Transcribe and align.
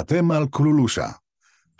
אתם 0.00 0.30
על 0.30 0.46
קולולושה, 0.46 1.08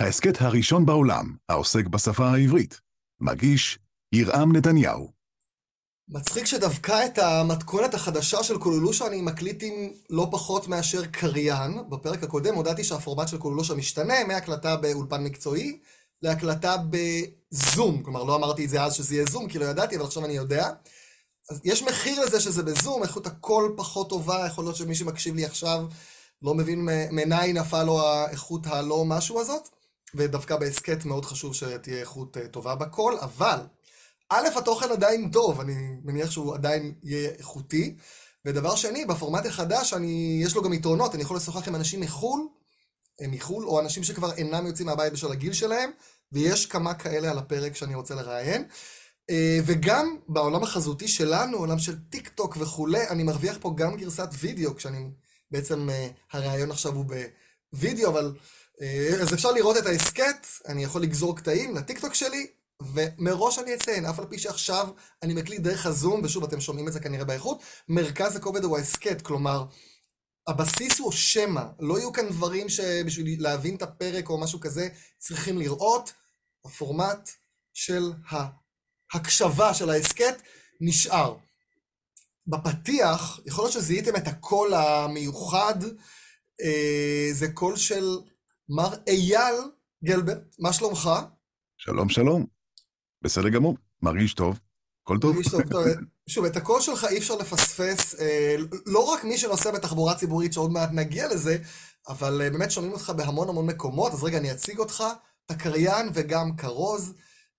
ההסכת 0.01 0.41
הראשון 0.41 0.87
בעולם 0.87 1.37
העוסק 1.49 1.87
בשפה 1.87 2.27
העברית. 2.27 2.81
מגיש 3.21 3.79
ירעם 4.13 4.57
נתניהו. 4.57 5.11
מצחיק 6.09 6.47
שדווקא 6.47 7.07
את 7.07 7.19
המתכונת 7.19 7.95
החדשה 7.95 8.43
של 8.43 8.59
קולולושה 8.59 9.07
אני 9.07 9.23
מקליט 9.23 9.63
עם 9.63 9.73
לא 10.11 10.29
פחות 10.31 10.69
מאשר 10.69 11.07
קריין. 11.07 11.79
בפרק 11.89 12.23
הקודם 12.23 12.55
הודעתי 12.55 12.85
שהפורמט 12.85 13.29
של 13.29 13.39
קולולושה 13.39 13.75
משתנה 13.75 14.25
מהקלטה 14.29 14.77
באולפן 14.77 15.25
מקצועי 15.25 15.79
להקלטה 16.23 16.77
בזום. 16.91 18.03
כלומר, 18.03 18.25
לא 18.25 18.37
אמרתי 18.37 18.65
את 18.65 18.69
זה 18.69 18.83
אז 18.83 18.95
שזה 18.95 19.15
יהיה 19.15 19.27
זום, 19.27 19.49
כי 19.49 19.59
לא 19.59 19.65
ידעתי, 19.65 19.97
אבל 19.97 20.05
עכשיו 20.05 20.25
אני 20.25 20.33
יודע. 20.33 20.71
אז 21.51 21.61
יש 21.65 21.83
מחיר 21.83 22.21
לזה 22.21 22.41
שזה 22.41 22.63
בזום, 22.63 23.03
איכות 23.03 23.27
הקול 23.27 23.75
פחות 23.77 24.09
טובה, 24.09 24.47
יכול 24.47 24.65
להיות 24.65 24.77
שמי 24.77 24.95
שמקשיב 24.95 25.35
לי 25.35 25.45
עכשיו 25.45 25.87
לא 26.43 26.55
מבין 26.55 26.89
מניין 27.11 27.57
נפל 27.57 27.83
לו 27.83 28.01
האיכות 28.01 28.67
הלא 28.67 29.05
משהו 29.05 29.41
הזאת, 29.41 29.69
ודווקא 30.15 30.57
בהסכת 30.57 31.05
מאוד 31.05 31.25
חשוב 31.25 31.55
שתהיה 31.55 32.01
איכות 32.01 32.37
אה, 32.37 32.49
טובה 32.49 32.75
בקול, 32.75 33.19
אבל 33.23 33.59
א', 34.29 34.49
התוכן 34.57 34.91
עדיין 34.91 35.31
טוב, 35.31 35.61
אני 35.61 35.75
מניח 36.05 36.31
שהוא 36.31 36.55
עדיין 36.55 36.95
יהיה 37.03 37.31
איכותי, 37.39 37.97
ודבר 38.45 38.77
שני, 38.77 39.05
בפורמט 39.05 39.47
החדש 39.47 39.93
אני, 39.93 40.41
יש 40.45 40.57
לו 40.57 40.63
גם 40.63 40.73
יתרונות, 40.73 41.15
אני 41.15 41.23
יכול 41.23 41.37
לשוחח 41.37 41.69
עם 41.69 41.75
אנשים 41.75 42.01
מחו"ל, 42.01 42.49
מחו"ל, 43.29 43.65
או 43.65 43.81
אנשים 43.81 44.05
שכבר 44.05 44.33
אינם 44.33 44.67
יוצאים 44.67 44.87
מהבית 44.87 45.13
בשביל 45.13 45.33
הגיל 45.33 45.53
שלהם, 45.53 45.91
ויש 46.33 46.67
כמה 46.67 46.95
כאלה 46.95 47.31
על 47.31 47.39
הפרק 47.39 47.77
שאני 47.77 47.95
רוצה 47.95 48.15
לראיין. 48.15 48.65
אה, 49.31 49.59
וגם 49.67 50.17
בעולם 50.29 50.63
החזותי 50.63 51.09
שלנו, 51.09 51.59
עולם 51.59 51.79
של 51.79 51.99
טיק 52.11 52.29
טוק 52.29 52.57
וכולי, 52.61 53.09
אני 53.09 53.23
מרוויח 53.23 53.57
פה 53.61 53.73
גם 53.77 53.97
גרסת 53.97 54.29
וידאו, 54.41 54.77
כשאני 54.77 55.11
בעצם 55.51 55.89
uh, 55.89 56.37
הרעיון 56.37 56.71
עכשיו 56.71 56.93
הוא 56.93 57.05
בווידאו, 57.73 58.11
אבל... 58.11 58.33
Uh, 58.77 59.23
אז 59.23 59.35
אפשר 59.35 59.53
לראות 59.53 59.77
את 59.77 59.87
ההסכת, 59.87 60.47
אני 60.69 60.85
יכול 60.85 61.03
לגזור 61.03 61.37
קטעים 61.37 61.77
לטיקטוק 61.77 62.15
שלי, 62.15 62.47
ומראש 62.95 63.59
אני 63.59 63.75
אציין, 63.75 64.07
אף 64.07 64.19
על 64.19 64.27
פי 64.27 64.39
שעכשיו 64.39 64.89
אני 65.23 65.35
מקליט 65.35 65.61
דרך 65.61 65.87
הזום, 65.87 66.21
ושוב, 66.25 66.45
אתם 66.45 66.61
שומעים 66.61 66.89
את 66.89 66.93
זה 66.93 67.01
כנראה 67.01 67.25
באיכות, 67.25 67.63
מרכז 67.89 68.37
הכובד 68.37 68.65
הוא 68.65 68.77
ההסכת, 68.77 69.23
כלומר, 69.23 69.65
הבסיס 70.47 70.99
הוא 70.99 71.13
שמע, 71.13 71.65
לא 71.81 71.99
יהיו 71.99 72.13
כאן 72.13 72.29
דברים 72.29 72.69
שבשביל 72.69 73.43
להבין 73.43 73.77
את 73.77 73.83
הפרק 73.83 74.29
או 74.29 74.41
משהו 74.41 74.61
כזה, 74.61 74.89
צריכים 75.19 75.59
לראות, 75.59 76.13
הפורמט 76.65 77.31
של 77.75 78.13
ההקשבה 79.13 79.75
של 79.75 79.91
ההסכת 79.91 80.43
נשאר. 80.81 81.37
בפתיח, 82.47 83.41
יכול 83.47 83.65
להיות 83.65 83.73
שזיהיתם 83.73 84.17
את 84.17 84.29
הקול 84.29 84.75
המיוחד, 84.75 85.75
אה, 86.63 87.29
זה 87.33 87.49
קול 87.53 87.77
של 87.77 88.19
מר 88.69 88.95
אייל 89.07 89.55
גלברט, 90.05 90.57
מה 90.59 90.73
שלומך? 90.73 91.11
שלום, 91.77 92.09
שלום. 92.09 92.47
בסדר 93.23 93.49
גמור, 93.49 93.77
מרגיש 94.03 94.35
טוב, 94.35 94.59
הכל 95.03 95.19
טוב. 95.21 95.35
מרגיש 95.35 95.51
טוב, 95.51 95.63
טוב. 95.63 95.85
שוב, 96.29 96.45
את 96.45 96.57
הקול 96.57 96.81
שלך 96.81 97.05
אי 97.05 97.19
אפשר 97.19 97.35
לפספס, 97.35 98.21
אה, 98.21 98.57
לא 98.87 99.01
רק 99.01 99.25
מי 99.25 99.39
שנוסע 99.39 99.71
בתחבורה 99.71 100.15
ציבורית, 100.15 100.53
שעוד 100.53 100.71
מעט 100.71 100.89
נגיע 100.93 101.29
לזה, 101.29 101.59
אבל 102.09 102.43
אה, 102.43 102.51
באמת 102.51 102.71
שומעים 102.71 102.93
אותך 102.93 103.13
בהמון 103.17 103.49
המון 103.49 103.67
מקומות, 103.67 104.13
אז 104.13 104.25
רגע, 104.25 104.39
אני 104.39 104.53
אציג 104.53 104.79
אותך, 104.79 105.05
אתה 105.47 105.55
קריין 105.55 106.09
וגם 106.15 106.57
כרוז, 106.57 107.15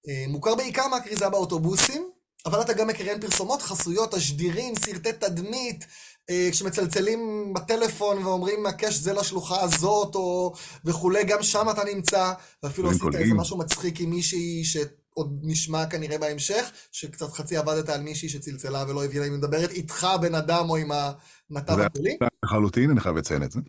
אה, 0.09 0.25
מוכר 0.27 0.55
בעיקר 0.55 0.87
מהכריזה 0.87 1.29
באוטובוסים, 1.29 2.11
אבל 2.47 2.61
אתה 2.61 2.73
גם 2.73 2.87
מקריין 2.87 3.21
פרסומות, 3.21 3.61
חסויות, 3.61 4.13
תשדירים, 4.13 4.75
סרטי 4.75 5.13
תדמית, 5.13 5.85
אה, 6.29 6.49
כשמצלצלים 6.51 7.53
בטלפון 7.55 8.25
ואומרים, 8.25 8.65
הקש 8.65 8.93
זה 8.93 9.13
לשלוחה 9.13 9.61
הזאת, 9.61 10.15
או 10.15 10.53
וכולי, 10.85 11.23
גם 11.23 11.43
שם 11.43 11.67
אתה 11.71 11.81
נמצא, 11.93 12.33
ואפילו 12.63 12.89
עשית 12.89 13.15
איזה 13.15 13.33
משהו 13.33 13.57
מצחיק 13.57 13.99
עם 13.99 14.09
מישהי 14.09 14.63
שעוד 14.63 15.39
נשמע 15.43 15.85
כנראה 15.85 16.17
בהמשך, 16.17 16.71
שקצת 16.91 17.31
חצי 17.31 17.57
עבדת 17.57 17.89
על 17.89 18.01
מישהי 18.01 18.29
שצלצלה 18.29 18.85
ולא 18.87 19.05
הבינה 19.05 19.25
אם 19.25 19.31
היא 19.31 19.39
מדברת 19.39 19.71
איתך, 19.71 20.07
בן 20.21 20.35
אדם, 20.35 20.69
או 20.69 20.77
עם 20.77 20.91
הנתב 20.91 21.79
הגדולי. 21.79 22.17
זה 22.21 22.27
לחלוטין, 22.45 22.89
אני 22.89 22.99
חייב 22.99 23.17
לציין 23.17 23.43
את 23.43 23.51
זה. 23.51 23.59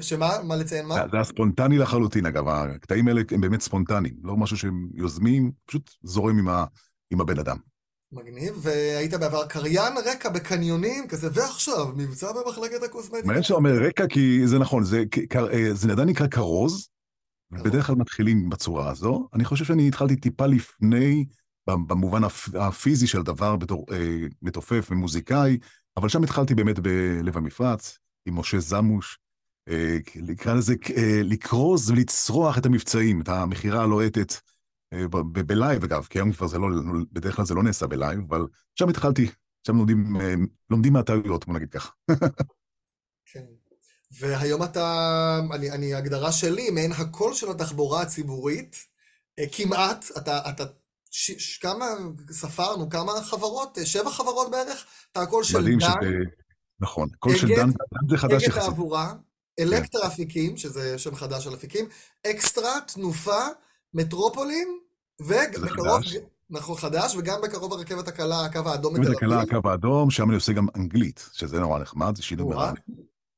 שמה? 0.00 0.42
מה 0.44 0.56
לציין 0.56 0.86
מה? 0.86 0.94
זה 1.12 1.20
הספונטני 1.20 1.78
לחלוטין, 1.78 2.26
אגב, 2.26 2.48
הקטעים 2.48 3.08
האלה 3.08 3.20
הם 3.30 3.40
באמת 3.40 3.60
ספונטניים, 3.60 4.14
לא 4.22 4.36
משהו 4.36 4.56
שהם 4.56 4.88
יוזמים, 4.94 5.52
פשוט 5.66 5.90
זורם 6.02 6.38
עם. 6.38 6.64
עם 7.10 7.20
הבן 7.20 7.38
אדם. 7.38 7.56
מגניב, 8.12 8.54
והיית 8.62 9.14
בעבר 9.14 9.46
קריין 9.46 9.92
רקע 10.06 10.28
בקניונים, 10.28 11.08
כזה, 11.08 11.28
ועכשיו, 11.32 11.86
מבצע 11.96 12.32
במחלקת 12.32 12.82
הקוסמטיקה. 12.82 13.26
מעניין 13.26 13.42
שאתה 13.42 13.54
אומר 13.54 13.72
רקע, 13.72 14.06
כי 14.06 14.46
זה 14.46 14.58
נכון, 14.58 14.84
זה, 14.84 15.04
אה, 15.36 15.74
זה 15.74 15.92
עדיין 15.92 16.08
נקרא 16.08 16.26
כרוז, 16.26 16.88
בדרך 17.50 17.86
כלל 17.86 17.96
מתחילים 17.96 18.48
בצורה 18.48 18.90
הזו. 18.90 19.28
אני 19.34 19.44
חושב 19.44 19.64
שאני 19.64 19.88
התחלתי 19.88 20.16
טיפה 20.16 20.46
לפני, 20.46 21.24
במובן 21.66 22.22
הפיזי 22.60 23.06
של 23.06 23.20
הדבר, 23.20 23.56
בתור 23.56 23.86
אה, 23.92 24.26
מתופף 24.42 24.88
ומוזיקאי, 24.90 25.58
אבל 25.96 26.08
שם 26.08 26.22
התחלתי 26.22 26.54
באמת 26.54 26.78
בלב 26.78 27.36
המפרץ, 27.36 27.98
עם 28.26 28.38
משה 28.38 28.58
זמוש, 28.58 29.18
אה, 29.68 29.98
נקרא 30.16 30.54
לזה 30.54 30.74
אה, 30.96 31.20
לכרוז 31.24 31.90
ולצרוח 31.90 32.58
את 32.58 32.66
המבצעים, 32.66 33.20
את 33.20 33.28
המכירה 33.28 33.82
הלוהטת. 33.82 34.34
אה, 34.96 35.22
בלייב 35.46 35.84
אגב, 35.84 36.06
כי 36.10 36.18
היום 36.18 36.32
כבר 36.32 36.46
זה 36.46 36.58
לא, 36.58 36.66
בדרך 37.12 37.36
כלל 37.36 37.44
זה 37.44 37.54
לא 37.54 37.62
נעשה 37.62 37.86
בלייב, 37.86 38.20
אבל 38.28 38.46
שם 38.74 38.88
התחלתי, 38.88 39.30
שם 39.66 39.76
לומדים, 39.76 40.20
אה, 40.20 40.34
לומדים 40.70 40.92
מהטעויות, 40.92 41.46
בוא 41.46 41.54
נגיד 41.54 41.70
ככה. 41.70 41.90
כן. 43.32 43.44
והיום 44.20 44.62
אתה, 44.62 45.40
אני, 45.54 45.70
אני, 45.70 45.94
הגדרה 45.94 46.32
שלי, 46.32 46.70
מעין 46.70 46.92
הקול 46.92 47.34
של 47.34 47.50
התחבורה 47.50 48.02
הציבורית, 48.02 48.76
אה, 49.38 49.44
כמעט, 49.52 50.04
אתה, 50.16 50.50
אתה, 50.50 50.64
ש, 51.10 51.30
ש, 51.30 51.58
כמה, 51.58 51.84
ספרנו, 52.30 52.90
כמה 52.90 53.12
חברות? 53.22 53.78
שבע 53.84 54.10
חברות 54.10 54.50
בערך? 54.50 54.84
אתה 55.12 55.20
הקול 55.20 55.44
של 55.44 55.64
דן. 55.64 55.80
שזה, 55.80 56.10
נכון, 56.80 57.08
קול 57.18 57.36
של 57.36 57.48
דן, 57.48 57.56
דן 57.56 58.08
זה 58.10 58.16
חדש 58.16 58.42
יחסית. 58.42 58.54
אגד 58.54 58.64
תעבורה, 58.64 59.14
אלקטרה 59.60 60.06
אפיקים, 60.06 60.56
שזה 60.56 60.98
שם 60.98 61.14
חדש 61.14 61.44
של 61.44 61.54
אפיקים, 61.54 61.88
אקסטרה, 62.26 62.80
תנופה, 62.86 63.46
מטרופולין, 63.94 64.78
ובקרוב, 65.20 66.00
נכון, 66.50 66.76
חדש, 66.76 67.16
וגם 67.16 67.38
בקרוב 67.42 67.72
הרכבת 67.72 68.08
הקלה, 68.08 68.44
הקו 68.44 68.58
האדום 68.66 68.94
בתל 68.94 69.02
אביב. 69.02 69.12
הרכבת 69.12 69.22
הקלה, 69.22 69.58
הקו 69.58 69.70
האדום, 69.70 70.10
שם 70.10 70.28
אני 70.28 70.34
עושה 70.34 70.52
גם 70.52 70.66
אנגלית, 70.76 71.28
שזה 71.32 71.60
נורא 71.60 71.78
נחמד, 71.78 72.16
זה 72.16 72.22
שידור 72.22 72.50
בערבית. 72.50 72.82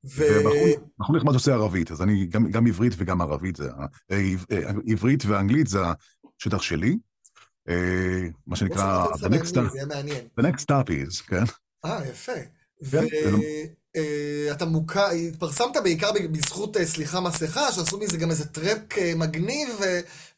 ובחור 0.05 1.17
נחמד 1.17 1.35
עושה 1.35 1.53
ערבית, 1.53 1.91
אז 1.91 2.03
אני 2.03 2.27
גם 2.27 2.67
עברית 2.67 2.93
וגם 2.97 3.21
ערבית. 3.21 3.61
אה, 3.61 3.67
אה, 4.11 4.71
עברית 4.87 5.25
ואנגלית 5.27 5.67
זה 5.67 5.79
השטח 6.41 6.63
שלי. 6.63 6.99
אה, 7.69 8.29
מה 8.47 8.57
שנקרא, 8.57 9.07
the 9.07 10.43
next 10.43 10.61
stop 10.61 10.89
is, 10.89 11.23
כן? 11.27 11.45
אה, 11.85 12.01
יפה. 12.07 12.33
אה, 13.97 14.53
אתה 14.53 14.65
מוכר, 14.65 15.11
התפרסמת 15.11 15.77
בעיקר 15.83 16.11
בזכות, 16.13 16.77
אה, 16.77 16.87
סליחה, 16.87 17.21
מסכה, 17.21 17.73
שעשו 17.73 17.99
מזה 17.99 18.17
גם 18.17 18.31
איזה 18.31 18.47
track 18.47 18.99
אה, 18.99 19.13
מגניב 19.17 19.81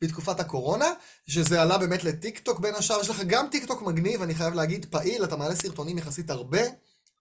בתקופת 0.02 0.40
הקורונה, 0.40 0.90
שזה 1.26 1.62
עלה 1.62 1.78
באמת 1.78 2.04
לטיק 2.04 2.38
טוק 2.38 2.60
בין 2.60 2.74
השאר. 2.74 3.00
יש 3.00 3.10
לך 3.10 3.22
גם 3.26 3.46
טיק 3.50 3.64
טוק 3.64 3.82
מגניב, 3.82 4.22
אני 4.22 4.34
חייב 4.34 4.54
להגיד, 4.54 4.86
פעיל, 4.90 5.24
אתה 5.24 5.36
מעלה 5.36 5.54
סרטונים 5.54 5.98
יחסית 5.98 6.30
הרבה, 6.30 6.60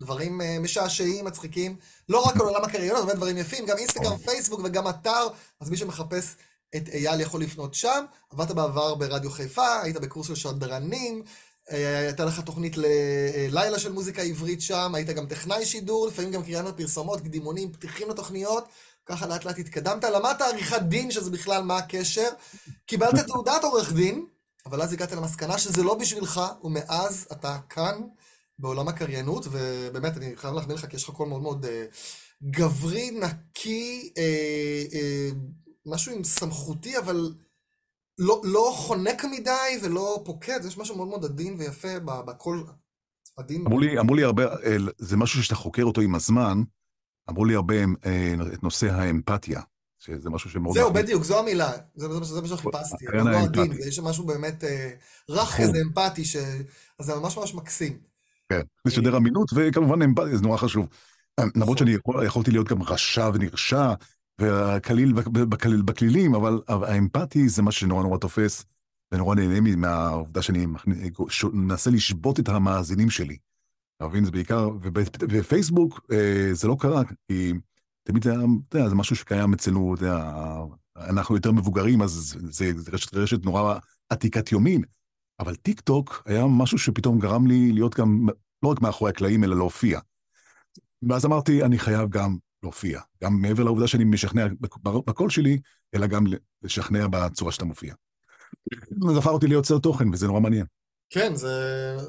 דברים 0.01 0.41
משעשעים, 0.59 1.25
מצחיקים, 1.25 1.75
לא 2.09 2.19
רק 2.19 2.35
על 2.35 2.41
עולם 2.41 2.63
הקריינות, 2.63 3.05
באמת 3.05 3.15
דברים 3.17 3.37
יפים, 3.37 3.65
גם 3.65 3.77
אינסטגרם, 3.77 4.17
פייסבוק 4.17 4.61
וגם 4.63 4.87
אתר, 4.87 5.27
אז 5.61 5.69
מי 5.69 5.77
שמחפש 5.77 6.35
את 6.75 6.89
אייל 6.89 7.21
יכול 7.21 7.41
לפנות 7.41 7.73
שם. 7.73 8.05
עבדת 8.31 8.51
בעבר 8.51 8.95
ברדיו 8.95 9.31
חיפה, 9.31 9.81
היית 9.81 9.97
בקורס 9.97 10.27
של 10.27 10.35
שדרנים, 10.35 11.23
הייתה 11.69 12.25
לך 12.25 12.39
תוכנית 12.39 12.73
ללילה 12.77 13.79
של 13.79 13.91
מוזיקה 13.91 14.21
עברית 14.21 14.61
שם, 14.61 14.95
היית 14.95 15.09
גם 15.09 15.27
טכנאי 15.27 15.65
שידור, 15.65 16.07
לפעמים 16.07 16.31
גם 16.31 16.43
קריאנות 16.43 16.77
פרסומות, 16.77 17.21
קדימונים, 17.21 17.71
פתיחים 17.71 18.09
לתוכניות, 18.09 18.67
ככה 19.05 19.27
לאט 19.27 19.45
לאט 19.45 19.59
התקדמת, 19.59 20.03
למדת 20.03 20.41
עריכת 20.41 20.81
דין, 20.81 21.11
שזה 21.11 21.31
בכלל 21.31 21.63
מה 21.63 21.77
הקשר, 21.77 22.29
קיבלת 22.85 23.19
תעודת 23.27 23.63
עורך 23.63 23.93
דין, 23.93 24.25
אבל 24.65 24.81
אז 24.81 24.93
הגעת 24.93 25.11
למסקנה 25.11 25.57
שזה 25.57 25.83
לא 25.83 25.93
בשבילך, 25.93 26.41
ומאז 26.63 27.27
אתה 27.31 27.57
כאן, 27.69 28.01
בעולם 28.59 28.87
הקריינות, 28.87 29.47
ובאמת, 29.51 30.17
אני 30.17 30.35
חייב 30.35 30.53
להחמיא 30.53 30.75
לך, 30.75 30.85
כי 30.85 30.95
יש 30.95 31.03
לך 31.03 31.09
קול 31.09 31.27
מאוד 31.27 31.41
מאוד 31.41 31.65
אה, 31.65 31.85
גברי, 32.43 33.11
נקי, 33.11 34.13
אה, 34.17 34.83
אה, 34.93 35.29
משהו 35.85 36.15
עם 36.15 36.23
סמכותי, 36.23 36.97
אבל... 36.97 37.33
לא, 38.19 38.41
לא 38.43 38.73
חונק 38.75 39.25
מדי 39.25 39.79
ולא 39.83 40.21
פוקד, 40.25 40.59
יש 40.67 40.77
משהו 40.77 40.95
מאוד 40.95 41.07
מאוד 41.07 41.25
עדין 41.25 41.55
ויפה 41.57 41.99
בקול 41.99 42.65
עדין. 43.37 43.65
אמרו 43.65 43.79
לי, 43.79 43.99
אמרו 43.99 44.15
לי 44.15 44.23
הרבה, 44.23 44.45
זה 44.97 45.17
משהו 45.17 45.43
שאתה 45.43 45.55
חוקר 45.55 45.83
אותו 45.83 46.01
עם 46.01 46.15
הזמן, 46.15 46.63
אמרו 47.29 47.45
לי 47.45 47.55
הרבה 47.55 47.75
אה, 48.05 48.35
את 48.53 48.63
נושא 48.63 48.87
האמפתיה, 48.91 49.61
שזה 49.99 50.29
משהו 50.29 50.49
שמאוד... 50.49 50.75
זהו, 50.75 50.93
בדיוק, 50.93 51.23
זו 51.23 51.39
המילה, 51.39 51.71
זה, 51.95 52.07
זה, 52.07 52.23
זה 52.23 52.41
מה 52.41 52.47
שחיפשתי, 52.47 53.05
לא 53.13 53.37
עדין, 53.37 53.71
יש 53.87 53.99
משהו 53.99 54.25
באמת 54.25 54.63
אה, 54.63 54.89
רך 55.29 55.53
נכון. 55.53 55.65
כזה 55.65 55.77
אמפתי, 55.81 56.25
ש... 56.25 56.35
אז 56.99 57.05
זה 57.05 57.15
ממש 57.15 57.37
ממש 57.37 57.55
מקסים. 57.55 57.99
כן, 58.49 58.61
לשדר 58.85 59.17
אמינות, 59.17 59.51
וכמובן 59.55 60.01
אמפתיה, 60.01 60.37
זה 60.37 60.43
נורא 60.43 60.57
חשוב. 60.57 60.87
למרות 61.39 61.55
נכון. 61.55 61.77
שאני 61.77 62.25
יכולתי 62.25 62.51
להיות 62.51 62.67
גם 62.67 62.83
רשע 62.83 63.29
ונרשע, 63.33 63.93
והקליל 64.39 65.13
בקליל, 65.13 65.81
בקלילים, 65.81 66.35
אבל 66.35 66.61
האמפתי 66.67 67.49
זה 67.49 67.61
מה 67.61 67.71
שנורא 67.71 68.03
נורא 68.03 68.17
תופס, 68.17 68.65
ונורא 69.11 69.35
נהנה 69.35 69.75
מהעובדה 69.75 70.41
שאני 70.41 70.65
מנסה 71.53 71.89
לשבות 71.89 72.39
את 72.39 72.49
המאזינים 72.49 73.09
שלי. 73.09 73.37
אתה 73.97 74.07
מבין? 74.07 74.25
זה 74.25 74.31
בעיקר, 74.31 74.69
ובפייסבוק 74.81 75.99
אה, 76.11 76.49
זה 76.51 76.67
לא 76.67 76.75
קרה, 76.79 77.01
כי 77.27 77.53
תמיד 78.03 78.23
זה, 78.23 78.33
אתה 78.69 78.77
יודע, 78.77 78.89
זה 78.89 78.95
משהו 78.95 79.15
שקיים 79.15 79.53
אצלנו, 79.53 79.95
יודע, 79.97 80.33
אנחנו 80.97 81.35
יותר 81.35 81.51
מבוגרים, 81.51 82.01
אז 82.01 82.37
זה, 82.49 82.71
זה 82.75 82.91
רשת, 82.91 83.13
רשת 83.13 83.45
נורא 83.45 83.79
עתיקת 84.09 84.51
יומין. 84.51 84.81
אבל 85.39 85.55
טיק 85.55 85.79
טוק 85.81 86.23
היה 86.25 86.45
משהו 86.47 86.77
שפתאום 86.77 87.19
גרם 87.19 87.47
לי 87.47 87.71
להיות 87.71 87.95
גם, 87.95 88.27
לא 88.63 88.69
רק 88.69 88.81
מאחורי 88.81 89.11
הקלעים, 89.11 89.43
אלא 89.43 89.55
להופיע. 89.55 89.99
ואז 91.09 91.25
אמרתי, 91.25 91.63
אני 91.63 91.79
חייב 91.79 92.09
גם 92.09 92.37
להופיע. 92.63 93.01
גם 93.23 93.41
מעבר 93.41 93.63
לעובדה 93.63 93.87
שאני 93.87 94.03
משכנע 94.03 94.47
בקול 95.05 95.29
שלי, 95.29 95.59
אלא 95.95 96.07
גם 96.07 96.23
לשכנע 96.61 97.07
בצורה 97.07 97.51
שאתה 97.51 97.65
מופיע. 97.65 97.93
זה 99.13 99.19
הפך 99.19 99.27
אותי 99.27 99.47
ליוצר 99.47 99.79
תוכן, 99.79 100.13
וזה 100.13 100.27
נורא 100.27 100.39
מעניין. 100.39 100.65
כן, 101.09 101.35
זה... 101.35 101.49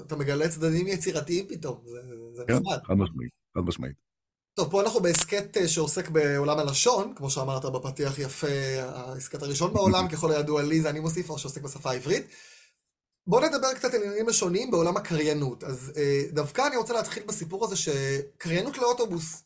אתה 0.06 0.16
מגלה 0.16 0.48
צדדים 0.48 0.86
יצירתיים 0.86 1.46
פתאום, 1.48 1.84
זה, 2.32 2.42
כן, 2.48 2.54
נחמד. 2.54 2.78
חד 2.84 2.94
משמעית, 2.94 3.30
חד 3.54 3.60
משמעית. 3.60 4.10
טוב, 4.54 4.70
פה 4.70 4.82
אנחנו 4.82 5.00
בהסכת 5.00 5.56
אה, 5.56 5.68
שעוסק 5.68 6.08
בעולם 6.08 6.58
הלשון, 6.58 7.12
כמו 7.16 7.30
שאמרת 7.30 7.64
בפתיח 7.64 8.18
יפה, 8.18 8.46
ההסכת 8.82 9.42
הראשון 9.42 9.74
בעולם, 9.74 10.08
ככל 10.12 10.32
הידוע 10.32 10.62
לי, 10.62 10.80
זה 10.80 10.90
אני 10.90 11.00
מוסיף, 11.00 11.30
או 11.30 11.38
שעוסק 11.38 11.62
בשפה 11.62 11.90
העברית. 11.90 12.26
בואו 13.26 13.46
נדבר 13.46 13.74
קצת 13.74 13.94
על 13.94 14.02
עניינים 14.02 14.28
לשוניים 14.28 14.70
בעולם 14.70 14.96
הקריינות. 14.96 15.64
אז 15.64 15.92
אה, 15.96 16.22
דווקא 16.32 16.66
אני 16.66 16.76
רוצה 16.76 16.92
להתחיל 16.92 17.22
בסיפור 17.26 17.64
הזה 17.64 17.76
שקריינות 17.76 18.78
לאוטובוס. 18.78 19.42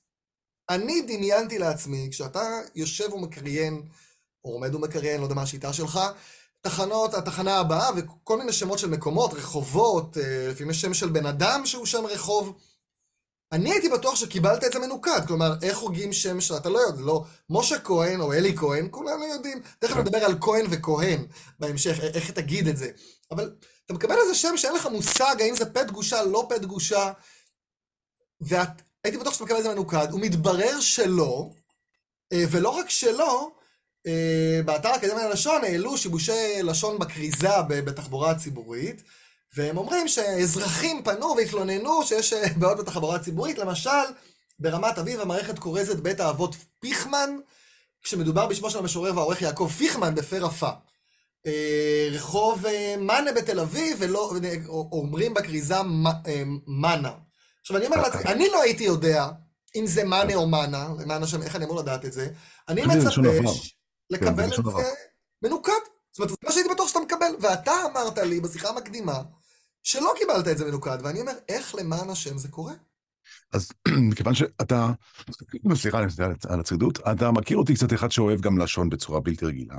אני 0.70 1.02
דמיינתי 1.02 1.58
לעצמי, 1.58 2.08
כשאתה 2.11 2.61
יושב 2.75 3.12
ומקריין, 3.12 3.82
או 4.44 4.52
עומד 4.52 4.75
ומקריין, 4.75 5.20
לא 5.20 5.25
יודע 5.25 5.34
מה 5.34 5.43
השיטה 5.43 5.72
שלך, 5.72 6.00
תחנות, 6.61 7.14
התחנה 7.14 7.58
הבאה, 7.58 7.90
וכל 7.96 8.38
מיני 8.38 8.52
שמות 8.52 8.78
של 8.78 8.90
מקומות, 8.90 9.32
רחובות, 9.32 10.19
אה, 10.19 10.49
לפעמים 10.49 10.70
יש 10.70 10.81
שם 10.81 10.94
של 10.94 11.08
בן 11.08 11.26
אדם 11.26 11.66
שהוא 11.66 11.87
שם 11.87 12.06
רחוב. 12.06 12.58
אני 13.52 13.72
הייתי 13.72 13.88
בטוח 13.88 14.14
שקיבלת 14.14 14.64
את 14.64 14.72
זה 14.72 14.78
מנוקד, 14.78 15.26
כלומר, 15.26 15.55
איך 15.62 15.78
הוגים 15.78 16.12
שם 16.12 16.40
שאתה 16.40 16.69
לא 16.69 16.78
יודע, 16.78 17.00
לא 17.00 17.25
משה 17.50 17.81
כהן 17.81 18.20
או 18.20 18.32
אלי 18.32 18.56
כהן, 18.56 18.88
כולנו 18.90 19.25
יודעים. 19.25 19.62
תכף 19.78 19.96
נדבר 19.96 20.19
על 20.19 20.38
כהן 20.40 20.66
וכהן 20.70 21.26
בהמשך, 21.58 22.00
איך 22.00 22.31
תגיד 22.31 22.69
את 22.69 22.76
זה. 22.76 22.90
אבל 23.31 23.55
אתה 23.84 23.94
מקבל 23.94 24.16
איזה 24.19 24.34
שם 24.34 24.56
שאין 24.56 24.75
לך 24.75 24.87
מושג 24.87 25.37
האם 25.40 25.56
זה 25.56 25.72
פה 25.72 25.82
דגושה, 25.82 26.22
לא 26.22 26.46
פה 26.49 26.58
דגושה, 26.58 27.12
והייתי 29.05 29.19
בטוח 29.19 29.33
שאתה 29.33 29.45
מקבל 29.45 29.59
את 29.59 29.62
זה 29.62 29.69
מנוקד, 29.69 30.15
ומתברר 30.15 30.81
שלא, 30.81 31.51
אה, 32.33 32.45
ולא 32.51 32.69
רק 32.69 32.91
שלא, 32.91 33.51
אה, 34.06 34.61
באתר 34.65 34.89
האקדמיה 34.89 35.29
ללשון 35.29 35.65
העלו 35.65 35.99
שיבושי 35.99 36.62
לשון 36.62 36.99
בכריזה 36.99 37.62
בתחבורה 37.69 38.31
הציבורית, 38.31 39.03
והם 39.56 39.77
אומרים 39.77 40.09
שאזרחים 40.09 41.03
פנו 41.05 41.35
והתלוננו 41.37 42.03
שיש 42.03 42.33
אה, 42.33 42.49
בעיות 42.56 42.79
בתחבורה 42.79 43.17
הציבורית, 43.17 43.59
למשל, 43.59 43.91
ברמת 44.59 44.99
אביב 44.99 45.21
המערכת 45.21 45.59
כורזת 45.59 45.97
בית 45.97 46.21
האבות 46.21 46.55
פיכמן, 46.81 47.31
כשמדובר 48.03 48.47
בשמו 48.47 48.71
של 48.71 48.79
המשורר 48.79 49.17
והעורך 49.17 49.43
יעקב 49.43 49.71
פיכמן 49.79 50.15
בפה 50.15 50.39
רפה. 50.39 50.71
רחוב 52.11 52.65
מאנה 52.99 53.33
בתל 53.33 53.61
אביב, 53.61 53.97
ולא, 54.00 54.33
אומרים 54.69 55.35
בכריזה 55.35 55.75
מאנה. 56.67 57.24
עכשיו 57.64 57.76
אני 57.76 57.87
אומר 57.87 57.96
לעצמי, 57.96 58.32
אני 58.32 58.49
לא 58.49 58.62
הייתי 58.62 58.84
יודע 58.84 59.28
אם 59.76 59.87
זה 59.87 60.05
מאנה 60.05 60.34
או 60.34 60.49
מאנה, 60.49 60.88
מאנה 61.06 61.26
שם, 61.26 61.43
איך 61.43 61.56
אני 61.56 61.64
אמור 61.64 61.81
לדעת 61.81 62.05
את 62.05 62.12
זה, 62.12 62.28
אני 62.69 62.82
מצפה 62.82 63.20
לקבל 64.11 64.50
כן, 64.50 64.61
את 64.61 64.64
זה 64.64 64.90
מנוקד. 65.43 65.72
זאת 66.12 66.19
אומרת, 66.19 66.31
זה 66.31 66.37
מה 66.44 66.52
שהייתי 66.52 66.70
בטוח 66.75 66.88
שאתה 66.88 67.00
מקבל. 67.00 67.32
ואתה 67.40 67.72
אמרת 67.93 68.19
לי 68.19 68.40
בשיחה 68.40 68.69
המקדימה, 68.69 69.22
שלא 69.82 70.14
קיבלת 70.19 70.49
את 70.49 70.58
זה 70.58 70.64
מנוקד, 70.64 70.99
ואני 71.02 71.20
אומר, 71.20 71.32
איך 71.49 71.75
למען 71.75 72.11
השם 72.11 72.38
זה 72.38 72.49
קורה? 72.49 72.75
אז 73.52 73.69
מכיוון 74.11 74.34
שאתה, 74.34 74.93
סליחה 75.75 75.99
על 76.49 76.61
הצרידות, 76.61 77.00
אתה 77.12 77.31
מכיר 77.31 77.56
אותי 77.56 77.75
קצת 77.75 77.93
אחד 77.93 78.11
שאוהב 78.11 78.40
גם 78.40 78.58
לשון 78.58 78.88
בצורה 78.88 79.20
בלתי 79.20 79.46
רגילה. 79.46 79.76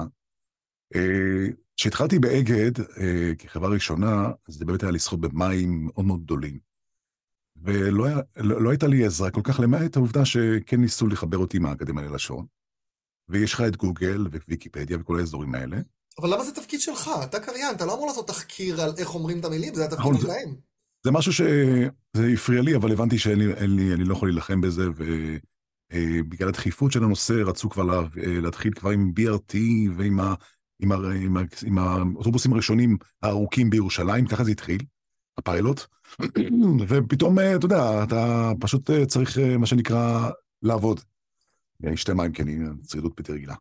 אה, 0.96 1.48
כשהתחלתי 1.78 2.20
באגד, 2.20 2.80
אה, 2.80 3.36
כחברה 3.38 3.70
ראשונה, 3.70 4.30
זה 4.48 4.66
באמת 4.66 4.84
היה 4.84 4.92
לשחות 4.92 5.22
במים 5.22 5.86
מאוד 5.86 6.06
מאוד 6.06 6.24
גדולים. 6.24 6.75
ולא 7.66 8.06
היה, 8.06 8.20
לא, 8.38 8.62
לא 8.62 8.70
הייתה 8.70 8.88
לי 8.88 9.06
עזרה 9.06 9.32
כל 9.32 9.42
כך, 9.44 9.60
למעט 9.60 9.96
העובדה 9.96 10.26
שכן 10.26 10.82
ניסו 10.82 11.08
לחבר 11.08 11.38
אותי 11.38 11.58
עם 11.58 11.66
האקדמיה 11.66 12.06
ללשון. 12.06 12.46
ויש 13.30 13.54
לך 13.54 13.62
את 13.62 13.76
גוגל 13.78 14.28
וויקיפדיה 14.48 14.98
וכל 15.00 15.20
האזורים 15.20 15.56
האלה. 15.56 15.78
אבל 16.22 16.34
למה 16.34 16.44
זה 16.44 16.52
תפקיד 16.52 16.82
שלך? 16.82 17.10
אתה 17.24 17.40
קריין, 17.40 17.76
אתה 17.76 17.86
לא 17.86 17.94
אמור 17.94 18.08
לעשות 18.08 18.28
תחקיר 18.28 18.82
על 18.82 18.94
איך 18.98 19.16
אומרים 19.16 19.40
את 19.40 19.46
המילים, 19.46 19.76
זה 19.76 19.84
התפקיד 19.86 20.00
נכון, 20.00 20.22
שלהם. 20.22 20.56
זה 21.06 21.12
משהו 21.12 21.34
שזה 21.34 22.28
הפריע 22.34 22.62
לי, 22.62 22.76
אבל 22.76 22.92
הבנתי 22.92 23.18
שאני 23.18 24.06
לא 24.06 24.14
יכול 24.14 24.30
להילחם 24.30 24.62
בזה, 24.62 24.84
ובגלל 25.92 26.48
הדחיפות 26.48 26.92
של 26.92 27.04
הנושא 27.04 27.34
רצו 27.34 27.70
כבר 27.70 27.84
לה, 27.84 28.02
להתחיל 28.16 28.74
כבר 28.74 28.90
עם 28.90 29.14
BRT 29.20 29.56
ועם 29.98 30.20
ה, 30.20 30.34
עם 30.82 30.92
ה, 30.92 30.96
עם 31.22 31.38
ה, 31.38 31.42
עם 31.66 31.78
האוטובוסים 31.78 32.54
הראשונים 32.54 32.98
הארוכים 33.24 33.70
בירושלים, 33.70 34.28
ככה 34.28 34.44
זה 34.44 34.52
התחיל, 34.52 34.82
הפיילוט, 35.38 35.82
ופתאום, 36.88 37.40
אתה 37.40 37.66
יודע, 37.66 38.04
אתה 38.04 38.52
פשוט 38.60 38.90
צריך, 39.08 39.38
מה 39.60 39.66
שנקרא, 39.66 40.30
לעבוד. 40.64 41.00
אני 41.84 41.96
אשתה 41.96 42.14
מים 42.14 42.32
כי 42.32 42.42
אני 42.42 42.58
צרידות 42.84 43.16
בלתי 43.16 43.32
רגילה. 43.32 43.56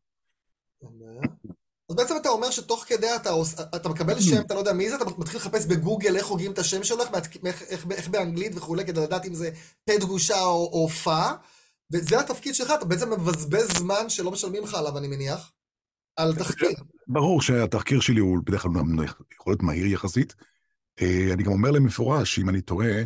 אז 1.89 1.97
בעצם 1.97 2.15
אתה 2.21 2.29
אומר 2.29 2.51
שתוך 2.51 2.85
כדי 2.89 3.17
אתה, 3.17 3.31
אתה 3.77 3.89
מקבל 3.89 4.21
שם, 4.21 4.41
אתה 4.41 4.55
לא 4.55 4.59
יודע 4.59 4.73
מי 4.73 4.91
זה, 4.91 4.97
אתה 4.97 5.05
מתחיל 5.19 5.41
לחפש 5.41 5.67
בגוגל 5.67 6.17
איך 6.17 6.27
הוגים 6.27 6.53
את 6.53 6.59
השם 6.59 6.85
שלו, 6.85 7.03
איך, 7.45 7.63
איך, 7.71 7.87
איך 7.91 8.09
באנגלית 8.09 8.57
וכולי, 8.57 8.85
כדי 8.85 9.01
לדעת 9.01 9.25
אם 9.25 9.35
זה 9.35 9.51
פה 9.85 9.93
דגושה 10.01 10.41
או, 10.41 10.71
או 10.73 10.89
פה, 10.89 11.31
וזה 11.93 12.21
התפקיד 12.21 12.55
שלך, 12.55 12.73
אתה 12.79 12.85
בעצם 12.85 13.13
מבזבז 13.13 13.79
זמן 13.79 14.09
שלא 14.09 14.31
משלמים 14.31 14.63
לך 14.63 14.75
עליו, 14.75 14.99
אני 14.99 15.09
מניח, 15.09 15.53
על 16.17 16.35
תחקיר. 16.35 16.71
ברור 17.09 17.43
שהתחקיר 17.43 18.01
שלי 18.01 18.21
הוא 18.21 18.39
בדרך 18.45 18.63
כלל 18.63 18.73
יכול 19.35 19.53
להיות 19.53 19.63
מהיר 19.63 19.87
יחסית. 19.87 20.35
אה, 21.03 21.33
אני 21.33 21.43
גם 21.43 21.53
אומר 21.53 21.71
להם 21.71 21.85
מפורש, 21.85 22.35
שאם 22.35 22.49
אני 22.49 22.61
טועה, 22.61 23.03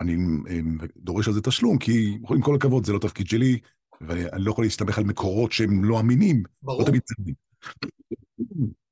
אני 0.00 0.16
אה, 0.50 0.86
דורש 0.96 1.28
על 1.28 1.34
זה 1.34 1.40
תשלום, 1.40 1.78
כי 1.78 2.18
עם 2.30 2.42
כל 2.42 2.54
הכבוד, 2.54 2.86
זה 2.86 2.92
לא 2.92 2.98
תפקיד 2.98 3.28
שלי, 3.28 3.58
ואני 4.00 4.44
לא 4.44 4.50
יכול 4.50 4.64
להסתמך 4.64 4.98
על 4.98 5.04
מקורות 5.04 5.52
שהם 5.52 5.84
לא 5.84 6.00
אמינים. 6.00 6.42
ברור. 6.62 6.80
לא 6.80 6.86
תמיד 6.86 7.02
צדדים. 7.04 7.34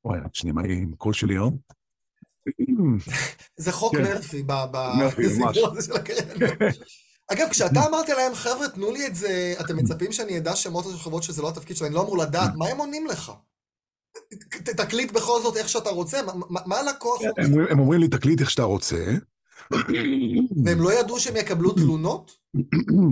וואי, 0.04 0.20
שנייה, 0.32 0.54
מה 0.54 0.62
עם 0.62 0.92
הקול 0.92 1.12
שלי 1.12 1.34
היום? 1.34 1.58
זה 3.56 3.72
חוק 3.72 3.96
כן. 3.96 4.02
מרפי 4.02 4.42
בסיפור 5.22 5.68
הזה 5.68 5.82
של 5.82 5.92
הקרן. 5.92 6.46
אגב, 7.32 7.48
כשאתה 7.50 7.86
אמרת 7.88 8.08
להם, 8.08 8.34
חבר'ה, 8.34 8.68
תנו 8.68 8.92
לי 8.92 9.06
את 9.06 9.14
זה, 9.14 9.54
אתם 9.60 9.76
מצפים 9.76 10.12
שאני 10.12 10.38
אדע 10.38 10.56
שמות 10.56 10.84
של 10.84 10.98
חברות 10.98 11.22
שזה 11.22 11.42
לא 11.42 11.48
התפקיד 11.48 11.76
שלהם, 11.76 11.90
אני 11.90 11.96
לא 11.96 12.02
אמור 12.02 12.18
לדעת, 12.18 12.50
מה 12.56 12.68
הם 12.68 12.78
עונים 12.78 13.06
לך? 13.06 13.32
תקליט 14.76 15.12
בכל 15.12 15.40
זאת 15.42 15.56
איך 15.56 15.68
שאתה 15.68 15.90
רוצה, 15.90 16.20
מה 16.48 16.76
הלקוח? 16.76 17.20
הם 17.70 17.78
אומרים 17.78 18.00
לי, 18.00 18.08
תקליט 18.08 18.40
איך 18.40 18.50
שאתה 18.50 18.62
רוצה. 18.62 19.14
והם 20.64 20.80
לא 20.80 21.00
ידעו 21.00 21.20
שהם 21.20 21.36
יקבלו 21.36 21.72
תלונות? 21.72 22.32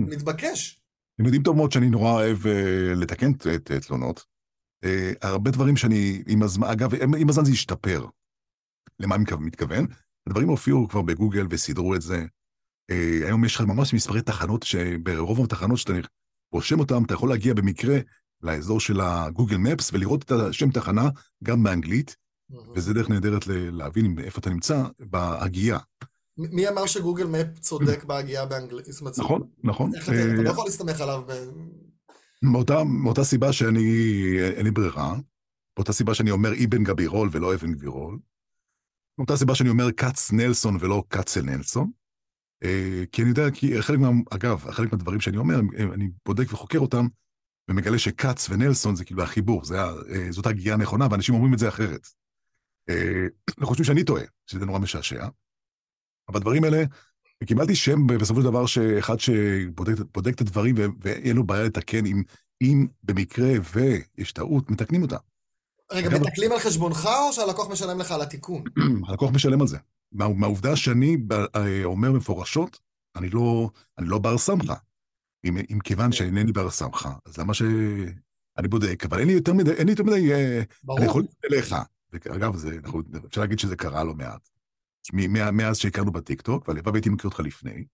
מתבקש. 0.09 0.81
הם 1.19 1.25
יודעים 1.25 1.43
טוב 1.43 1.55
מאוד 1.55 1.71
שאני 1.71 1.89
נורא 1.89 2.11
אוהב 2.11 2.37
uh, 2.43 2.49
לתקן 2.95 3.33
תלונות. 3.87 4.25
Uh, 4.85 4.87
הרבה 5.21 5.51
דברים 5.51 5.77
שאני, 5.77 6.23
עם 6.27 6.43
הזמן, 6.43 6.67
אגב, 6.67 6.95
עם 6.95 7.29
הזמן 7.29 7.45
זה 7.45 7.51
השתפר. 7.51 8.05
למה 8.99 9.15
אני 9.15 9.23
מתכוון? 9.39 9.87
הדברים 10.27 10.49
הופיעו 10.49 10.87
כבר 10.87 11.01
בגוגל 11.01 11.47
וסידרו 11.49 11.95
את 11.95 12.01
זה. 12.01 12.25
Uh, 12.91 13.25
היום 13.25 13.45
יש 13.45 13.55
לך 13.55 13.61
ממש 13.61 13.93
מספרי 13.93 14.21
תחנות, 14.21 14.63
שברוב 14.63 15.43
התחנות 15.43 15.77
שאתה 15.77 15.93
רושם 16.53 16.79
אותן, 16.79 17.03
אתה 17.05 17.13
יכול 17.13 17.29
להגיע 17.29 17.53
במקרה 17.53 17.99
לאזור 18.41 18.79
של 18.79 19.01
הגוגל 19.01 19.57
מפס 19.57 19.93
ולראות 19.93 20.23
את 20.23 20.31
השם 20.31 20.71
תחנה 20.71 21.09
גם 21.43 21.63
באנגלית, 21.63 22.15
וזה 22.75 22.93
דרך 22.93 23.09
נהדרת 23.09 23.47
להבין 23.47 24.19
איפה 24.19 24.39
אתה 24.39 24.49
נמצא 24.49 24.83
בהגייה. 24.99 25.79
מי 26.37 26.69
אמר 26.69 26.85
שגוגל 26.85 27.27
מפ 27.27 27.59
צודק 27.59 28.03
בהגייה 28.03 28.45
באנגלית? 28.45 28.87
נכון, 29.17 29.41
נכון. 29.63 29.95
איך 29.95 30.09
אתה 30.09 30.43
לא 30.43 30.49
יכול 30.49 30.65
להסתמך 30.65 31.01
עליו? 31.01 31.23
מאותה 32.85 33.23
סיבה 33.23 33.53
שאני, 33.53 33.85
אין 34.55 34.65
לי 34.65 34.71
ברירה, 34.71 35.15
מאותה 35.77 35.93
סיבה 35.93 36.13
שאני 36.13 36.31
אומר 36.31 36.51
אבן 36.65 36.83
גבירול 36.83 37.29
ולא 37.31 37.53
אבן 37.53 37.73
גבירול, 37.73 38.19
מאותה 39.17 39.37
סיבה 39.37 39.55
שאני 39.55 39.69
אומר 39.69 39.91
כץ 39.91 40.31
נלסון 40.31 40.77
ולא 40.79 41.03
כצל 41.09 41.41
נלסון, 41.41 41.91
אה, 42.63 43.03
כי 43.11 43.21
אני 43.21 43.29
יודע, 43.29 43.51
כי 43.51 43.81
חלק 43.81 43.99
מה... 43.99 44.09
אגב, 44.29 44.71
חלק 44.71 44.91
מהדברים 44.91 45.19
שאני 45.19 45.37
אומר, 45.37 45.59
אני 45.93 46.09
בודק 46.25 46.53
וחוקר 46.53 46.79
אותם, 46.79 47.07
ומגלה 47.69 47.99
שכץ 47.99 48.49
ונלסון 48.49 48.95
זה 48.95 49.05
כאילו 49.05 49.23
החיבור, 49.23 49.65
זה, 49.65 49.81
אה, 49.81 50.27
זאת 50.29 50.45
הגייה 50.45 50.73
הנכונה, 50.73 51.07
ואנשים 51.11 51.35
אומרים 51.35 51.53
את 51.53 51.59
זה 51.59 51.69
אחרת. 51.69 52.07
אה, 52.89 53.25
אנחנו 53.49 53.67
חושבים 53.69 53.85
שאני 53.85 54.03
טועה, 54.03 54.23
שזה 54.45 54.65
נורא 54.65 54.79
משעשע. 54.79 55.27
אבל 56.29 56.37
הדברים 56.37 56.63
האלה, 56.63 56.83
קיבלתי 57.45 57.75
שם 57.75 58.07
בסופו 58.07 58.41
של 58.41 58.47
דבר 58.47 58.65
שאחד 58.65 59.19
שבודק 59.19 60.33
את 60.35 60.41
הדברים 60.41 60.75
ואין 61.01 61.35
לו 61.35 61.43
בעיה 61.43 61.63
לתקן 61.63 62.05
עם 62.05 62.23
אם 62.61 62.87
במקרה 63.03 63.49
ויש 63.73 64.31
טעות, 64.31 64.69
מתקנים 64.69 65.01
אותה. 65.01 65.17
רגע, 65.91 66.07
אגב- 66.09 66.21
מתקלים 66.21 66.51
על 66.51 66.59
חשבונך 66.59 67.05
או 67.05 67.33
שהלקוח 67.33 67.69
משלם 67.69 67.99
לך 67.99 68.11
על 68.11 68.21
התיקון? 68.21 68.63
הלקוח 69.07 69.31
משלם 69.31 69.61
על 69.61 69.67
זה. 69.67 69.77
מה, 70.11 70.27
מהעובדה 70.29 70.75
שאני 70.75 71.17
אה, 71.55 71.83
אומר 71.83 72.11
מפורשות, 72.11 72.79
אני 73.15 73.29
לא, 73.29 73.69
אני 73.97 74.07
לא 74.07 74.17
בר 74.19 74.37
סמכה. 74.37 74.75
אם, 75.45 75.57
אם 75.57 75.79
כיוון 75.83 76.11
שאינני 76.11 76.51
בר 76.51 76.69
סמכה, 76.69 77.13
אז 77.25 77.37
למה 77.37 77.53
ש... 77.53 77.61
אני 78.57 78.67
בודק, 78.67 79.05
אבל 79.05 79.19
אין 79.19 79.27
לי 79.27 79.33
יותר 79.33 79.53
מדי, 79.53 79.71
אין 79.71 79.85
לי 79.85 79.91
יותר 79.91 80.03
מדי, 80.03 80.33
אה, 80.33 80.61
ברור. 80.83 80.99
אני 80.99 81.07
יכול 81.07 81.21
לפנות 81.23 81.45
אליך. 81.51 81.75
אגב, 82.35 82.55
זה, 82.55 82.77
אנחנו, 82.83 83.01
אפשר 83.27 83.41
להגיד 83.41 83.59
שזה 83.59 83.75
קרה 83.75 84.03
לא 84.03 84.13
מעט. 84.13 84.49
מאז 85.53 85.77
שהכרנו 85.77 86.11
בטיקטוק, 86.11 86.67
והלוואי 86.67 86.91
והייתי 86.91 87.09
מכיר 87.09 87.29
אותך 87.29 87.39
לפני. 87.39 87.85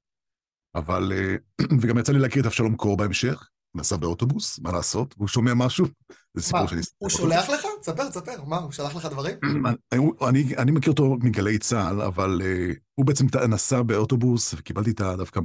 אבל, 0.76 1.12
אה, 1.16 1.36
וגם 1.82 1.98
יצא 1.98 2.12
לי 2.12 2.20
להכיר 2.20 2.42
את 2.42 2.46
אבשלום 2.46 2.76
קור 2.76 2.98
בהמשך, 2.98 3.50
נסע 3.76 3.96
באוטובוס, 3.98 4.60
מה 4.60 4.72
לעשות? 4.72 5.16
והוא 5.18 5.28
שומע 5.28 5.54
משהו, 5.54 5.86
זה 6.34 6.42
סיפור 6.42 6.68
שאני... 6.68 6.82
הוא 6.98 7.10
שולח 7.10 7.50
לך? 7.50 7.66
תספר, 7.82 8.10
תספר. 8.10 8.44
מה, 8.44 8.58
הוא 8.58 8.72
שלח 8.72 8.96
לך 8.96 9.06
דברים? 9.06 9.38
הוא- 9.98 10.30
אני, 10.30 10.58
אני 10.58 10.72
מכיר 10.72 10.92
אותו 10.92 11.18
מגלי 11.22 11.58
צה"ל, 11.58 12.02
אבל 12.02 12.42
uh, 12.42 12.76
הוא 12.96 13.06
בעצם 13.06 13.26
נסע 13.50 13.82
באוטובוס, 13.82 14.54
וקיבלתי 14.54 14.94
דווקא 14.94 15.40
uh, 15.40 15.44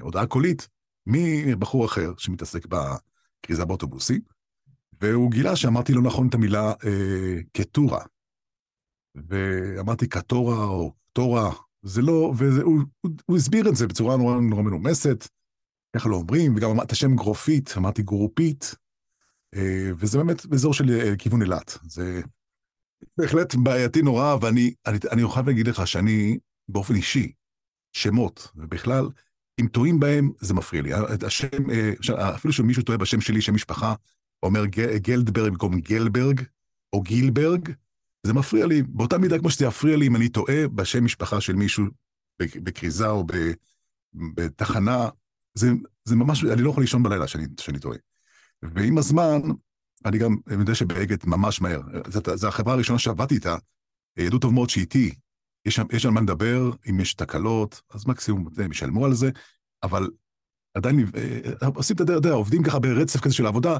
הודעה 0.00 0.26
קולית 0.26 0.68
מבחור 1.06 1.86
אחר 1.86 2.12
שמתעסק 2.18 2.66
בכריזה 2.66 3.64
באוטובוסים, 3.64 4.20
והוא 5.00 5.30
גילה 5.30 5.56
שאמרתי 5.56 5.92
לא 5.92 6.02
נכון 6.02 6.28
את 6.28 6.34
המילה 6.34 6.72
uh, 6.72 6.86
קטורה. 7.52 8.04
ואמרתי 9.14 10.08
קטורה 10.08 10.64
או 10.64 10.94
קטורה, 11.12 11.50
זה 11.82 12.02
לא, 12.02 12.32
והוא 12.36 12.78
הוא, 13.00 13.10
הוא 13.26 13.36
הסביר 13.36 13.68
את 13.68 13.76
זה 13.76 13.86
בצורה 13.86 14.16
נורא 14.16 14.40
נורא 14.40 14.62
מנומסת, 14.62 15.28
ככה 15.96 16.08
לא 16.08 16.16
אומרים, 16.16 16.56
וגם 16.56 16.70
אמר- 16.70 16.84
את 16.84 16.92
השם 16.92 17.16
גרופית, 17.16 17.74
אמרתי 17.76 18.02
גרופית, 18.02 18.74
אה, 19.54 19.90
וזה 19.96 20.18
באמת 20.18 20.46
באזור 20.46 20.74
של 20.74 20.90
אה, 20.90 21.16
כיוון 21.16 21.42
אילת. 21.42 21.78
זה 21.82 22.22
בהחלט 23.16 23.54
בעייתי 23.54 24.02
נורא, 24.02 24.36
ואני 24.42 24.74
אני, 24.86 24.98
אני 25.12 25.22
חייב 25.32 25.46
להגיד 25.46 25.66
לך 25.66 25.86
שאני, 25.86 26.38
באופן 26.68 26.94
אישי, 26.94 27.32
שמות, 27.92 28.48
ובכלל, 28.56 29.08
אם 29.60 29.66
טועים 29.66 30.00
בהם, 30.00 30.30
זה 30.40 30.54
מפריע 30.54 30.82
לי. 30.82 30.90
השם, 31.26 31.70
אה, 31.70 31.92
עכשיו, 31.98 32.34
אפילו 32.34 32.52
שמישהו 32.52 32.82
טועה 32.82 32.98
בשם 32.98 33.20
שלי, 33.20 33.40
שם 33.40 33.54
משפחה, 33.54 33.94
אומר 34.42 34.64
גלדברג 34.96 35.50
במקום 35.50 35.80
גלברג, 35.80 36.40
או 36.92 37.02
גילברג, 37.02 37.68
זה 38.26 38.32
מפריע 38.32 38.66
לי, 38.66 38.82
באותה 38.82 39.18
מידה 39.18 39.38
כמו 39.38 39.50
שזה 39.50 39.64
יפריע 39.64 39.96
לי 39.96 40.06
אם 40.06 40.16
אני 40.16 40.28
טועה 40.28 40.68
בשם 40.68 41.04
משפחה 41.04 41.40
של 41.40 41.52
מישהו 41.52 41.84
בכריזה 42.38 43.08
או 43.08 43.26
בתחנה, 44.14 45.08
זה, 45.54 45.70
זה 46.04 46.16
ממש, 46.16 46.44
אני 46.44 46.62
לא 46.62 46.70
יכול 46.70 46.82
לישון 46.82 47.02
בלילה 47.02 47.28
שאני, 47.28 47.78
טועה. 47.80 47.98
ועם 48.62 48.98
הזמן, 48.98 49.40
אני 50.04 50.18
גם 50.18 50.36
יודע 50.50 50.74
שבאגד 50.74 51.16
ממש 51.26 51.60
מהר, 51.60 51.80
זו 52.34 52.48
החברה 52.48 52.74
הראשונה 52.74 52.98
שעבדתי 52.98 53.34
איתה, 53.34 53.56
ידעו 54.16 54.38
טוב 54.38 54.54
מאוד 54.54 54.70
שאיתי, 54.70 55.14
יש, 55.64 55.80
יש 55.92 56.06
על 56.06 56.12
מה 56.12 56.20
לדבר, 56.20 56.70
אם 56.90 57.00
יש 57.00 57.14
תקלות, 57.14 57.82
אז 57.90 58.06
מקסימום 58.06 58.48
הם 58.58 58.70
ישלמו 58.70 59.04
על 59.04 59.14
זה, 59.14 59.30
אבל 59.82 60.10
עדיין 60.74 61.06
אה, 61.16 61.66
עושים 61.74 61.96
את 61.96 62.00
הדרך, 62.00 62.34
עובדים 62.34 62.62
ככה 62.62 62.78
ברצף 62.78 63.20
כזה 63.20 63.34
של 63.34 63.46
עבודה, 63.46 63.76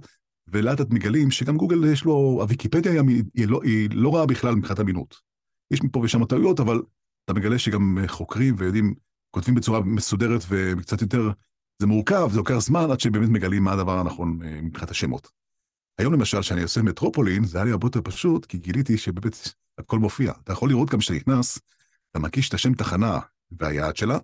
ולאט 0.48 0.80
לאט 0.80 0.90
מגלים 0.90 1.30
שגם 1.30 1.56
גוגל 1.56 1.92
יש 1.92 2.04
לו, 2.04 2.38
הוויקיפדיה 2.40 2.92
היא, 2.92 3.22
היא, 3.34 3.48
לא, 3.48 3.60
היא 3.62 3.88
לא 3.92 4.14
רעה 4.14 4.26
בכלל 4.26 4.54
מבחינת 4.54 4.80
אמינות. 4.80 5.16
יש 5.70 5.82
מפה 5.82 5.98
ושם 5.98 6.24
טעויות, 6.24 6.60
אבל 6.60 6.82
אתה 7.24 7.34
מגלה 7.34 7.58
שגם 7.58 7.98
אה, 7.98 8.08
חוקרים 8.08 8.54
ויודעים, 8.58 8.94
כותבים 9.30 9.54
בצורה 9.54 9.80
מסודרת 9.80 10.40
וקצת 10.48 11.02
יותר, 11.02 11.30
זה 11.78 11.86
מורכב, 11.86 12.28
זה 12.30 12.36
לוקח 12.36 12.58
זמן 12.58 12.90
עד 12.90 13.00
שבאמת 13.00 13.28
מגלים 13.28 13.64
מה 13.64 13.72
הדבר 13.72 13.98
הנכון 13.98 14.38
אה, 14.42 14.60
מבחינת 14.62 14.90
השמות. 14.90 15.30
היום 15.98 16.12
למשל, 16.12 16.40
כשאני 16.40 16.62
עושה 16.62 16.82
מטרופולין, 16.82 17.44
זה 17.44 17.58
היה 17.58 17.64
לי 17.64 17.70
הרבה 17.70 17.86
יותר 17.86 18.00
פשוט, 18.04 18.46
כי 18.46 18.58
גיליתי 18.58 18.98
שבאמת 18.98 19.36
הכל 19.78 19.98
מופיע. 19.98 20.32
אתה 20.44 20.52
יכול 20.52 20.68
לראות 20.68 20.90
גם 20.90 20.98
כשאתה 20.98 21.14
נכנס, 21.14 21.58
אתה 22.10 22.18
מקיש 22.18 22.48
את 22.48 22.54
השם 22.54 22.74
תחנה 22.74 23.20
והיעד 23.58 23.96
שלה, 23.96 24.18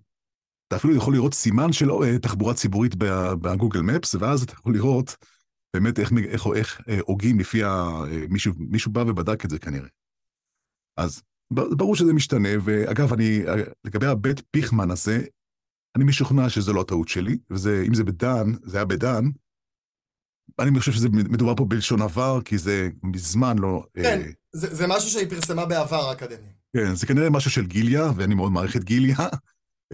אתה 0.69 0.77
אפילו 0.77 0.95
יכול 0.95 1.15
לראות 1.15 1.35
סימן 1.35 1.73
של 1.73 1.91
אה, 1.91 2.19
תחבורה 2.19 2.55
ציבורית 2.55 2.95
בגוגל 3.41 3.81
מפס, 3.81 4.15
ואז 4.15 4.43
אתה 4.43 4.53
יכול 4.53 4.75
לראות 4.75 5.17
באמת 5.75 5.99
איך, 5.99 6.13
איך, 6.29 6.47
איך 6.55 6.81
אה, 6.89 6.99
הוגים 7.07 7.41
לפי 7.41 7.65
ה... 7.65 7.69
אה, 7.69 8.25
מישהו, 8.29 8.53
מישהו 8.59 8.93
בא 8.93 9.01
ובדק 9.01 9.45
את 9.45 9.51
זה 9.51 9.59
כנראה. 9.59 9.89
אז 10.97 11.23
ברור 11.51 11.97
שזה 11.97 12.13
משתנה, 12.13 12.49
ואגב, 12.65 13.13
אני, 13.13 13.41
לגבי 13.85 14.07
הבית 14.07 14.43
פיכמן 14.51 14.91
הזה, 14.91 15.25
אני 15.97 16.05
משוכנע 16.05 16.49
שזו 16.49 16.73
לא 16.73 16.81
הטעות 16.81 17.09
שלי, 17.09 17.39
וזה, 17.51 17.85
אם 17.89 17.95
זה 17.95 18.05
בדן, 18.05 18.53
זה 18.63 18.77
היה 18.77 18.85
בדן, 18.85 19.25
אני 20.59 20.79
חושב 20.79 20.93
שזה 20.93 21.09
מדובר 21.09 21.55
פה 21.57 21.65
בלשון 21.65 22.03
עבר, 22.03 22.41
כי 22.45 22.59
זה 22.59 22.89
מזמן 23.03 23.59
לא... 23.59 23.85
כן, 23.95 24.21
אה, 24.21 24.31
זה 24.53 24.75
זה 24.75 24.87
משהו 24.87 25.11
שהיא 25.11 25.29
פרסמה 25.31 25.67
בעבר 25.67 26.09
האקדמי. 26.09 26.49
כן, 26.73 26.95
זה 26.95 27.07
כנראה 27.07 27.31
משהו 27.31 27.51
של 27.51 27.67
גיליה, 27.67 28.11
ואני 28.17 28.35
מאוד 28.35 28.53
מעריך 28.53 28.77
את 28.77 28.85
גיליה. 28.85 29.17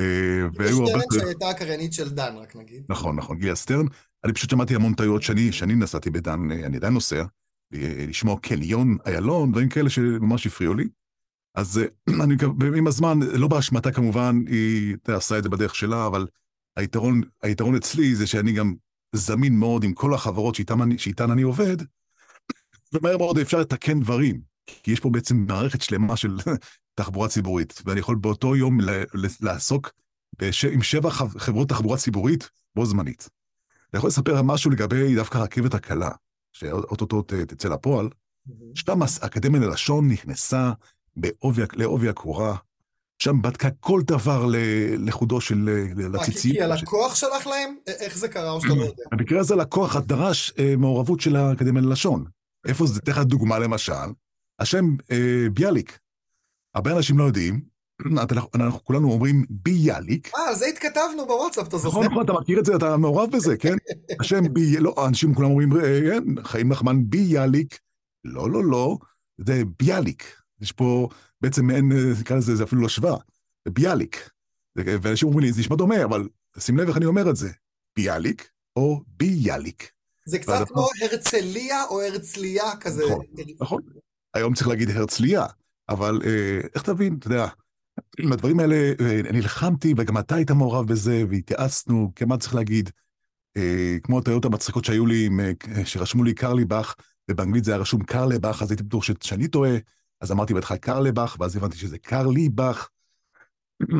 אה, 0.00 0.46
והיו 0.54 0.86
הרבה... 0.86 1.02
שטרן 1.02 1.20
שהייתה 1.20 1.48
הקריינית 1.48 1.92
של 1.92 2.10
דן, 2.10 2.34
רק 2.36 2.56
נגיד. 2.56 2.82
נכון, 2.88 3.16
נכון, 3.16 3.38
גיליה 3.38 3.54
סטרן. 3.54 3.86
אני 4.24 4.32
פשוט 4.32 4.50
שמעתי 4.50 4.74
המון 4.74 4.94
טעויות 4.94 5.22
שאני, 5.22 5.52
שאני 5.52 5.74
נסעתי 5.74 6.10
בדן, 6.10 6.50
אה, 6.50 6.66
אני 6.66 6.76
עדיין 6.76 6.92
נוסע, 6.92 7.24
אה, 7.74 8.04
לשמוע 8.08 8.38
קניון, 8.40 8.96
איילון, 9.06 9.52
דברים 9.52 9.68
כאלה 9.68 9.90
שממש 9.90 10.46
הפריעו 10.46 10.74
לי. 10.74 10.88
אז 11.54 11.78
אה, 11.78 11.84
אני 12.24 12.34
מקווה, 12.34 12.68
עם 12.76 12.86
הזמן, 12.86 13.20
לא 13.22 13.48
באשמתה 13.48 13.92
כמובן, 13.92 14.44
היא 14.46 14.96
עשה 15.06 15.38
את 15.38 15.42
זה 15.42 15.48
בדרך 15.48 15.74
שלה, 15.74 16.06
אבל 16.06 16.26
היתרון, 16.76 17.20
היתרון 17.42 17.74
אצלי 17.76 18.14
זה 18.14 18.26
שאני 18.26 18.52
גם 18.52 18.74
זמין 19.14 19.58
מאוד 19.58 19.84
עם 19.84 19.92
כל 19.92 20.14
החברות 20.14 20.54
שאיתן 20.54 20.80
אני, 20.80 20.98
שאיתן 20.98 21.30
אני 21.30 21.42
עובד, 21.42 21.76
ומהר 22.92 23.18
מאוד 23.18 23.38
אפשר 23.38 23.58
לתקן 23.60 24.00
דברים, 24.00 24.40
כי 24.66 24.90
יש 24.90 25.00
פה 25.00 25.10
בעצם 25.10 25.36
מערכת 25.36 25.82
שלמה 25.82 26.16
של 26.16 26.36
תחבורה 26.94 27.28
ציבורית, 27.28 27.82
ואני 27.84 28.00
יכול 28.00 28.16
באותו 28.16 28.56
יום 28.56 28.80
ל- 28.80 29.04
לעסוק 29.40 29.92
בש... 30.38 30.64
עם 30.64 30.82
שבע 30.82 31.10
חב- 31.10 31.38
חברות 31.38 31.68
תחבורה 31.68 31.96
ציבורית 31.96 32.50
בו 32.76 32.86
זמנית. 32.86 33.28
אני 33.92 33.98
יכול 33.98 34.08
לספר 34.08 34.42
משהו 34.42 34.70
לגבי 34.70 35.14
דווקא 35.14 35.38
הרכבת 35.38 35.74
הקלה, 35.74 36.10
שאו-טו-טו 36.52 37.22
ת- 37.22 37.32
תצא 37.34 37.68
לפועל, 37.68 38.08
שם 38.74 38.98
האקדמיה 39.22 39.60
ללשון 39.60 40.08
נכנסה 40.08 40.72
בעובי, 41.16 41.62
לעובי 41.72 42.08
הקורה, 42.08 42.56
שם 43.18 43.42
בדקה 43.42 43.68
כל 43.80 44.00
דבר 44.06 44.46
לחודו 44.98 45.40
של, 45.40 45.70
כי- 45.96 46.02
לציציות. 46.02 46.56
כי 46.56 46.62
הלקוח 46.62 47.14
שלח 47.14 47.46
להם? 47.46 47.74
איך 47.86 48.18
זה 48.18 48.28
קרה 48.28 48.50
או 48.50 48.60
שאתה 48.60 48.74
לא 48.74 48.82
יודע? 48.82 49.02
במקרה 49.12 49.40
הזה 49.40 49.56
לקוח 49.56 49.96
דרש 49.96 50.52
אה, 50.58 50.74
מעורבות 50.78 51.20
של 51.20 51.36
האקדמיה 51.36 51.82
ללשון. 51.82 52.24
איפה 52.66 52.86
זה? 52.86 53.00
אתן 53.04 53.12
לך 53.12 53.18
דוגמה 53.18 53.58
למשל, 53.58 53.92
השם 54.58 54.84
אה, 55.10 55.46
ביאליק. 55.52 55.98
הרבה 56.74 56.96
אנשים 56.96 57.18
לא 57.18 57.24
יודעים, 57.24 57.60
אנחנו, 58.54 58.84
כולנו 58.84 59.12
אומרים 59.12 59.44
ביאליק. 59.50 60.30
אה, 60.36 60.48
על 60.48 60.54
זה 60.54 60.66
התכתבנו 60.66 61.26
בוואטסאפ, 61.26 61.68
אתה 61.68 61.78
זוכר? 61.78 61.98
נכון, 62.00 62.12
נכון, 62.12 62.24
אתה 62.24 62.32
מכיר 62.32 62.58
את 62.60 62.64
זה, 62.64 62.76
אתה 62.76 62.96
מעורב 62.96 63.30
בזה, 63.30 63.56
כן? 63.62 63.74
השם 64.20 64.52
בי... 64.52 64.76
לא, 64.80 64.94
אנשים 65.08 65.34
כולם 65.34 65.50
אומרים, 65.50 65.72
אה, 65.76 66.00
כן, 66.10 66.42
חיים 66.44 66.68
נחמן 66.68 66.96
ביאליק. 67.06 67.78
לא, 68.24 68.50
לא, 68.50 68.64
לא, 68.64 68.96
זה 69.38 69.62
ביאליק. 69.78 70.24
יש 70.60 70.72
פה 70.72 71.08
בעצם 71.44 71.66
מעין, 71.66 71.92
אה, 71.92 72.20
נקרא 72.20 72.36
לזה, 72.36 72.56
זה 72.56 72.64
אפילו 72.64 72.82
לא 72.82 72.88
שווה, 72.88 73.16
זה 73.64 73.70
ביאליק. 73.70 74.30
ואנשים 74.76 75.28
אומרים 75.28 75.46
לי, 75.46 75.52
זה 75.52 75.60
נשמע 75.60 75.76
דומה, 75.76 76.04
אבל 76.04 76.28
שים 76.58 76.76
לב 76.76 76.88
איך 76.88 76.96
אני 76.96 77.04
אומר 77.04 77.30
את 77.30 77.36
זה. 77.36 77.50
ביאליק 77.96 78.48
או 78.76 79.02
ביאליק. 79.06 79.90
זה 80.26 80.38
קצת 80.38 80.68
כמו 80.68 80.88
הרצליה 81.02 81.84
או 81.84 82.02
הרצליה 82.02 82.76
כזה. 82.80 83.02
נכון, 83.04 83.24
נכון. 83.60 83.82
היום 84.34 84.54
צריך 84.54 84.68
להגיד 84.68 84.90
הרצליה, 84.90 85.46
אבל 85.88 86.20
אה, 86.26 86.60
איך 86.74 86.82
תבין, 86.82 87.16
אתה 87.18 87.26
יודע, 87.26 87.48
עם 88.18 88.32
הדברים 88.32 88.60
האלה 88.60 88.92
אה, 89.00 89.20
נלחמתי, 89.32 89.94
וגם 89.96 90.18
אתה 90.18 90.34
היית 90.34 90.50
מעורב 90.50 90.86
בזה, 90.86 91.24
והתייעצנו, 91.30 92.12
כמה 92.16 92.38
צריך 92.38 92.54
להגיד, 92.54 92.90
אה, 93.56 93.96
כמו 94.02 94.18
הטעויות 94.18 94.44
המצחיקות 94.44 94.84
שהיו 94.84 95.06
לי, 95.06 95.26
עם, 95.26 95.40
אה, 95.40 95.52
שרשמו 95.84 96.24
לי 96.24 96.34
קרליבך, 96.34 96.94
ובאנגלית 97.30 97.64
זה 97.64 97.70
היה 97.70 97.80
רשום 97.80 98.02
קרלבך, 98.02 98.62
אז 98.62 98.70
הייתי 98.70 98.82
בטוח 98.82 99.04
שאני 99.20 99.48
טועה, 99.48 99.76
אז 100.24 100.32
אמרתי 100.32 100.54
בהתחלה 100.54 100.78
קרלבך, 100.78 101.36
ואז 101.40 101.56
הבנתי 101.56 101.76
שזה 101.76 101.98
קרליבך. 101.98 102.88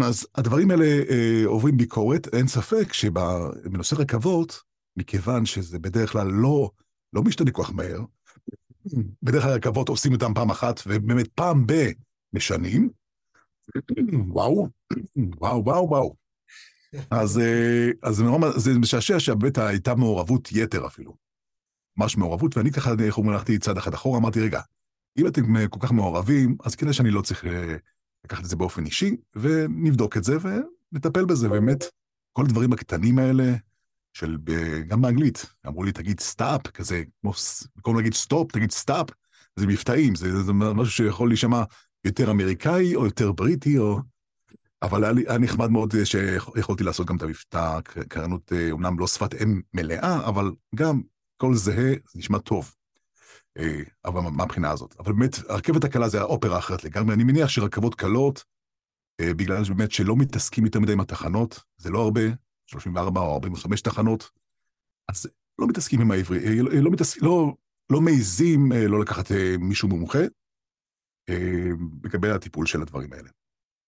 אז 0.05 0.27
הדברים 0.35 0.71
האלה 0.71 0.85
אה, 0.85 1.43
עוברים 1.47 1.77
ביקורת, 1.77 2.35
אין 2.35 2.47
ספק 2.49 2.93
שבנושא 2.93 3.97
רכבות, 3.99 4.61
מכיוון 4.97 5.47
שזה 5.47 5.79
בדרך 5.79 6.13
כלל 6.13 6.27
לא, 6.27 6.71
לא 7.13 7.23
משתנה 7.23 7.51
כל 7.51 7.63
כך 7.63 7.73
מהר, 7.73 8.01
בדרך 9.23 9.43
כלל 9.43 9.53
רכבות 9.53 9.89
עושים 9.89 10.13
אותם 10.13 10.35
פעם 10.35 10.51
אחת, 10.51 10.81
ובאמת 10.87 11.29
פעם 11.35 11.67
ב... 11.67 11.73
משנים. 12.33 12.89
וואו, 14.29 14.69
וואו, 15.17 15.65
וואו, 15.65 15.89
וואו. 15.89 16.15
אז, 17.11 17.39
אה, 17.39 17.91
אז 18.03 18.21
נורא- 18.21 18.59
זה 18.59 18.79
משעשע 18.79 19.21
שבאמת 19.21 19.59
הייתה 19.59 19.95
מעורבות 19.95 20.49
יתר 20.53 20.87
אפילו. 20.87 21.17
ממש 21.97 22.17
מעורבות, 22.17 22.57
ואני 22.57 22.73
ככה, 22.73 22.91
איך 23.05 23.19
אומרים, 23.19 23.35
הלכתי 23.37 23.59
צעד 23.59 23.77
אחד 23.77 23.95
אחורה, 23.95 24.19
אמרתי, 24.19 24.41
רגע, 24.41 24.61
אם 25.19 25.27
אתם 25.27 25.57
אה, 25.57 25.69
כל 25.69 25.81
כך 25.83 25.93
מעורבים, 25.93 26.57
אז 26.65 26.75
כדאי 26.75 26.93
שאני 26.93 27.11
לא 27.11 27.23
צריך 27.23 27.45
אה, 27.45 27.77
לקחת 28.25 28.45
את 28.45 28.49
זה 28.49 28.57
באופן 28.57 28.87
אישי, 28.87 29.17
ונבדוק 29.37 30.17
את 30.17 30.25
זה 30.25 30.37
ונטפל 30.93 31.25
בזה, 31.25 31.49
באמת, 31.49 31.85
כל 32.33 32.45
הדברים 32.45 32.73
הקטנים 32.73 33.19
האלה, 33.19 33.55
של, 34.13 34.37
גם 34.89 35.03
באנגלית, 35.03 35.47
אמרו 35.67 35.85
לי, 35.85 35.93
תגיד 35.93 36.21
stop, 36.21 36.67
כזה, 36.67 37.03
כמו, 37.21 37.33
במקום 37.77 37.97
להגיד 37.97 38.15
stop, 38.15 38.53
תגיד 38.53 38.71
stop, 38.71 39.07
זה 39.57 39.67
מבטאים, 39.67 40.15
זה, 40.15 40.43
זה 40.43 40.53
משהו 40.53 40.93
שיכול 40.93 41.29
להישמע 41.29 41.63
יותר 42.05 42.31
אמריקאי 42.31 42.95
או 42.95 43.05
יותר 43.05 43.33
בריטי, 43.33 43.79
או... 43.79 44.01
אבל 44.83 45.05
היה, 45.05 45.13
היה 45.29 45.39
נחמד 45.39 45.71
מאוד 45.71 45.95
שיכולתי 46.05 46.85
לעשות 46.85 47.07
גם 47.07 47.17
את 47.17 47.23
המבטא, 47.23 47.81
קרנות, 48.09 48.53
אומנם 48.71 48.99
לא 48.99 49.07
שפת 49.07 49.43
אם 49.43 49.61
מלאה, 49.75 50.29
אבל 50.29 50.53
גם 50.75 51.01
קול 51.37 51.55
זהה, 51.55 51.93
זה 51.93 52.19
נשמע 52.19 52.39
טוב. 52.39 52.75
אבל 54.05 54.21
מהבחינה 54.21 54.71
הזאת. 54.71 54.95
אבל 54.99 55.13
באמת, 55.13 55.37
הרכבת 55.49 55.85
הקלה 55.85 56.09
זה 56.09 56.21
האופרה 56.21 56.59
אחרת 56.59 56.85
לגמרי. 56.85 57.15
אני 57.15 57.25
מניח 57.25 57.49
שרכבות 57.49 57.95
קלות, 57.95 58.45
בגלל 59.23 59.65
שבאמת 59.65 59.93
שלא 59.93 60.17
מתעסקים 60.17 60.65
יותר 60.65 60.81
מדי 60.81 60.93
עם 60.93 61.01
התחנות, 61.01 61.61
זה 61.77 61.91
לא 61.91 62.03
הרבה, 62.03 62.21
34 62.67 63.21
או 63.21 63.35
45 63.35 63.81
תחנות, 63.81 64.31
אז 65.09 65.27
לא 65.59 65.67
מתעסקים 65.67 66.01
עם 66.01 66.11
העברי, 66.11 66.63
לא, 66.63 66.71
לא, 66.73 66.91
מתעסק, 66.91 67.23
לא, 67.23 67.55
לא 67.91 68.01
מעיזים 68.01 68.73
לא 68.73 69.01
לקחת 69.01 69.31
מישהו 69.59 69.89
מומחה 69.89 70.19
לגבי 72.05 72.31
הטיפול 72.31 72.67
של 72.67 72.83
הדברים 72.83 73.13
האלה. 73.13 73.29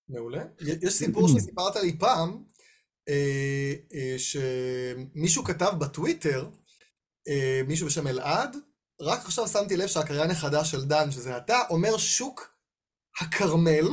מעולה. 0.09 0.45
יש 0.61 0.95
סיפור 0.95 1.29
שסיפרת 1.29 1.77
לי 1.77 1.99
פעם, 1.99 2.43
שמישהו 4.19 5.45
כתב 5.45 5.73
בטוויטר, 5.81 6.51
מישהו 7.67 7.87
בשם 7.87 8.07
אלעד, 8.07 8.57
רק 9.01 9.25
עכשיו 9.25 9.49
שמתי 9.49 9.77
לב 9.77 9.87
שהקריין 9.87 10.31
החדש 10.31 10.71
של 10.71 10.85
דן, 10.85 11.11
שזה 11.11 11.37
אתה, 11.37 11.63
אומר 11.71 11.97
שוק 11.97 12.51
הכרמל, 13.21 13.89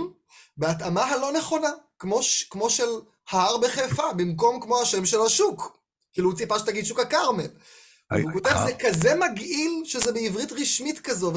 בהתאמה 0.57 1.05
הלא 1.05 1.31
נכונה, 1.31 1.69
כמו, 1.99 2.19
כמו 2.49 2.69
של 2.69 2.89
ההר 3.29 3.57
בחיפה, 3.57 4.13
במקום 4.13 4.61
כמו 4.61 4.81
השם 4.81 5.05
של 5.05 5.21
השוק. 5.21 5.77
כאילו 6.13 6.29
הוא 6.29 6.37
ציפה 6.37 6.59
שתגיד 6.59 6.85
שוק 6.85 6.99
הכרמל. 6.99 7.47
הוא 8.11 8.31
כותב, 8.33 8.55
זה 8.65 8.73
כזה 8.79 9.15
מגעיל 9.15 9.81
שזה 9.85 10.11
בעברית 10.11 10.51
רשמית 10.51 10.99
כזו, 10.99 11.33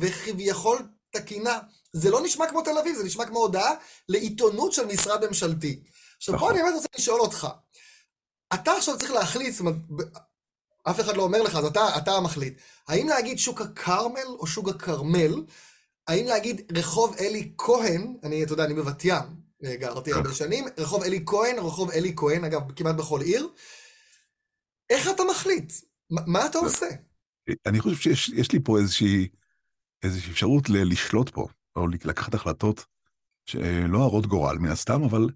וכביכול 0.00 0.78
תקינה. 1.10 1.58
זה 1.92 2.10
לא 2.10 2.20
נשמע 2.22 2.46
כמו 2.48 2.62
תל 2.62 2.78
אביב, 2.78 2.96
זה 2.96 3.04
נשמע 3.04 3.26
כמו 3.26 3.38
הודעה 3.38 3.74
לעיתונות 4.08 4.72
של 4.72 4.86
משרד 4.86 5.26
ממשלתי. 5.26 5.82
עכשיו, 6.16 6.38
פה 6.38 6.50
אני 6.50 6.62
באמת 6.62 6.74
רוצה 6.74 6.88
לשאול 6.98 7.20
אותך. 7.20 7.48
אתה 8.54 8.72
עכשיו 8.72 8.98
צריך 8.98 9.10
להחליט, 9.10 9.52
זאת 9.52 9.60
אומרת, 9.60 9.76
אף 10.84 11.00
אחד 11.00 11.16
לא 11.16 11.22
אומר 11.22 11.42
לך, 11.42 11.56
אז 11.56 11.64
אתה, 11.64 11.96
אתה 11.96 12.12
המחליט. 12.12 12.58
האם 12.88 13.08
להגיד 13.08 13.38
שוק 13.38 13.60
הכרמל 13.60 14.26
או 14.26 14.46
שוק 14.46 14.68
הכרמל? 14.68 15.44
האם 16.08 16.26
להגיד 16.26 16.72
רחוב 16.76 17.16
אלי 17.20 17.52
כהן, 17.58 18.16
אני, 18.22 18.42
אתה 18.42 18.52
יודע, 18.52 18.64
אני 18.64 18.74
בבת 18.74 19.04
ים, 19.04 19.22
גרתי 19.64 20.12
הרבה 20.12 20.34
שנים, 20.34 20.64
רחוב 20.78 21.02
אלי 21.02 21.22
כהן, 21.26 21.58
רחוב 21.58 21.90
אלי 21.90 22.12
כהן, 22.16 22.44
אגב, 22.44 22.72
כמעט 22.72 22.94
בכל 22.94 23.20
עיר. 23.20 23.48
איך 24.90 25.08
אתה 25.10 25.22
מחליט? 25.30 25.72
מה 26.10 26.46
אתה 26.46 26.58
עושה? 26.58 26.86
אני 27.66 27.80
חושב 27.80 28.14
שיש 28.14 28.52
לי 28.52 28.58
פה 28.64 28.78
איזושהי, 28.78 29.28
איזושהי 30.02 30.32
אפשרות 30.32 30.68
לשלוט 30.68 31.30
פה, 31.30 31.46
או 31.76 31.88
לקחת 31.88 32.34
החלטות 32.34 32.84
שלא 33.46 33.98
הרות 33.98 34.26
גורל 34.26 34.58
מן 34.58 34.70
הסתם, 34.70 35.02
אבל 35.02 35.26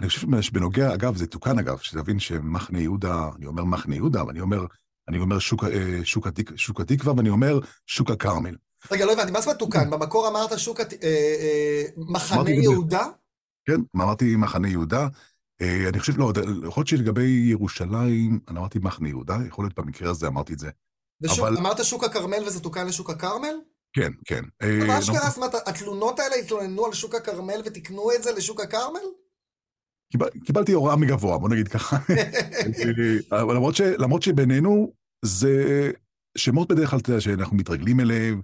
אני 0.00 0.08
חושב 0.08 0.40
שבנוגע, 0.40 0.94
אגב, 0.94 1.16
זה 1.16 1.26
תוקן 1.26 1.58
אגב, 1.58 1.78
שתבין 1.78 2.18
שמחנה 2.18 2.80
יהודה, 2.80 3.28
אני 3.36 3.46
אומר 3.46 3.64
מחנה 3.64 3.94
יהודה, 3.94 4.20
אבל 4.20 4.30
אני 4.30 4.40
אומר, 4.40 4.66
אני 5.08 5.18
אומר 5.18 5.38
שוק, 5.38 5.64
אה, 5.64 6.00
שוק, 6.04 6.26
התק, 6.26 6.56
שוק 6.56 6.80
התקווה, 6.80 7.12
ואני 7.16 7.28
אומר 7.28 7.60
שוק 7.86 8.10
הכרמל. 8.10 8.54
רגע, 8.90 9.04
לא 9.04 9.12
הבנתי, 9.12 9.30
מה 9.32 9.42
אומרת 9.42 9.58
תוקן? 9.58 9.90
במקור 9.90 10.28
אמרת 10.28 10.58
שוק, 10.58 10.80
אה, 10.80 10.86
אה, 11.02 11.84
מחנה 11.96 12.50
יהודה? 12.50 13.06
כן, 13.66 13.80
אמרתי 13.96 14.36
מחנה 14.36 14.68
יהודה. 14.68 15.08
אני 15.88 16.00
חושב, 16.00 16.18
לא, 16.18 16.32
יכול 16.66 16.80
להיות 16.80 16.88
שלגבי 16.88 17.46
ירושלים, 17.50 18.40
אני 18.48 18.58
אמרתי 18.58 18.78
מחנה 18.78 19.08
יהודה, 19.08 19.36
יכול 19.46 19.64
להיות 19.64 19.78
במקרה 19.78 20.10
הזה 20.10 20.26
אמרתי 20.26 20.52
את 20.52 20.58
זה. 20.58 20.70
ושוק, 21.22 21.38
אבל... 21.38 21.56
אמרת 21.56 21.84
שוק 21.84 22.04
הכרמל 22.04 22.42
וזה 22.46 22.60
תוקן 22.60 22.86
לשוק 22.86 23.10
הכרמל? 23.10 23.54
כן, 23.92 24.12
כן. 24.24 24.44
מה 24.86 24.98
אשכרה, 24.98 25.28
זאת 25.28 25.36
אומרת, 25.36 25.54
התלונות 25.68 26.20
האלה 26.20 26.34
התלוננו 26.34 26.86
על 26.86 26.92
שוק 26.92 27.14
הכרמל 27.14 27.62
ותיקנו 27.64 28.12
את 28.12 28.22
זה 28.22 28.32
לשוק 28.32 28.60
הכרמל? 28.60 29.00
קיבל, 30.12 30.28
קיבלתי 30.44 30.72
הוראה 30.72 30.96
מגבוה, 30.96 31.38
בוא 31.38 31.48
נגיד 31.48 31.68
ככה. 31.68 31.96
למרות, 33.32 33.76
ש, 33.76 33.80
למרות 33.80 34.22
שבינינו, 34.22 34.92
זה 35.24 35.90
שמות 36.38 36.68
בדרך 36.68 36.90
כלל, 36.90 36.98
אתה 36.98 37.10
יודע, 37.10 37.20
שאנחנו 37.20 37.56
מתרגלים 37.56 38.00
אליהם, 38.00 38.42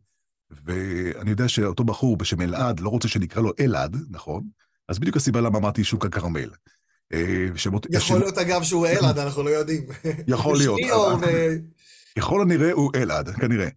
ואני 0.64 1.30
יודע 1.30 1.48
שאותו 1.48 1.84
בחור 1.84 2.16
בשם 2.16 2.40
אלעד, 2.40 2.80
לא 2.80 2.88
רוצה 2.88 3.08
שנקרא 3.08 3.42
לו 3.42 3.52
אלעד, 3.60 3.96
נכון? 4.10 4.44
אז 4.88 4.98
בדיוק 4.98 5.16
הסיבה 5.16 5.40
למה 5.40 5.58
אמרתי 5.58 5.84
שוק 5.84 6.06
הכרמל. 6.06 6.50
אה, 7.12 7.46
שמות, 7.56 7.86
יכול. 7.90 8.18
להיות 8.18 8.38
אגב 8.38 8.62
שהוא 8.62 8.86
אלעד, 8.86 9.18
אנחנו 9.18 9.42
לא 9.42 9.50
יודעים. 9.50 9.86
יכול 10.28 10.58
להיות. 10.58 10.80
יכול 12.16 12.42
הנראה 12.42 12.72
הוא 12.72 12.90
אלעד, 12.94 13.28
כנראה. 13.30 13.68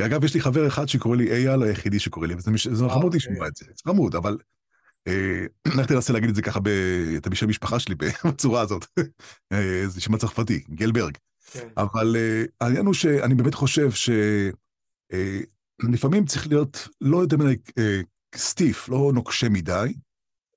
אגב, 0.00 0.24
יש 0.24 0.34
לי 0.34 0.40
חבר 0.40 0.66
אחד 0.66 0.88
שקורא 0.88 1.16
לי 1.16 1.30
אייל, 1.32 1.62
היחידי 1.62 1.98
שקורא 1.98 2.26
לי, 2.26 2.34
וזה 2.34 2.50
אה, 2.84 2.90
חמוד 2.90 3.14
לשמוע 3.14 3.36
אוקיי. 3.36 3.48
את 3.48 3.56
זה, 3.56 3.64
זה 3.68 3.82
חמוד, 3.86 4.14
אבל 4.14 4.32
אה, 4.32 4.38
איך 5.78 5.86
תנסה 5.86 6.12
להגיד 6.12 6.28
את 6.28 6.34
זה 6.34 6.42
ככה, 6.42 6.60
את 7.16 7.28
בשם 7.28 7.46
המשפחה 7.46 7.78
שלי 7.78 7.94
בצורה 8.24 8.60
הזאת. 8.60 8.86
אה, 9.52 9.82
זה 9.86 10.00
שם 10.00 10.14
הצרפתי, 10.14 10.64
גלברג. 10.70 11.16
כן. 11.52 11.68
אבל 11.76 12.16
אה, 12.16 12.44
העניין 12.60 12.86
הוא 12.86 12.94
שאני 12.94 13.34
באמת 13.34 13.54
חושב 13.54 13.90
שלפעמים 15.82 16.24
צריך 16.24 16.46
להיות 16.46 16.88
לא 17.00 17.18
יותר 17.18 17.36
מדי 17.36 17.56
סטיף, 18.36 18.88
לא 18.88 19.10
נוקשה 19.14 19.48
מדי. 19.48 19.94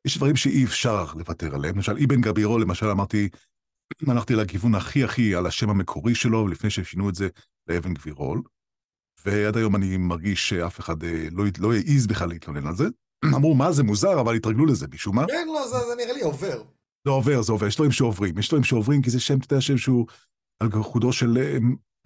יש 0.06 0.18
דברים 0.18 0.36
שאי 0.36 0.66
אפשר 0.66 1.06
לוותר 1.14 1.56
עליהם. 1.56 1.76
למשל, 1.76 1.98
אבן 2.04 2.22
גבירו, 2.22 2.60
למשל, 2.60 2.86
אמרתי, 2.86 3.30
הלכתי 4.08 4.36
לכיוון 4.36 4.76
הכי 4.76 5.04
הכי 5.04 5.36
על 5.36 5.46
השם 5.46 5.70
המקורי 5.70 6.16
שלו, 6.16 6.48
לפני 6.48 6.70
ששינו 6.70 7.10
את 7.10 7.16
זה 7.16 7.28
לאבן 7.68 7.94
גבירול. 7.94 8.42
ועד 9.26 9.58
היום 9.58 9.76
אני 9.76 9.98
מרגיש 9.98 10.50
שאף 10.50 10.80
אחד 10.80 10.96
לא, 11.32 11.44
לא 11.60 11.74
העז 11.74 12.08
בכלל 12.08 12.30
להתלונן 12.30 12.68
על 12.68 12.76
זה. 12.76 12.86
אמרו, 13.36 13.56
מה 13.56 13.72
זה 13.72 13.84
מוזר, 13.84 14.22
אבל 14.22 14.36
התרגלו 14.36 14.66
לזה 14.66 14.88
משום 14.94 15.16
מה. 15.16 15.26
כן, 15.28 15.48
לא, 15.48 15.68
זה, 15.68 15.78
זה 15.88 15.96
נראה 15.98 16.14
לי 16.14 16.22
עובר. 16.22 16.62
זה 17.06 17.12
עובר, 17.12 17.42
זה 17.42 17.52
עובר, 17.52 17.68
יש 17.68 17.76
דברים 17.76 17.92
שעוברים. 17.92 18.38
יש 18.38 18.48
דברים 18.48 18.64
שעוברים 18.64 19.02
כי 19.02 19.10
זה 19.10 19.20
שם, 19.20 19.38
אתה 19.38 19.54
יודע, 19.54 19.62
שם 19.62 19.78
שהוא 19.78 20.06
על 20.60 20.72
חודו 20.72 21.14
של 21.14 21.38
אה, 21.38 21.58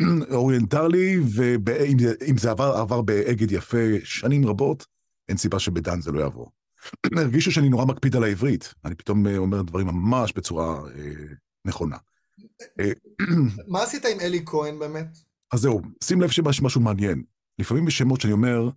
אוריינטלי, 0.38 1.19
ואם 1.36 2.38
זה 2.38 2.52
עבר, 2.52 2.78
עבר 2.78 3.02
באגד 3.02 3.52
יפה 3.52 3.88
שנים 4.04 4.47
רבות, 4.47 4.86
אין 5.30 5.38
סיבה 5.38 5.60
שבדן 5.60 6.02
זה 6.02 6.12
לא 6.12 6.19
יעבור. 6.19 6.52
הרגישו 7.17 7.52
שאני 7.52 7.69
נורא 7.69 7.86
מקפיד 7.86 8.15
על 8.15 8.23
העברית, 8.23 8.73
אני 8.86 8.95
פתאום 8.95 9.28
אה, 9.28 9.38
אומר 9.38 9.62
דברים 9.62 9.88
ממש 9.88 10.34
בצורה 10.34 10.82
אה, 10.95 11.13
נכונה. 11.65 11.97
אה, 12.80 12.91
מה 13.67 13.84
עשית 13.84 14.06
עם 14.06 14.19
אלי 14.19 14.43
כהן 14.45 14.80
באמת? 14.80 15.17
אז 15.52 15.60
זהו, 15.60 15.82
שים 16.04 16.21
לב 16.21 16.30
שיש 16.30 16.62
משהו 16.62 16.82
מעניין. 16.82 17.23
לפעמים 17.60 17.88
יש 17.88 17.97
שמות 17.97 18.21
שאני 18.21 18.34
אומר, 18.34 18.69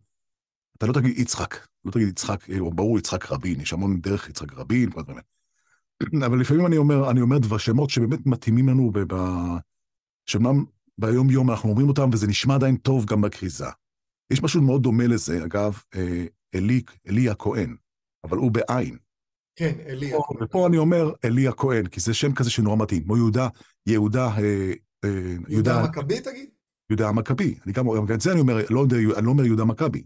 אתה 0.78 0.86
לא 0.86 0.92
תגיד 0.92 1.18
יצחק, 1.18 1.56
לא 1.86 1.90
תגיד 1.90 2.08
יצחק, 2.08 2.50
אה, 2.50 2.58
ברור 2.74 2.98
יצחק 2.98 3.32
רבין, 3.32 3.60
יש 3.60 3.72
המון 3.72 4.00
דרך 4.00 4.28
יצחק 4.28 4.52
רבין, 4.52 4.90
כל 4.90 5.00
הדברים 5.00 5.22
אבל 6.26 6.40
לפעמים 6.40 6.66
אני 6.66 6.76
אומר, 6.76 7.10
אני 7.10 7.20
אומר 7.20 7.38
דבר 7.38 7.58
שמות 7.58 7.90
שבאמת 7.90 8.26
מתאימים 8.26 8.68
לנו, 8.68 8.90
ב... 8.94 9.14
שאומנם 10.26 10.64
ביום 10.98 11.30
יום 11.30 11.50
אנחנו 11.50 11.70
אומרים 11.70 11.88
אותם, 11.88 12.10
וזה 12.12 12.26
נשמע 12.26 12.54
עדיין 12.54 12.76
טוב 12.76 13.04
גם 13.04 13.20
בכריזה. 13.20 13.66
יש 14.30 14.42
משהו 14.42 14.62
מאוד 14.62 14.82
דומה 14.82 15.06
לזה, 15.06 15.44
אגב, 15.44 15.78
אה, 15.94 16.24
אלי, 16.54 16.82
אלי 17.08 17.30
הכהן, 17.30 17.76
אבל 18.24 18.36
הוא 18.36 18.50
בעין. 18.50 18.96
כן, 19.56 19.72
אלי 19.86 20.06
הכהן. 20.06 20.42
ופה 20.42 20.66
אני 20.66 20.78
אומר 20.78 21.12
אלי 21.24 21.48
הכהן, 21.48 21.86
כי 21.86 22.00
זה 22.00 22.14
שם 22.14 22.34
כזה 22.34 22.50
שנורא 22.50 22.76
מתאים, 22.76 23.04
כמו 23.04 23.16
יהודה, 23.16 23.48
יהודה, 23.86 24.28
אה, 24.38 24.72
יהודה 25.48 25.80
המכבי 25.80 26.20
תגיד? 26.20 26.50
יהודה 26.90 27.08
המכבי, 27.08 27.58
אני 27.64 27.72
גם, 27.72 27.86
את 28.14 28.20
זה 28.20 28.32
אני 28.32 28.40
אומר, 28.40 28.56
לא, 28.70 28.86
אני 29.16 29.26
לא 29.26 29.30
אומר 29.30 29.44
יהודה 29.44 29.64
מכבי, 29.64 30.02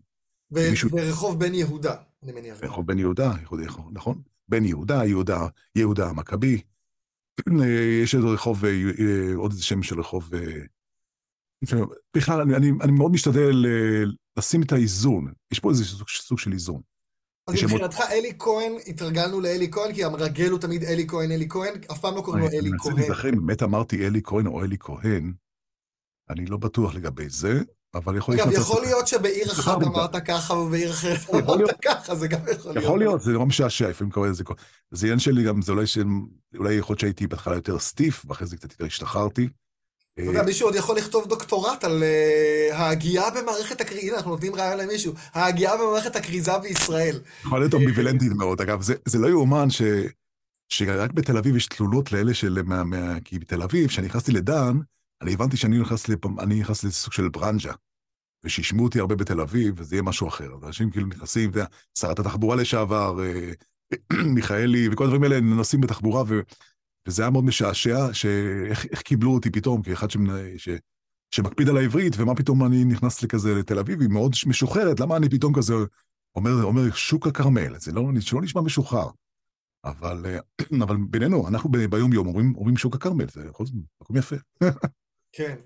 ורחוב 0.53 1.41
בן 1.41 1.55
יהודה, 1.55 1.95
אני 2.23 2.33
מניח. 2.33 2.59
רחוב 2.63 2.87
בן 2.87 2.99
יהודה, 2.99 3.33
נכון? 3.93 4.23
בן 4.49 4.65
יהודה, 4.65 5.05
יהודה, 5.05 5.47
יהודה 5.77 6.09
המכבי. 6.09 6.63
יש 8.03 8.15
איזה 8.15 8.27
רחוב, 8.27 8.65
אה, 8.65 8.71
אה, 8.71 9.37
עוד 9.37 9.51
איזה 9.51 9.63
שם 9.63 9.83
של 9.83 10.01
רחוב... 10.01 10.35
אה, 10.35 10.63
בכלל, 12.17 12.41
אני, 12.41 12.57
אני, 12.57 12.71
אני 12.83 12.93
מאוד 12.93 13.13
משתדל 13.13 13.67
לשים 14.37 14.63
את 14.63 14.73
האיזון. 14.73 15.33
יש 15.53 15.61
פה 15.61 15.71
איזה 15.71 15.85
סוג, 15.85 16.09
סוג 16.09 16.39
של 16.39 16.53
איזון. 16.53 16.81
אז 17.47 17.55
מבחינתך 17.55 18.01
אלי 18.11 18.33
כהן, 18.39 18.73
התרגלנו 18.87 19.41
לאלי 19.41 19.71
כהן, 19.71 19.95
כי 19.95 20.05
המרגל 20.05 20.51
הוא 20.51 20.59
תמיד 20.59 20.85
אלי 20.85 21.07
כהן, 21.09 21.33
אלי 21.33 21.49
כהן, 21.49 21.75
אף 21.93 22.01
פעם 22.01 22.17
לא 22.17 22.21
קוראים 22.21 22.43
לו 22.43 22.49
אלי 22.49 22.59
כהן. 22.59 22.93
אני 22.93 23.01
מנסה 23.01 23.09
להיזכר 23.09 23.29
אם 23.29 23.47
באמת 23.47 23.63
אמרתי 23.63 24.07
אלי 24.07 24.21
כהן 24.25 24.47
או 24.47 24.65
אלי 24.65 24.77
כהן, 24.81 25.33
אני 26.31 26.47
לא 26.47 26.57
בטוח 26.57 26.95
לגבי 26.95 27.29
זה. 27.29 27.63
אבל 27.95 28.17
יכול 28.17 28.35
להיות... 28.35 28.49
אגב, 28.49 28.57
יכול 28.57 28.83
להיות 28.83 29.09
שבעיר 29.09 29.53
אחת 29.53 29.83
אמרת 29.83 30.17
ככה 30.17 30.55
ובעיר 30.55 30.91
אחרת 30.91 31.31
אמרת 31.35 31.71
ככה, 31.85 32.15
זה 32.15 32.29
גם 32.29 32.41
יכול 32.53 32.73
להיות. 32.73 32.85
יכול 32.85 32.99
להיות, 32.99 33.23
זה 33.23 33.33
לא 33.33 33.47
משעשע, 33.47 33.89
לפעמים 33.89 34.13
קורה 34.13 34.29
לזה. 34.29 34.45
זה 34.91 35.07
עניין 35.07 35.19
שלי 35.19 35.45
גם, 35.45 35.63
זה 35.63 35.73
אולי 36.59 36.75
יכול 36.75 36.93
להיות 36.93 37.01
שהייתי 37.01 37.27
בהתחלה 37.27 37.55
יותר 37.55 37.79
סטיף, 37.79 38.25
ואחרי 38.29 38.47
זה 38.47 38.57
קצת 38.57 38.71
יותר 38.71 38.85
השתחררתי. 38.85 39.49
אתה 40.15 40.23
יודע, 40.23 40.43
מישהו 40.43 40.69
עוד 40.69 40.75
יכול 40.75 40.97
לכתוב 40.97 41.27
דוקטורט 41.29 41.85
על 41.85 42.03
אה, 42.03 42.77
ההגייה 42.77 43.25
במערכת 43.31 43.81
הכריזה, 43.81 44.07
הנה, 44.07 44.17
אנחנו 44.17 44.31
נותנים 44.31 44.55
רעיון 44.55 44.79
למישהו, 44.79 45.15
ההגייה 45.33 45.77
במערכת 45.77 46.17
הכריזה 46.17 46.59
בישראל. 46.59 47.21
יכול 47.45 47.61
להיות 47.61 47.75
אמביוולנטית 47.75 48.33
מאוד, 48.33 48.61
אגב, 48.61 48.83
זה 48.83 49.19
לא 49.19 49.29
יאומן. 49.29 49.69
שרק 50.73 51.13
בתל 51.13 51.37
אביב 51.37 51.57
יש 51.57 51.67
תלונות 51.67 52.13
לאלה 52.13 52.35
של... 52.35 52.59
כי 53.25 53.39
בתל 53.39 53.63
אביב, 53.63 53.89
כשאני 53.89 54.07
נכנסתי 54.07 54.33
לדן, 54.33 54.79
אני 55.23 55.33
הבנתי 55.33 55.57
שאני 55.57 55.79
נכנס, 55.79 56.09
לפ... 56.09 56.27
אני 56.39 56.61
נכנס 56.61 56.85
לסוג 56.85 57.13
של 57.13 57.29
ברנז'ה. 57.29 57.73
ושישמעו 58.45 58.85
אותי 58.85 59.01
הרבה 59.01 59.15
בתל 59.15 59.41
אביב, 59.41 59.75
וזה 59.77 59.95
יהיה 59.95 60.03
משהו 60.03 60.29
אחר. 60.29 60.49
אנשים 60.67 60.91
כאילו 60.91 61.07
נכנסים, 61.07 61.51
שרת 61.99 62.19
התחבורה 62.19 62.57
לשעבר, 62.57 63.25
אה, 63.25 63.53
מיכאלי, 64.35 64.89
וכל 64.93 65.05
הדברים 65.05 65.23
האלה 65.23 65.41
נוסעים 65.41 65.81
בתחבורה, 65.81 66.23
ו... 66.29 66.41
וזה 67.09 67.23
היה 67.23 67.31
מאוד 67.31 67.45
משעשע, 67.45 68.13
שאיך 68.13 69.03
קיבלו 69.03 69.35
אותי 69.35 69.51
פתאום, 69.51 69.83
כאחד 69.83 70.11
שמנ... 70.11 70.59
ש... 70.59 70.69
שמקפיד 71.31 71.69
על 71.69 71.77
העברית, 71.77 72.13
ומה 72.17 72.35
פתאום 72.35 72.65
אני 72.65 72.85
נכנס 72.85 73.23
לכזה 73.23 73.55
לתל 73.55 73.79
אביב, 73.79 74.01
היא 74.01 74.09
מאוד 74.09 74.33
משוחררת, 74.47 75.01
למה 75.01 75.17
אני 75.17 75.29
פתאום 75.29 75.55
כזה 75.55 75.75
אומר, 76.37 76.65
אומר 76.65 76.91
שוק 76.91 77.27
הכרמל, 77.27 77.79
זה 77.79 77.93
לא, 77.93 78.03
שלא 78.21 78.43
נשמע 78.43 78.63
משוחרר. 78.63 79.09
אבל, 79.85 80.27
אה, 80.27 80.39
אבל 80.85 80.97
בינינו, 81.11 81.49
אנחנו 81.49 81.71
ביום-יום 81.71 82.27
אומרים, 82.27 82.55
אומרים 82.57 82.77
שוק 82.77 82.95
הכרמל, 82.95 83.27
זה 83.29 83.45
יכול 83.49 83.67
להיות 83.67 83.87
מקום 84.01 84.17
יפה. 84.17 84.37
כן. 85.33 85.57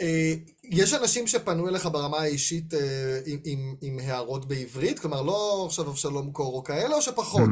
אה, 0.00 0.34
יש 0.64 0.94
אנשים 0.94 1.26
שפנו 1.26 1.68
אליך 1.68 1.86
ברמה 1.86 2.18
האישית 2.18 2.74
אה, 2.74 3.20
עם, 3.26 3.38
עם, 3.44 3.74
עם 3.80 3.98
הערות 3.98 4.48
בעברית? 4.48 4.98
כלומר, 4.98 5.22
לא 5.22 5.64
עכשיו 5.66 5.90
אבשלום 5.90 6.32
קור 6.32 6.56
או 6.56 6.62
כאלה, 6.62 6.94
או 6.94 7.02
שפחות? 7.02 7.50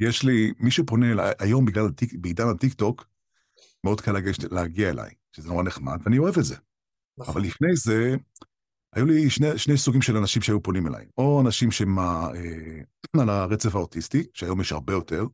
יש 0.00 0.22
לי, 0.22 0.52
מי 0.58 0.70
שפונה 0.70 1.12
אליי, 1.12 1.32
היום 1.38 1.64
בגלל, 1.64 1.88
בעידן 2.12 2.48
הטיק 2.48 2.74
טוק, 2.74 3.06
מאוד 3.84 4.00
קל 4.00 4.12
להגיע, 4.12 4.32
להגיע 4.50 4.90
אליי, 4.90 5.10
שזה 5.32 5.48
נורא 5.48 5.62
נחמד, 5.62 5.98
ואני 6.04 6.18
אוהב 6.18 6.38
את 6.38 6.44
זה. 6.44 6.56
נכון. 7.18 7.34
אבל 7.34 7.42
לפני 7.42 7.76
זה, 7.76 8.16
היו 8.94 9.06
לי 9.06 9.30
שני, 9.30 9.58
שני 9.58 9.76
סוגים 9.76 10.02
של 10.02 10.16
אנשים 10.16 10.42
שהיו 10.42 10.62
פונים 10.62 10.86
אליי. 10.86 11.06
או 11.18 11.40
אנשים 11.40 11.70
שהם 11.70 11.98
אה, 11.98 12.30
על 13.22 13.30
הרצף 13.30 13.74
האוטיסטי, 13.74 14.26
שהיום 14.34 14.60
יש 14.60 14.72
הרבה 14.72 14.92
יותר, 14.92 15.26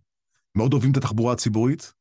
מאוד 0.54 0.72
אוהבים 0.72 0.90
את 0.92 0.96
התחבורה 0.96 1.32
הציבורית. 1.32 1.92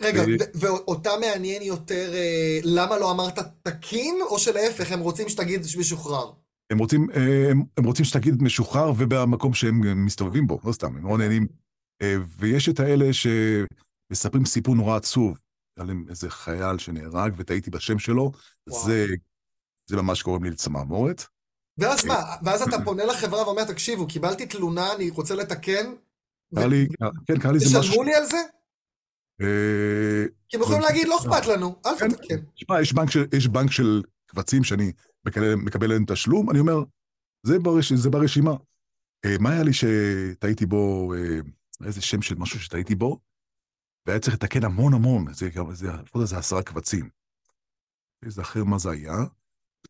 רגע, 0.00 0.22
ו... 0.22 0.44
ואותם 0.54 1.20
מעניין 1.20 1.62
יותר 1.62 2.14
אה, 2.14 2.58
למה 2.64 2.98
לא 2.98 3.10
אמרת 3.10 3.38
תקין, 3.62 4.18
או 4.30 4.38
שלהפך, 4.38 4.92
הם 4.92 5.00
רוצים 5.00 5.28
שתגיד 5.28 5.60
משוחרר? 5.78 6.32
הם 6.70 6.78
רוצים, 6.78 7.10
אה, 7.10 7.50
הם, 7.50 7.62
הם 7.76 7.84
רוצים 7.84 8.04
שתגיד 8.04 8.42
משוחרר 8.42 8.92
ובמקום 8.96 9.54
שהם 9.54 10.04
מסתובבים 10.04 10.46
בו, 10.46 10.58
לא 10.64 10.72
סתם, 10.72 10.96
הם 10.96 11.02
מאוד 11.02 11.20
נהנים. 11.20 11.46
אה, 12.02 12.16
ויש 12.38 12.68
את 12.68 12.80
האלה 12.80 13.06
שמספרים 13.12 14.44
סיפור 14.44 14.74
נורא 14.74 14.96
עצוב, 14.96 15.38
היה 15.76 15.86
להם 15.86 16.04
איזה 16.10 16.30
חייל 16.30 16.78
שנהרג 16.78 17.32
וטעיתי 17.36 17.70
בשם 17.70 17.98
שלו, 17.98 18.32
זה, 18.68 19.06
זה 19.86 19.96
ממש 19.96 20.22
גורם 20.22 20.44
לי 20.44 20.50
לצמרמורת. 20.50 21.24
ואז 21.78 22.04
מה? 22.04 22.22
ואז 22.42 22.62
אתה 22.62 22.76
פונה 22.84 23.04
לחברה 23.04 23.46
ואומר, 23.46 23.64
תקשיבו, 23.64 24.06
קיבלתי 24.06 24.46
תלונה, 24.46 24.92
אני 24.92 25.10
רוצה 25.10 25.34
לתקן, 25.34 25.94
קרה 26.54 26.66
לי, 26.66 26.86
כן, 27.26 27.38
קרה 27.38 27.52
לי 27.52 27.58
זה 27.58 27.78
משהו... 27.78 27.92
תשלמו 27.92 28.02
לי 28.02 28.14
על 28.14 28.24
זה? 28.24 28.36
אה, 29.40 30.24
כי 30.48 30.56
הם 30.56 30.62
יכולים 30.62 30.80
להגיד, 30.80 31.08
לא 31.08 31.18
אכפת 31.18 31.46
לנו, 31.46 31.80
אל 31.86 31.98
כן. 31.98 32.10
תתקן. 32.10 32.36
תשמע, 32.54 32.80
יש 33.32 33.48
בנק 33.48 33.70
של 33.70 34.02
קבצים 34.26 34.64
שאני 34.64 34.92
מקבל 35.56 35.88
להם 35.88 36.04
תשלום, 36.06 36.50
אני 36.50 36.58
אומר, 36.58 36.82
זה 37.96 38.10
ברשימה. 38.10 38.54
אה, 39.24 39.36
מה 39.40 39.50
היה 39.52 39.62
לי 39.62 39.72
שטעיתי 39.72 40.66
בו, 40.66 41.14
אה, 41.14 41.38
איזה 41.86 42.02
שם 42.02 42.22
של 42.22 42.34
משהו 42.34 42.60
שטעיתי 42.60 42.94
בו, 42.94 43.20
והיה 44.06 44.20
צריך 44.20 44.34
לתקן 44.34 44.64
המון 44.64 44.94
המון, 44.94 45.32
זה 45.32 45.48
לפחות 46.02 46.22
איזה 46.22 46.38
עשרה 46.38 46.62
קבצים. 46.62 47.08
איזה 48.24 48.42
אחר 48.42 48.64
מה 48.64 48.78
זה 48.78 48.90
היה. 48.90 49.16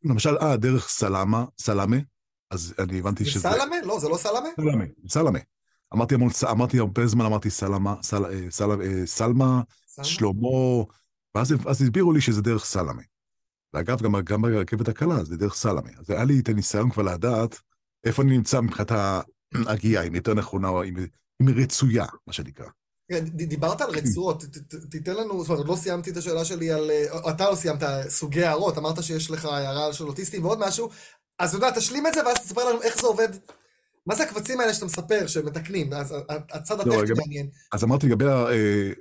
למשל, 0.04 0.36
אה, 0.38 0.56
דרך 0.56 0.88
סלמה, 0.88 1.44
סלמה, 1.58 1.96
אז 2.50 2.74
אני 2.78 2.98
הבנתי 2.98 3.24
שזה... 3.24 3.40
זה 3.40 3.48
סלמה? 3.48 3.76
לא, 3.84 4.00
זה 4.00 4.08
לא 4.08 4.16
סלמה? 4.16 4.48
סלמה, 4.56 4.84
סלמה. 5.08 5.38
אמרתי 5.94 6.14
המון, 6.14 6.28
אמרתי 6.50 6.78
הרבה 6.78 7.06
זמן, 7.06 7.24
אמרתי 7.24 7.50
סלמה, 7.50 7.94
סל, 8.02 8.24
אה, 8.24 8.50
סל, 8.50 8.70
אה, 8.70 9.06
סלמה, 9.06 9.60
שלמה, 10.02 10.84
ואז 11.34 11.54
אז 11.66 11.82
הסבירו 11.82 12.12
לי 12.12 12.20
שזה 12.20 12.42
דרך 12.42 12.64
סלמה. 12.64 13.02
ואגב, 13.74 14.02
גם, 14.02 14.14
גם 14.24 14.42
ברכבת 14.42 14.88
הקלה 14.88 15.24
זה 15.24 15.36
דרך 15.36 15.54
סלמה. 15.54 15.90
אז 15.98 16.10
היה 16.10 16.24
לי 16.24 16.40
את 16.40 16.48
הניסיון 16.48 16.90
כבר 16.90 17.02
לדעת 17.02 17.60
איפה 18.04 18.22
אני 18.22 18.36
נמצא 18.36 18.60
מבחינת 18.60 18.92
ההגייה, 19.66 20.02
אם 20.02 20.14
יותר 20.14 20.34
נכונה 20.34 20.68
או 20.68 20.84
אם 20.84 20.96
היא 21.48 21.54
רצויה, 21.56 22.06
מה 22.26 22.32
שנקרא. 22.32 22.66
כן, 23.08 23.24
דיברת 23.24 23.80
על 23.80 23.90
רצועות, 23.90 24.44
תיתן 24.90 25.14
לנו, 25.14 25.44
זאת 25.44 25.50
אומרת, 25.50 25.66
לא 25.66 25.76
סיימתי 25.76 26.10
את 26.10 26.16
השאלה 26.16 26.44
שלי 26.44 26.72
על, 26.72 26.90
אה, 26.90 27.30
אתה 27.30 27.50
לא 27.50 27.56
סיימת 27.56 27.82
סוגי 28.08 28.44
הערות, 28.44 28.78
אמרת 28.78 29.02
שיש 29.02 29.30
לך 29.30 29.44
הערה 29.44 29.92
של 29.92 30.04
אוטיסטים 30.04 30.44
ועוד 30.44 30.58
משהו, 30.58 30.88
אז 31.38 31.54
אתה 31.54 31.66
יודע, 31.66 31.78
תשלים 31.78 32.06
את 32.06 32.14
זה 32.14 32.20
ואז 32.26 32.36
תספר 32.36 32.68
לנו 32.68 32.82
איך 32.82 33.00
זה 33.00 33.06
עובד 33.06 33.28
מה 34.06 34.14
זה 34.14 34.22
הקבצים 34.22 34.60
האלה 34.60 34.74
שאתה 34.74 34.86
מספר, 34.86 35.26
שמתקנים? 35.26 35.92
אז 35.92 36.14
הצד 36.28 36.86
לא, 36.86 37.02
הטכני 37.02 37.14
מעניין. 37.18 37.48
אז 37.72 37.84
אמרתי 37.84 38.06
לגבי 38.06 38.24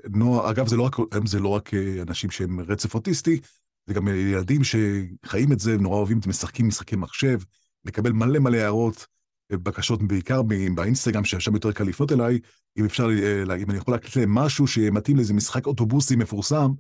הנוער, 0.04 0.50
אגב, 0.52 0.68
זה 0.68 0.78
לא 0.78 0.84
רק, 0.84 0.96
זה 1.26 1.40
לא 1.40 1.50
רק 1.50 1.74
אה, 1.74 2.02
אנשים 2.02 2.32
שהם 2.32 2.60
רצף 2.60 2.96
אוטיסטי, 2.96 3.40
זה 3.88 3.94
גם 3.94 4.08
ילדים 4.08 4.62
שחיים 4.64 5.52
את 5.52 5.60
זה, 5.60 5.78
נורא 5.78 5.98
אוהבים, 5.98 6.20
משחקים 6.28 6.68
משחקי 6.68 6.96
מחשב, 6.96 7.40
לקבל 7.86 8.12
מלא 8.12 8.40
מלא 8.40 8.58
הערות, 8.58 9.08
אה, 9.52 9.58
בקשות 9.58 10.04
בעיקר 10.04 10.42
באינסטגרם, 10.76 11.26
ששם 11.26 11.54
יותר 11.54 11.72
קל 11.72 11.84
לפנות 11.84 12.12
אליי, 12.12 12.40
אם 12.78 12.86
אפשר, 12.86 13.08
אה, 13.10 13.56
אם 13.56 13.70
אני 13.70 13.78
יכול 13.78 13.94
להקליט 13.94 14.16
להם 14.16 14.36
משהו 14.36 14.68
שמתאים 14.68 15.18
לאיזה 15.18 15.34
משחק 15.34 15.66
אוטובוסי 15.66 16.16
מפורסם, 16.16 16.72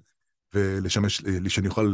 ולשמש, 0.56 1.22
שאני 1.48 1.68
יוכלו 1.68 1.92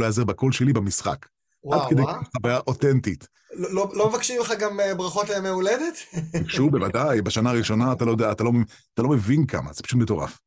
להיעזר 0.00 0.24
בקול 0.24 0.52
שלי 0.52 0.72
במשחק. 0.72 1.26
וואו, 1.64 1.80
עד 1.82 1.90
כדי 1.90 2.02
חוויה 2.36 2.58
אותנטית. 2.66 3.28
לא, 3.52 3.74
לא, 3.74 3.90
לא 3.94 4.08
מבקשים 4.08 4.40
לך 4.40 4.52
גם 4.60 4.80
אה, 4.80 4.94
ברכות 4.94 5.28
לימי 5.28 5.48
הולדת? 5.48 5.94
ביקשו, 6.32 6.70
בוודאי, 6.70 7.22
בשנה 7.22 7.50
הראשונה 7.50 7.92
אתה 7.92 8.04
לא 8.04 8.10
יודע, 8.10 8.32
אתה 8.32 8.44
לא, 8.44 8.50
אתה 8.94 9.02
לא 9.02 9.08
מבין 9.08 9.46
כמה, 9.46 9.72
זה 9.72 9.82
פשוט 9.82 10.00
מטורף. 10.00 10.38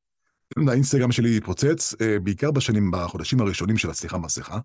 האינסטגרם 0.67 1.11
שלי 1.11 1.37
התפוצץ, 1.37 1.93
אה, 2.01 2.19
בעיקר 2.19 2.51
בשנים, 2.51 2.91
בחודשים 2.91 3.41
הראשונים 3.41 3.77
של 3.77 3.89
הסליחה 3.89 4.17
מסכה, 4.17 4.59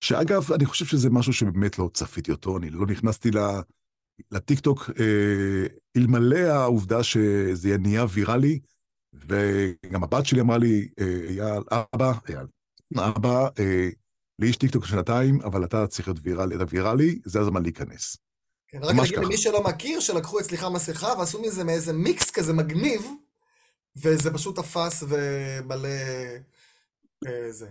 שאגב, 0.00 0.52
אני 0.52 0.66
חושב 0.66 0.84
שזה 0.84 1.10
משהו 1.10 1.32
שבאמת 1.32 1.78
לא 1.78 1.90
צפיתי 1.94 2.30
אותו, 2.30 2.58
אני 2.58 2.70
לא 2.70 2.86
נכנסתי 2.86 3.30
לטיקטוק, 4.30 4.90
אה, 5.00 5.66
אלמלא 5.96 6.38
העובדה 6.38 7.02
שזה 7.02 7.78
נהיה 7.78 8.04
ויראלי, 8.10 8.60
וגם 9.14 10.04
הבת 10.04 10.26
שלי 10.26 10.40
אמרה 10.40 10.58
לי, 10.58 10.88
אייל, 11.28 11.62
אבא, 11.94 12.12
אייל, 12.28 12.46
אבא, 12.98 13.48
לי 14.38 14.48
יש 14.48 14.56
טיקטוק 14.56 14.86
שנתיים, 14.86 15.40
אבל 15.40 15.64
אתה 15.64 15.86
צריך 15.86 16.08
להיות 16.08 16.20
ויראלי, 16.22 16.56
אתה 16.56 16.64
ויראלי, 16.68 17.18
זה 17.24 17.40
הזמן 17.40 17.62
להיכנס. 17.62 18.16
כן, 18.68 18.78
רק 18.82 18.94
נגיד 18.94 19.18
למי 19.18 19.36
שלא 19.36 19.64
מכיר, 19.64 20.00
שלקחו 20.00 20.40
אצלך 20.40 20.66
מסכה 20.72 21.14
ועשו 21.18 21.42
מזה 21.42 21.64
מאיזה 21.64 21.92
מיקס 21.92 22.30
כזה 22.30 22.52
מגניב, 22.52 23.06
וזה 23.96 24.32
פשוט 24.32 24.58
תפס 24.58 25.04
ומלא... 25.08 25.88
אה, 27.26 27.52
זה. 27.52 27.66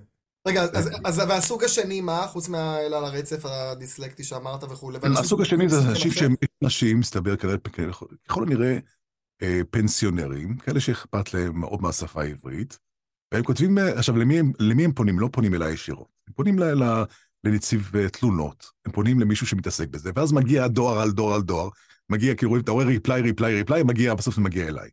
רגע, 0.48 0.64
אז, 0.64 0.90
אז 1.04 1.20
והסוג 1.20 1.64
השני, 1.64 2.02
מה? 2.02 2.28
חוץ 2.28 2.48
מהאלה 2.48 2.98
על 2.98 3.06
הרצף 3.06 3.46
הדיסלקטי 3.46 4.24
שאמרת 4.24 4.64
וכולי. 4.64 5.00
הסוג 5.18 5.42
השני 5.42 5.70
זה 5.70 5.80
אנשים 5.90 6.12
שהם 6.12 6.36
נשים, 6.62 7.00
מסתבר 7.00 7.36
כנראה, 7.36 7.58
ככל 8.28 8.44
הנראה 8.44 8.78
אה, 9.42 9.62
פנסיונרים, 9.72 10.58
כאלה 10.58 10.80
שאכפת 10.80 11.34
להם 11.34 11.60
מאוד 11.60 11.82
מהשפה 11.82 12.22
העברית, 12.22 12.80
והם 13.36 13.44
כותבים, 13.44 13.78
עכשיו, 13.78 14.18
למי 14.18 14.40
הם, 14.40 14.52
למי 14.60 14.86
הם 14.86 14.94
פונים? 14.94 15.20
לא 15.20 15.30
פונים 15.32 15.54
אליי 15.54 15.74
ישירות. 15.74 16.08
הם 16.28 16.34
פונים 16.34 16.60
ל, 16.60 16.64
ל, 16.64 17.04
לנציב 17.44 17.96
אה, 17.96 18.10
תלונות, 18.10 18.66
הם 18.86 18.92
פונים 18.92 19.20
למישהו 19.20 19.48
שמתעסק 19.48 19.88
בזה, 19.88 20.12
ואז 20.16 20.34
מגיע 20.34 20.68
דואר 20.68 21.00
על 21.00 21.12
דואר 21.12 21.34
על 21.34 21.42
דואר, 21.42 21.70
מגיע, 22.10 22.36
כאילו, 22.36 22.58
אתה 22.58 22.72
רואה 22.72 22.86
reply, 22.86 23.22
reply, 23.22 23.56
reply, 23.56 23.84
מגיע, 23.84 24.14
בסוף 24.14 24.36
זה 24.36 24.42
מגיע 24.42 24.68
אליי. 24.68 24.90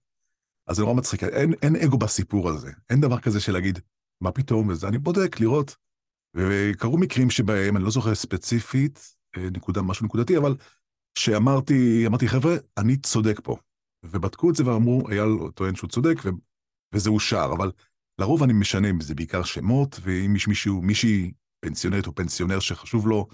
אז 0.66 0.76
זה 0.76 0.82
נורא 0.82 0.94
מצחיק, 0.94 1.24
אין, 1.24 1.54
אין 1.62 1.76
אגו 1.76 1.98
בסיפור 1.98 2.48
הזה, 2.48 2.70
אין 2.90 3.00
דבר 3.00 3.18
כזה 3.18 3.40
של 3.40 3.52
להגיד, 3.52 3.78
מה 4.20 4.32
פתאום, 4.32 4.68
וזה, 4.68 4.88
אני 4.88 4.98
בודק, 4.98 5.40
לראות. 5.40 5.76
וקרו 6.36 6.98
מקרים 6.98 7.30
שבהם, 7.30 7.76
אני 7.76 7.84
לא 7.84 7.90
זוכר 7.90 8.14
ספציפית, 8.14 9.14
אה, 9.36 9.48
נקודה, 9.52 9.82
משהו 9.82 10.06
נקודתי, 10.06 10.36
אבל 10.36 10.56
שאמרתי, 11.18 12.06
אמרתי, 12.06 12.28
חבר'ה, 12.28 12.54
אני 12.78 12.96
צודק 12.96 13.40
פה. 13.42 13.56
ובדקו 14.02 14.50
את 14.50 14.54
זה 14.56 14.66
ואמרו, 14.66 15.08
אייל 15.10 15.50
טוען 15.54 15.74
שהוא 15.74 15.90
צודק, 15.90 16.14
ו, 16.24 16.30
וזה 16.94 17.10
אושר, 17.10 17.50
אבל 17.58 17.70
לרוב 18.22 18.42
אני 18.42 18.52
משנה, 18.52 18.88
זה 19.00 19.14
בעיקר 19.14 19.42
שמות, 19.42 20.00
ואם 20.02 20.36
יש 20.36 20.48
מישהו, 20.48 20.82
מישהי 20.82 21.32
פנסיונרת 21.60 22.06
או 22.06 22.14
פנסיונר 22.14 22.60
שחשוב 22.60 23.08
לו, 23.08 23.26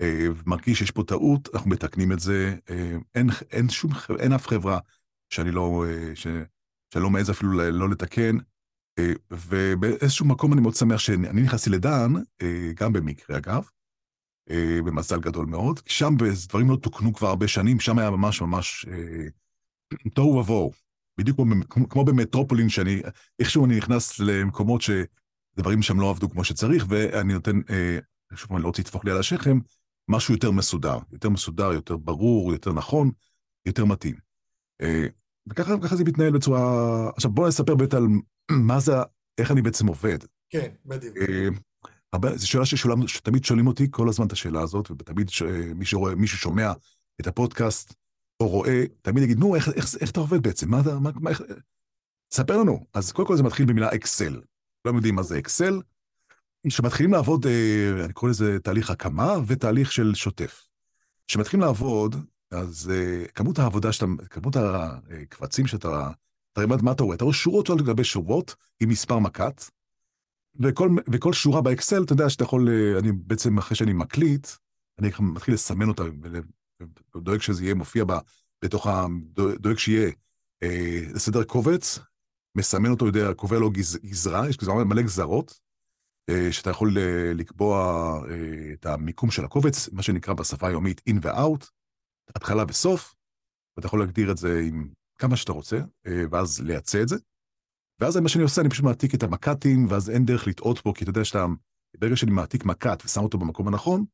אה, 0.00 0.26
מרגיש 0.46 0.78
שיש 0.78 0.90
פה 0.90 1.02
טעות, 1.06 1.48
אנחנו 1.54 1.70
מתקנים 1.70 2.12
את 2.12 2.20
זה. 2.20 2.56
אה, 2.70 2.96
אין, 3.14 3.28
אין 3.50 3.68
שום, 3.68 3.90
אין 4.18 4.32
אף 4.32 4.46
חברה 4.46 4.78
שאני 5.30 5.50
לא, 5.50 5.84
אה, 5.88 6.16
ש, 6.16 6.26
שאני 6.92 7.02
לא 7.02 7.10
מעז 7.10 7.30
אפילו 7.30 7.52
לא 7.52 7.90
לתקן. 7.90 8.36
אה, 8.98 9.12
ובאיזשהו 9.30 10.26
מקום 10.26 10.52
אני 10.52 10.60
מאוד 10.60 10.74
שמח 10.74 10.98
שאני 10.98 11.42
נכנסתי 11.42 11.70
לדן, 11.70 12.12
אה, 12.42 12.70
גם 12.74 12.92
במקרה 12.92 13.36
אגב, 13.36 13.68
אה, 14.50 14.78
במזל 14.84 15.20
גדול 15.20 15.46
מאוד, 15.46 15.80
שם 15.86 16.14
דברים 16.48 16.70
לא 16.70 16.76
תוקנו 16.76 17.12
כבר 17.12 17.28
הרבה 17.28 17.48
שנים, 17.48 17.80
שם 17.80 17.98
היה 17.98 18.10
ממש 18.10 18.40
ממש 18.40 18.86
אה, 18.92 19.26
תוהו 20.14 20.36
ובוהו. 20.36 20.85
בדיוק 21.18 21.40
כמו, 21.68 21.88
כמו 21.88 22.04
במטרופולין, 22.04 22.68
שאני, 22.68 23.02
איכשהו 23.38 23.64
אני 23.66 23.76
נכנס 23.76 24.20
למקומות 24.20 24.82
שדברים 24.82 25.82
שם 25.82 26.00
לא 26.00 26.10
עבדו 26.10 26.30
כמו 26.30 26.44
שצריך, 26.44 26.86
ואני 26.88 27.34
נותן, 27.34 27.60
אה, 27.70 27.98
שוב, 28.34 28.52
אני 28.52 28.62
לא 28.62 28.66
רוצה 28.66 28.82
לטפוח 28.82 29.04
לי 29.04 29.10
על 29.10 29.18
השכם, 29.18 29.58
משהו 30.08 30.34
יותר 30.34 30.50
מסודר, 30.50 30.98
יותר 31.12 31.28
מסודר, 31.28 31.72
יותר 31.72 31.96
ברור, 31.96 32.52
יותר 32.52 32.72
נכון, 32.72 33.10
יותר 33.66 33.84
מתאים. 33.84 34.14
אה, 34.82 35.06
וככה 35.48 35.96
זה 35.96 36.04
מתנהל 36.04 36.32
בצורה... 36.32 36.60
עכשיו 37.16 37.30
בואו 37.30 37.48
נספר 37.48 37.74
באמת 37.74 37.94
על 37.94 38.06
מה 38.68 38.80
זה, 38.80 38.92
איך 39.38 39.50
אני 39.50 39.62
בעצם 39.62 39.86
עובד. 39.86 40.18
כן, 40.50 40.68
בדיוק. 40.86 41.16
הרבה, 42.12 42.36
זו 42.36 42.48
שאלה 42.48 42.66
ששולם, 42.66 43.08
שתמיד 43.08 43.44
שואלים 43.44 43.66
אותי 43.66 43.86
כל 43.90 44.08
הזמן 44.08 44.26
את 44.26 44.32
השאלה 44.32 44.60
הזאת, 44.60 44.90
ותמיד 44.90 45.28
ש, 45.28 45.42
מי 45.74 45.84
שרואה, 45.84 46.14
מי 46.14 46.26
ששומע 46.26 46.72
את 47.20 47.26
הפודקאסט 47.26 47.94
או 48.40 48.48
רואה, 48.48 48.84
תמיד 49.02 49.22
יגיד, 49.22 49.38
נו, 49.38 49.54
איך, 49.54 49.68
איך, 49.68 49.86
איך 50.00 50.10
אתה 50.10 50.20
עובד 50.20 50.42
בעצם? 50.42 50.70
מה 50.70 50.80
אתה, 50.80 50.98
מה, 50.98 51.10
מה, 51.14 51.30
איך... 51.30 51.42
ספר 52.30 52.56
לנו. 52.56 52.86
אז 52.94 53.12
קודם 53.12 53.28
כל 53.28 53.36
זה 53.36 53.42
מתחיל 53.42 53.66
במילה 53.66 53.94
אקסל. 53.94 54.40
לא 54.84 54.90
יודעים 54.90 55.14
מה 55.14 55.22
זה 55.22 55.38
אקסל. 55.38 55.80
כשמתחילים 56.68 57.12
לעבוד, 57.12 57.46
אה, 57.46 58.04
אני 58.04 58.12
קורא 58.12 58.30
לזה 58.30 58.58
תהליך 58.58 58.90
הקמה 58.90 59.34
ותהליך 59.46 59.92
של 59.92 60.14
שוטף. 60.14 60.66
כשמתחילים 61.28 61.60
לעבוד, 61.66 62.16
אז 62.50 62.92
אה, 62.94 63.24
כמות 63.34 63.58
העבודה 63.58 63.92
שאתה, 63.92 64.06
כמות 64.30 64.56
הקבצים 64.56 65.66
שאתה, 65.66 66.10
אתה 66.52 66.64
רואה 66.64 66.82
מה 66.82 66.92
אתה 66.92 67.02
רואה? 67.02 67.16
אתה 67.16 67.24
רואה 67.24 67.34
שורות 67.34 67.70
על 67.70 67.78
גבי 67.78 68.04
שורות 68.04 68.54
עם 68.80 68.88
מספר 68.88 69.18
מקט, 69.18 69.64
וכל, 70.60 70.90
וכל 71.12 71.32
שורה 71.32 71.62
באקסל, 71.62 72.02
אתה 72.02 72.12
יודע 72.12 72.30
שאתה 72.30 72.44
יכול, 72.44 72.68
אה, 72.68 72.98
אני 72.98 73.12
בעצם, 73.12 73.58
אחרי 73.58 73.76
שאני 73.76 73.92
מקליט, 73.92 74.48
אני 74.98 75.10
מתחיל 75.20 75.54
לסמן 75.54 75.88
אותה, 75.88 76.02
ודואג 77.16 77.40
שזה 77.40 77.64
יהיה 77.64 77.74
מופיע 77.74 78.04
בה, 78.04 78.18
בתוך 78.64 78.86
ה... 78.86 79.06
דואג 79.60 79.78
שיהיה 79.78 80.10
אה, 80.62 81.00
לסדר 81.14 81.44
קובץ, 81.44 81.98
מסמן 82.56 82.90
אותו, 82.90 83.06
יודע, 83.06 83.34
קובע 83.34 83.58
לו 83.58 83.70
גז, 83.70 83.98
גזרה, 84.04 84.48
יש 84.48 84.56
גזרה 84.56 84.84
מלא 84.84 85.02
גזרות, 85.02 85.60
אה, 86.30 86.52
שאתה 86.52 86.70
יכול 86.70 86.98
אה, 86.98 87.32
לקבוע 87.34 87.76
אה, 88.30 88.72
את 88.72 88.86
המיקום 88.86 89.30
של 89.30 89.44
הקובץ, 89.44 89.88
מה 89.92 90.02
שנקרא 90.02 90.34
בשפה 90.34 90.68
היומית 90.68 91.00
in 91.10 91.14
ו-out, 91.22 91.66
התחלה 92.36 92.64
וסוף, 92.68 93.14
ואתה 93.76 93.86
יכול 93.86 94.00
להגדיר 94.00 94.30
את 94.30 94.38
זה 94.38 94.60
עם 94.68 94.88
כמה 95.18 95.36
שאתה 95.36 95.52
רוצה, 95.52 95.76
אה, 96.06 96.22
ואז 96.30 96.60
לייצא 96.60 97.02
את 97.02 97.08
זה. 97.08 97.16
ואז 98.00 98.16
מה 98.16 98.28
שאני 98.28 98.44
עושה, 98.44 98.60
אני 98.60 98.70
פשוט 98.70 98.84
מעתיק 98.84 99.14
את 99.14 99.22
המק"טים, 99.22 99.86
ואז 99.88 100.10
אין 100.10 100.24
דרך 100.24 100.46
לטעות 100.46 100.78
פה, 100.78 100.92
כי 100.96 101.04
אתה 101.04 101.10
יודע 101.10 101.24
שאתה, 101.24 101.46
ברגע 101.98 102.16
שאני 102.16 102.30
מעתיק 102.30 102.64
מק"ט 102.64 103.04
ושם 103.04 103.20
אותו 103.20 103.38
במקום 103.38 103.68
הנכון, 103.68 104.04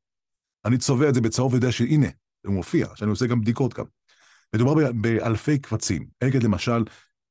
אני 0.65 0.79
צובע 0.79 1.09
את 1.09 1.15
זה 1.15 1.21
בצהוב 1.21 1.53
ויודע 1.53 1.73
שהנה, 1.73 2.07
הוא 2.47 2.55
מופיע, 2.55 2.87
שאני 2.95 3.11
עושה 3.11 3.27
גם 3.27 3.41
בדיקות 3.41 3.75
גם. 3.75 3.85
מדובר 4.55 4.93
באלפי 4.95 5.59
קבצים. 5.59 6.07
אגד 6.25 6.43
למשל, 6.43 6.85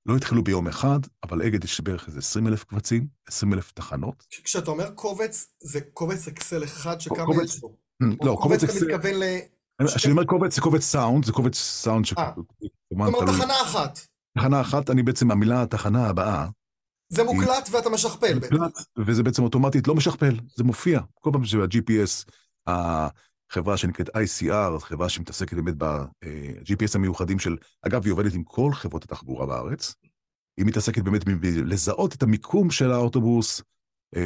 לא 0.05 0.15
התחילו 0.15 0.43
ביום 0.43 0.67
אחד, 0.67 0.99
אבל 1.23 1.41
אגד 1.41 1.63
יש 1.63 1.81
בערך 1.81 2.07
איזה 2.07 2.19
20 2.19 2.47
אלף 2.47 2.63
קבצים, 2.63 3.07
20 3.27 3.53
אלף 3.53 3.71
תחנות. 3.71 4.25
כשאתה 4.43 4.71
אומר 4.71 4.91
קובץ, 4.91 5.55
זה 5.63 5.81
קובץ 5.81 6.27
אקסל 6.27 6.63
אחד 6.63 7.01
שכמה 7.01 7.25
קובץ, 7.25 7.53
יש 7.53 7.59
בו? 7.59 7.75
לא, 8.23 8.37
קובץ 8.41 8.63
אתה 8.63 8.73
אקסל, 8.73 8.85
מתכוון 8.85 9.15
ל... 9.15 9.23
כשאני 9.95 10.11
אומר 10.11 10.25
קובץ, 10.25 10.55
זה 10.55 10.61
קובץ 10.61 10.81
סאונד, 10.81 11.25
זה 11.25 11.31
קובץ 11.31 11.55
סאונד 11.55 12.05
ש... 12.05 12.13
אה. 12.17 12.31
אומרת, 12.91 13.13
תלוי. 13.19 13.37
תחנה 13.37 13.61
אחת. 13.61 13.99
תחנה 14.37 14.61
אחת, 14.61 14.89
אני 14.89 15.03
בעצם, 15.03 15.31
המילה 15.31 15.61
התחנה 15.61 16.07
הבאה, 16.07 16.47
זה 17.11 17.23
מוקלט 17.23 17.69
ואתה 17.71 17.89
משכפל. 17.89 18.33
מוקלט, 18.33 18.79
וזה 18.97 19.23
בעצם 19.23 19.43
אוטומטית 19.43 19.87
לא 19.87 19.95
משכפל, 19.95 20.35
זה 20.55 20.63
מופיע. 20.63 20.99
כל 21.13 21.29
פעם 21.33 21.45
שה-GPS, 21.45 22.31
החברה 23.51 23.77
שנקראת 23.77 24.09
ICR, 24.09 24.79
חברה 24.79 25.09
שמתעסקת 25.09 25.53
באמת 25.53 25.73
ב-GPS 25.77 26.95
המיוחדים 26.95 27.39
של, 27.39 27.57
אגב, 27.81 28.03
היא 28.05 28.13
עובדת 28.13 28.33
עם 28.33 28.43
כל 28.43 28.71
חברות 28.73 29.03
התחבורה 29.03 29.45
בארץ. 29.45 29.95
היא 30.57 30.65
מתעסקת 30.65 31.01
באמת 31.03 31.25
בלזהות 31.25 32.13
את 32.15 32.23
המיקום 32.23 32.71
של 32.71 32.91
האוטובוס, 32.91 33.61
אה, 34.15 34.21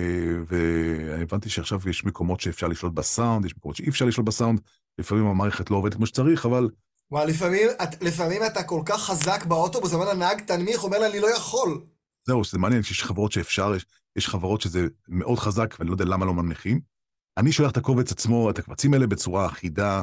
והבנתי 0.47 1.49
שעכשיו 1.49 1.79
יש 1.89 2.05
מקומות 2.05 2.39
שאפשר 2.39 2.67
לשלוט 2.67 2.93
בסאונד, 2.93 3.45
יש 3.45 3.57
מקומות 3.57 3.75
שאי 3.75 3.89
אפשר 3.89 4.05
לשלוט 4.05 4.27
בסאונד, 4.27 4.61
לפעמים 4.99 5.25
המערכת 5.25 5.71
לא 5.71 5.75
עובדת 5.75 5.93
כמו 5.93 6.05
שצריך, 6.05 6.45
אבל 6.45 6.69
וואי, 7.11 7.27
לפעמים, 7.27 7.67
את- 7.83 8.03
לפעמים 8.03 8.41
אתה 8.45 8.63
כל 8.63 8.81
כך 8.85 9.01
חזק 9.01 9.45
באוטובוס, 9.45 9.93
אומר 9.93 10.13
לנהג 10.13 10.41
תנמיך, 10.41 10.83
אומר 10.83 10.99
לה, 10.99 11.07
אני 11.09 11.19
לא 11.19 11.27
יכול. 11.37 11.81
זהו, 12.27 12.43
זה 12.43 12.57
מעניין, 12.57 12.83
שיש 12.83 13.03
חברות 13.03 13.31
שאפשר, 13.31 13.75
יש, 13.75 13.85
יש 14.15 14.27
חברות 14.29 14.61
שזה 14.61 14.87
מאוד 15.09 15.39
חזק, 15.39 15.75
ואני 15.79 15.89
לא 15.89 15.93
יודע 15.93 16.05
למה 16.05 16.25
לא 16.25 16.33
מנמיכים. 16.33 16.94
אני 17.37 17.51
שולח 17.51 17.71
את 17.71 17.77
הקובץ 17.77 18.11
עצמו, 18.11 18.49
את 18.49 18.59
הקבצים 18.59 18.93
האלה 18.93 19.07
בצורה 19.07 19.45
אחידה, 19.45 20.01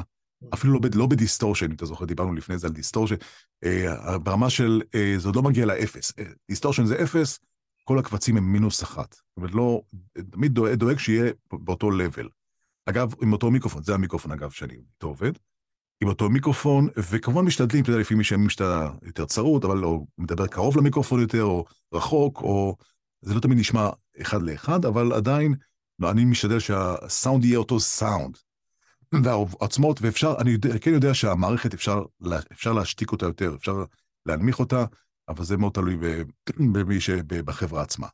אפילו 0.53 0.73
לא, 0.73 0.79
לא 0.95 1.07
ב 1.07 1.12
distortion, 1.12 1.65
אם 1.65 1.75
אתה 1.75 1.85
זוכר, 1.85 2.05
דיברנו 2.05 2.33
לפני 2.33 2.57
זה 2.57 2.67
על 2.67 2.73
distortion, 2.73 3.15
אה, 3.63 4.17
ברמה 4.17 4.49
של, 4.49 4.81
אה, 4.95 5.13
זה 5.17 5.27
עוד 5.27 5.35
לא 5.35 5.41
מגיע 5.41 5.65
לאפס. 5.65 6.13
אה, 6.19 6.23
distortion 6.49 6.85
זה 6.85 7.03
אפס, 7.03 7.39
כל 7.83 7.99
הקבצים 7.99 8.37
הם 8.37 8.43
מינוס 8.43 8.83
אחת. 8.83 9.13
זאת 9.13 9.37
אומרת, 9.37 9.53
לא, 9.53 9.81
תמיד 10.31 10.53
דואג, 10.53 10.73
דואג 10.73 10.97
שיהיה 10.97 11.31
באותו 11.53 11.91
level. 11.91 12.29
אגב, 12.85 13.13
עם 13.21 13.33
אותו 13.33 13.51
מיקרופון, 13.51 13.83
זה 13.83 13.93
המיקרופון, 13.93 14.31
אגב, 14.31 14.51
שאני 14.51 14.73
איתו 14.73 15.07
עובד. 15.07 15.31
עם 16.01 16.07
אותו 16.09 16.29
מיקרופון, 16.29 16.87
וכמובן 16.97 17.45
משתדלים, 17.45 17.83
אתה 17.83 17.91
יודע, 17.91 18.01
לפעמים 18.01 18.21
יש 18.21 18.31
ימים 18.31 18.49
שאתה 18.49 18.89
יותר 19.03 19.25
צרוד, 19.25 19.65
אבל 19.65 19.83
או 19.83 20.05
מדבר 20.17 20.47
קרוב 20.47 20.77
למיקרופון 20.77 21.21
יותר, 21.21 21.43
או 21.43 21.65
רחוק, 21.93 22.41
או... 22.41 22.75
זה 23.21 23.33
לא 23.33 23.39
תמיד 23.39 23.57
נשמע 23.57 23.89
אחד 24.21 24.41
לאחד, 24.41 24.85
אבל 24.85 25.13
עדיין, 25.13 25.55
אני 26.03 26.25
משתדל 26.25 26.59
שהסאונד 26.59 27.45
יהיה 27.45 27.57
אותו 27.57 27.79
סאונד. 27.79 28.37
והעוצמות, 29.23 30.01
ואפשר, 30.01 30.35
אני 30.39 30.51
יודע, 30.51 30.77
כן 30.77 30.91
יודע 30.93 31.13
שהמערכת, 31.13 31.73
אפשר, 31.73 32.03
אפשר 32.51 32.73
להשתיק 32.73 33.11
אותה 33.11 33.25
יותר, 33.25 33.55
אפשר 33.55 33.83
להנמיך 34.25 34.59
אותה, 34.59 34.85
אבל 35.29 35.45
זה 35.45 35.57
מאוד 35.57 35.73
תלוי 35.73 35.97
במי 36.57 37.01
שבחברה 37.01 37.81
עצמה. 37.81 38.07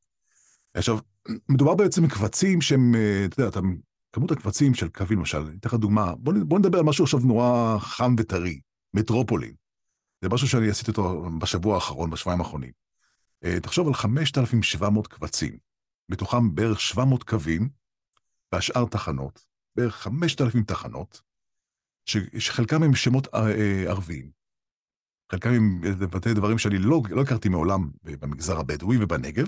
עכשיו, 0.73 0.99
מדובר 1.49 1.75
בעצם 1.75 2.07
בקבצים 2.07 2.61
שהם, 2.61 2.95
אה, 2.95 3.25
אתה 3.25 3.39
יודע, 3.39 3.49
אתה, 3.49 3.59
כמות 4.13 4.31
הקבצים 4.31 4.73
של 4.73 4.89
קווים, 4.89 5.19
למשל, 5.19 5.37
אני 5.37 5.57
אתן 5.57 5.69
לך 5.69 5.73
דוגמה, 5.73 6.15
בוא, 6.15 6.33
בוא 6.45 6.59
נדבר 6.59 6.77
על 6.79 6.85
משהו 6.85 7.03
עכשיו 7.03 7.19
נורא 7.19 7.77
חם 7.79 8.15
וטרי, 8.19 8.59
מטרופולין. 8.93 9.53
זה 10.21 10.29
משהו 10.29 10.47
שאני 10.47 10.69
עשיתי 10.69 10.91
אותו 10.91 11.29
בשבוע 11.39 11.75
האחרון, 11.75 12.09
בשבועיים 12.09 12.41
האחרונים. 12.41 12.71
אה, 13.43 13.59
תחשוב 13.59 13.87
על 13.87 13.93
5,700 13.93 15.07
קבצים, 15.07 15.57
מתוכם 16.09 16.55
בערך 16.55 16.81
700 16.81 17.23
קווים, 17.23 17.69
והשאר 18.51 18.85
תחנות, 18.85 19.45
בערך 19.75 19.95
5,000 19.95 20.63
תחנות, 20.63 21.21
ש, 22.05 22.17
שחלקם 22.37 22.83
הם 22.83 22.95
שמות 22.95 23.27
אה, 23.33 23.51
אה, 23.51 23.83
ערביים. 23.87 24.31
חלקם 25.31 25.49
הם 25.49 25.81
לבטא 25.83 26.33
דברים 26.33 26.57
שאני 26.57 26.77
לא, 26.77 27.01
לא 27.09 27.21
הכרתי 27.21 27.49
מעולם 27.49 27.89
במגזר 28.03 28.59
הבדואי 28.59 28.97
ובנגב. 29.03 29.47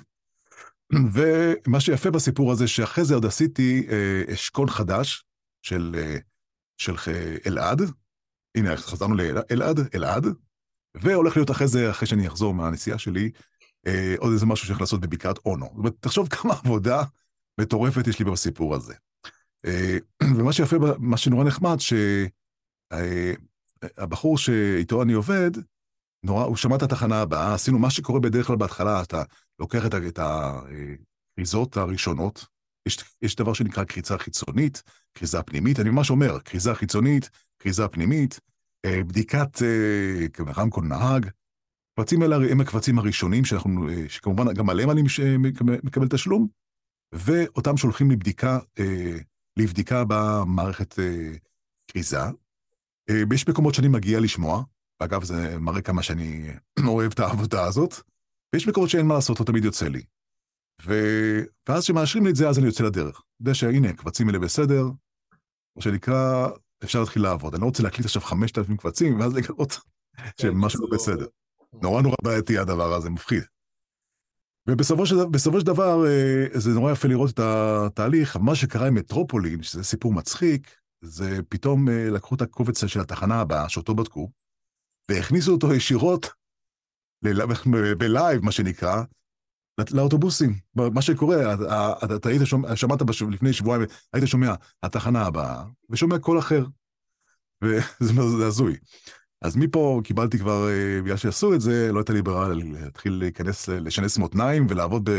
ומה 1.13 1.79
שיפה 1.79 2.11
בסיפור 2.11 2.51
הזה, 2.51 2.67
שאחרי 2.67 3.05
זה 3.05 3.13
עוד 3.13 3.25
עשיתי 3.25 3.87
אה, 3.89 4.33
אשכול 4.33 4.69
חדש 4.69 5.25
של, 5.61 5.95
של 6.77 6.95
אלעד. 7.47 7.81
הנה, 8.55 8.77
חזרנו 8.77 9.15
לאלעד, 9.15 9.79
אלעד. 9.95 10.25
והולך 10.95 11.35
להיות 11.35 11.51
אחרי 11.51 11.67
זה, 11.67 11.91
אחרי 11.91 12.07
שאני 12.07 12.27
אחזור 12.27 12.53
מהנסיעה 12.53 12.97
שלי, 12.97 13.31
אה, 13.87 14.15
עוד 14.17 14.31
איזה 14.31 14.45
משהו 14.45 14.67
שהולך 14.67 14.81
לעשות 14.81 15.01
בבקעת 15.01 15.37
אונו. 15.45 15.65
זאת 15.65 15.77
אומרת, 15.77 15.93
תחשוב 15.99 16.27
כמה 16.27 16.53
עבודה 16.53 17.03
מטורפת 17.59 18.07
יש 18.07 18.19
לי 18.19 18.25
בסיפור 18.25 18.75
הזה. 18.75 18.93
אה, 19.65 19.97
ומה 20.37 20.53
שיפה, 20.53 20.75
מה 20.99 21.17
שנורא 21.17 21.43
נחמד, 21.43 21.77
שהבחור 22.89 24.37
שאיתו 24.37 25.03
אני 25.03 25.13
עובד, 25.13 25.51
נורא, 26.23 26.43
הוא 26.43 26.55
שמע 26.55 26.75
את 26.75 26.81
התחנה 26.81 27.21
הבאה, 27.21 27.53
עשינו 27.53 27.79
מה 27.79 27.89
שקורה 27.89 28.19
בדרך 28.19 28.47
כלל 28.47 28.55
בהתחלה, 28.55 29.01
אתה 29.01 29.23
לוקח 29.59 29.85
את, 29.85 29.93
את 30.07 30.19
הכריזות 30.19 31.77
הראשונות, 31.77 32.45
יש, 32.85 32.97
יש 33.21 33.35
דבר 33.35 33.53
שנקרא 33.53 33.83
קריצה 33.83 34.17
חיצונית, 34.17 34.83
כריזה 35.13 35.43
פנימית, 35.43 35.79
אני 35.79 35.89
ממש 35.89 36.09
אומר, 36.09 36.39
כריזה 36.39 36.75
חיצונית, 36.75 37.29
כריזה 37.59 37.87
פנימית, 37.87 38.39
אה, 38.85 39.03
בדיקת 39.03 39.61
אה, 39.61 40.53
רמקול 40.57 40.85
נהג, 40.85 41.29
הקבצים 41.93 42.21
האלה 42.21 42.35
הם 42.51 42.61
הקבצים 42.61 42.99
הראשונים, 42.99 43.45
שאנחנו, 43.45 43.89
אה, 43.89 44.05
שכמובן 44.09 44.53
גם 44.53 44.69
עליהם 44.69 44.91
אני 44.91 45.01
מש- 45.01 45.19
מקבל 45.83 46.07
תשלום, 46.07 46.47
ואותם 47.11 47.77
שולחים 47.77 48.11
לבדיקה, 48.11 48.59
אה, 48.79 49.17
לבדיקה 49.57 50.03
במערכת 50.07 50.99
אה, 50.99 51.31
כריזה. 51.87 52.19
אה, 53.09 53.21
יש 53.33 53.47
מקומות 53.47 53.73
שאני 53.73 53.87
מגיע 53.87 54.19
לשמוע, 54.19 54.63
ואגב, 54.99 55.23
זה 55.23 55.59
מראה 55.59 55.81
כמה 55.81 56.03
שאני 56.03 56.49
אוהב 56.87 57.11
את 57.11 57.19
העבודה 57.19 57.63
הזאת, 57.65 57.95
ויש 58.53 58.67
מקומות 58.67 58.89
שאין 58.89 59.05
מה 59.05 59.13
לעשות, 59.13 59.39
לא 59.39 59.45
תמיד 59.45 59.65
יוצא 59.65 59.87
לי. 59.87 60.01
ו... 60.85 60.93
ואז 61.69 61.83
כשמאשרים 61.83 62.23
לי 62.25 62.31
את 62.31 62.35
זה, 62.35 62.49
אז 62.49 62.57
אני 62.59 62.65
יוצא 62.65 62.83
לדרך. 62.83 63.21
יודע 63.39 63.53
שהנה, 63.53 63.89
הקבצים 63.89 64.27
האלה 64.27 64.39
בסדר, 64.39 64.85
מה 65.75 65.81
שנקרא, 65.81 66.49
אפשר 66.83 66.99
להתחיל 66.99 67.21
לעבוד. 67.23 67.53
אני 67.53 67.61
לא 67.61 67.65
רוצה 67.65 67.83
להקליט 67.83 68.05
עכשיו 68.05 68.21
5,000 68.21 68.77
קבצים, 68.77 69.19
ואז 69.19 69.33
לגלות 69.33 69.79
שמשהו 70.41 70.81
לא 70.87 70.97
בסדר. 70.97 71.25
נורא 71.73 72.01
נורא 72.01 72.15
בעייתי 72.23 72.57
הדבר 72.57 72.93
הזה, 72.93 73.09
מפחיד. 73.09 73.43
ובסופו 74.69 75.05
של, 75.05 75.15
של 75.59 75.65
דבר, 75.65 76.05
אה, 76.07 76.45
זה 76.59 76.69
נורא 76.69 76.91
יפה 76.91 77.07
לראות 77.07 77.29
את 77.29 77.39
התהליך. 77.39 78.35
מה 78.37 78.55
שקרה 78.55 78.87
עם 78.87 78.95
מטרופולין, 78.95 79.63
שזה 79.63 79.83
סיפור 79.83 80.13
מצחיק, 80.13 80.75
זה 81.01 81.39
פתאום 81.49 81.89
אה, 81.89 82.09
לקחו 82.09 82.35
את 82.35 82.41
הקובץ 82.41 82.85
של 82.85 82.99
התחנה 82.99 83.41
הבאה, 83.41 83.69
שאותו 83.69 83.95
בדקו, 83.95 84.31
והכניסו 85.09 85.51
אותו 85.51 85.73
ישירות, 85.73 86.29
בלייב, 87.97 88.43
מה 88.45 88.51
שנקרא, 88.51 89.03
לאוטובוסים. 89.91 90.59
מה 90.75 91.01
שקורה, 91.01 91.53
אתה- 91.53 92.15
אתה 92.15 92.29
היית 92.29 92.41
שומע, 92.45 92.75
שמעת 92.75 93.01
בשב- 93.01 93.29
לפני 93.29 93.53
שבועיים, 93.53 93.85
היית 94.13 94.27
שומע 94.27 94.53
התחנה 94.83 95.25
הבאה, 95.25 95.63
ושומע 95.89 96.19
קול 96.19 96.39
אחר. 96.39 96.65
וזה 97.63 97.81
זה 98.39 98.47
הזוי. 98.47 98.77
אז 99.41 99.55
מפה 99.55 100.01
קיבלתי 100.03 100.39
כבר, 100.39 100.69
אה, 100.69 101.01
בגלל 101.03 101.17
שעשו 101.17 101.53
את 101.53 101.61
זה, 101.61 101.91
לא 101.91 101.99
הייתה 101.99 102.13
לי 102.13 102.21
ברירה 102.21 102.47
להתחיל 102.53 103.13
להיכנס, 103.13 103.69
לשנס 103.69 104.17
מותניים 104.17 104.67
ולעבוד 104.69 105.09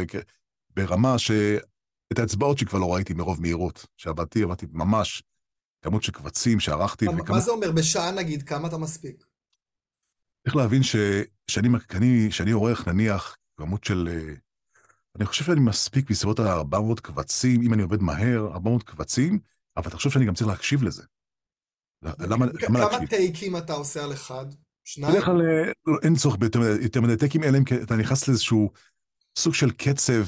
ברמה 0.77 1.19
שאת 1.19 2.19
האצבעות 2.19 2.59
שכבר 2.59 2.79
לא 2.79 2.95
ראיתי 2.95 3.15
מרוב 3.15 3.41
מהירות. 3.41 3.87
שעבדתי, 3.97 4.43
עבדתי 4.43 4.67
ממש 4.73 5.23
כמות 5.83 6.03
של 6.03 6.13
קבצים 6.13 6.61
שערכתי. 6.61 7.07
מה 7.07 7.23
וכמה... 7.23 7.41
זה 7.41 7.51
אומר, 7.51 7.73
בשעה 7.73 8.13
נגיד, 8.13 8.43
כמה 8.43 8.69
אתה 8.69 8.79
מספיק? 8.79 9.25
צריך 10.43 10.57
להבין 10.57 10.83
שכשאני 10.83 12.51
עורך, 12.53 12.89
נניח, 12.89 13.37
כמות 13.57 13.85
של... 13.85 14.09
אה, 14.13 14.35
אני 15.17 15.27
חושב 15.27 15.45
שאני 15.45 15.61
מספיק 15.61 16.11
בסביבות 16.11 16.41
ה-400 16.41 17.01
קבצים, 17.03 17.63
אם 17.63 17.75
אני 17.75 17.83
עובד 17.83 18.03
מהר, 18.03 18.47
400 18.53 18.83
קבצים, 18.83 19.39
אבל 19.77 19.91
תחשוב 19.91 20.13
שאני 20.13 20.27
גם 20.27 20.35
צריך 20.35 20.49
להקשיב 20.49 20.83
לזה. 20.83 21.03
למה? 22.03 22.47
כמה 22.59 23.07
טייקים 23.07 23.57
אתה 23.57 23.73
עושה 23.73 24.05
על 24.05 24.13
אחד? 24.13 24.47
שניים? 24.85 25.13
בדרך 25.13 25.25
כלל 25.25 25.43
אה, 25.43 25.95
אין 26.03 26.15
צורך 26.15 26.37
ביותר 26.37 27.01
מדי 27.01 27.17
טייקים, 27.17 27.45
אלא 27.45 27.59
אם 27.59 27.63
אתה 27.83 27.97
נכנס 27.97 28.29
לאיזשהו 28.29 28.71
סוג 29.39 29.55
של 29.55 29.71
קצב, 29.71 30.25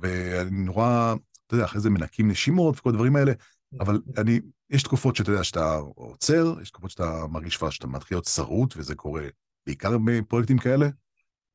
ואני 0.00 0.50
נורא, 0.50 1.14
אתה 1.46 1.54
יודע, 1.54 1.64
אחרי 1.64 1.80
זה 1.80 1.90
מנקים 1.90 2.30
נשימות 2.30 2.78
וכל 2.78 2.90
הדברים 2.90 3.16
האלה, 3.16 3.32
אבל 3.80 4.00
אני, 4.18 4.40
יש 4.70 4.82
תקופות 4.82 5.16
שאתה 5.16 5.30
יודע 5.30 5.44
שאתה 5.44 5.76
עוצר, 5.94 6.54
יש 6.62 6.70
תקופות 6.70 6.90
שאתה 6.90 7.26
מרגיש 7.30 7.56
כבר 7.56 7.70
שאתה 7.70 7.86
מתחיל 7.86 8.14
להיות 8.14 8.24
שרוט, 8.24 8.74
וזה 8.76 8.94
קורה 8.94 9.22
בעיקר 9.66 9.98
בפרויקטים 10.04 10.58
כאלה, 10.58 10.88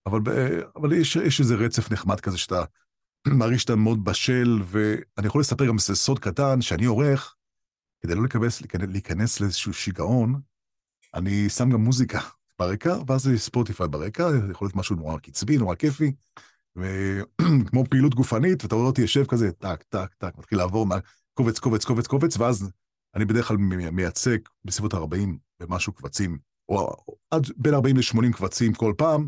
אבל, 0.05 0.19
אבל 0.75 0.93
יש, 0.93 1.15
יש 1.15 1.39
איזה 1.39 1.55
רצף 1.55 1.91
נחמד 1.91 2.19
כזה 2.19 2.37
שאתה 2.37 2.63
מרגיש 3.27 3.61
שאתה 3.61 3.75
מאוד 3.75 4.03
בשל, 4.03 4.59
ואני 4.65 5.27
יכול 5.27 5.41
לספר 5.41 5.65
גם 5.65 5.79
סוד 5.79 6.19
קטן, 6.19 6.61
שאני 6.61 6.85
עורך, 6.85 7.35
כדי 8.01 8.15
לא 8.15 8.23
לקבס, 8.23 8.61
להיכנס 8.89 9.39
לאיזשהו 9.39 9.73
שיגעון, 9.73 10.41
אני 11.13 11.49
שם 11.49 11.69
גם 11.69 11.81
מוזיקה 11.81 12.19
ברקע, 12.59 12.97
ואז 13.07 13.21
זה 13.21 13.37
ספוטיפיי 13.37 13.87
ברקע, 13.87 14.29
יכול 14.51 14.65
להיות 14.65 14.75
משהו 14.75 14.95
נורא 14.95 15.17
קצבי, 15.19 15.57
נורא 15.57 15.75
כיפי, 15.75 16.11
וכמו 16.75 17.83
פעילות 17.89 18.15
גופנית, 18.15 18.63
ואתה 18.63 18.75
רואה 18.75 18.87
אותי 18.87 19.01
יושב 19.01 19.25
כזה, 19.25 19.51
טק, 19.51 19.83
טק, 19.89 20.13
טק, 20.17 20.37
מתחיל 20.37 20.57
לעבור 20.57 20.87
קובץ, 21.33 21.59
קובץ, 21.59 21.85
קובץ, 21.85 22.07
קובץ, 22.07 22.37
ואז 22.37 22.71
אני 23.15 23.25
בדרך 23.25 23.47
כלל 23.47 23.57
מייצג 23.91 24.37
בסביבות 24.65 24.93
40 24.93 25.37
ומשהו 25.59 25.93
קבצים, 25.93 26.37
או 26.69 26.95
עד 27.31 27.47
בין 27.57 27.73
40 27.73 27.97
ל-80 27.97 28.37
קבצים 28.37 28.73
כל 28.73 28.93
פעם, 28.97 29.27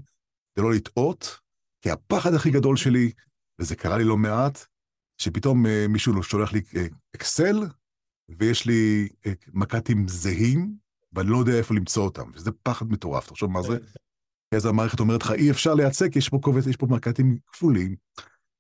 כדי 0.56 0.64
לא 0.64 0.74
לטעות, 0.74 1.40
כי 1.82 1.92
הפחד 1.92 2.34
הכי 2.34 2.52
גדול 2.52 2.78
שלי, 2.78 3.12
וזה 3.60 3.76
קרה 3.76 3.98
לי 3.98 4.04
לא 4.04 4.18
מעט, 4.18 4.66
שפתאום 5.18 5.66
אה, 5.66 5.86
מישהו 5.90 6.24
שולח 6.24 6.54
לי 6.54 6.62
אה, 6.76 6.86
אקסל, 7.16 7.60
ויש 8.30 8.66
לי 8.66 9.10
אה, 9.26 9.32
מק"טים 9.54 10.08
זהים, 10.08 10.76
ואני 11.14 11.30
לא 11.30 11.38
יודע 11.38 11.54
איפה 11.54 11.74
למצוא 11.74 12.04
אותם, 12.04 12.32
וזה 12.34 12.52
פחד 12.64 12.92
מטורף, 12.92 13.28
תחשוב 13.28 13.52
מה 13.52 13.62
זה. 13.62 13.78
אז 14.56 14.66
המערכת 14.66 15.00
אומרת 15.00 15.22
לך, 15.24 15.32
אי 15.32 15.52
אפשר 15.52 15.74
לייצג, 15.74 16.16
יש 16.16 16.30
פה 16.30 16.40
קובץ, 16.42 16.68
יש 16.68 16.78
פה 16.78 16.88
מק"טים 16.90 17.38
כפולים, 17.48 17.96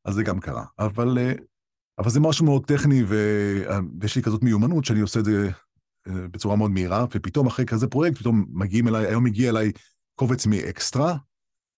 אז 0.05 0.13
זה 0.15 0.23
גם 0.23 0.39
קרה. 0.39 0.65
אבל 0.79 1.17
אבל 1.99 2.09
זה 2.09 2.19
משהו 2.19 2.45
מאוד 2.45 2.65
טכני, 2.65 3.03
ויש 3.03 4.15
לי 4.15 4.21
כזאת 4.21 4.43
מיומנות 4.43 4.85
שאני 4.85 4.99
עושה 4.99 5.19
את 5.19 5.25
זה 5.25 5.49
אה, 6.07 6.27
בצורה 6.27 6.55
מאוד 6.55 6.71
מהירה, 6.71 7.05
ופתאום 7.11 7.47
אחרי 7.47 7.65
כזה 7.65 7.87
פרויקט, 7.87 8.17
פתאום 8.17 8.45
מגיעים 8.49 8.87
אליי, 8.87 9.07
היום 9.07 9.25
הגיע 9.25 9.49
אליי 9.49 9.71
קובץ 10.15 10.45
מאקסטרה 10.45 11.17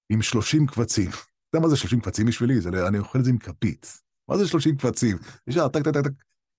עם 0.09 0.21
30 0.21 0.67
קבצים. 0.67 1.09
אתה 1.09 1.57
יודע 1.57 1.63
מה 1.63 1.69
זה 1.69 1.77
30 1.77 1.99
קבצים 1.99 2.25
בשבילי? 2.25 2.61
זה, 2.61 2.87
אני 2.87 2.99
אוכל 2.99 3.19
את 3.19 3.25
זה 3.25 3.29
עם 3.29 3.37
כפית. 3.37 4.01
מה 4.29 4.37
זה 4.37 4.47
30 4.47 4.77
קבצים? 4.77 5.17
ישר, 5.47 5.67
טק, 5.67 5.81
טק, 5.81 5.93
טק, 5.93 6.03
טק, 6.03 6.11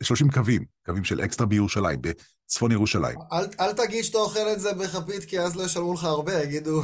30 0.02 0.30
קווים, 0.30 0.64
קווים 0.86 1.04
של 1.04 1.20
אקסטרה 1.20 1.46
בירושלים, 1.46 2.00
בצפון 2.02 2.72
ירושלים. 2.72 3.18
אל, 3.32 3.44
אל 3.60 3.72
תגיד 3.72 4.04
שאתה 4.04 4.18
אוכל 4.18 4.48
את 4.52 4.60
זה 4.60 4.72
בכפית, 4.72 5.24
כי 5.24 5.40
אז 5.40 5.56
לא 5.56 5.62
ישלמו 5.62 5.94
לך 5.94 6.04
הרבה, 6.04 6.42
יגידו, 6.42 6.82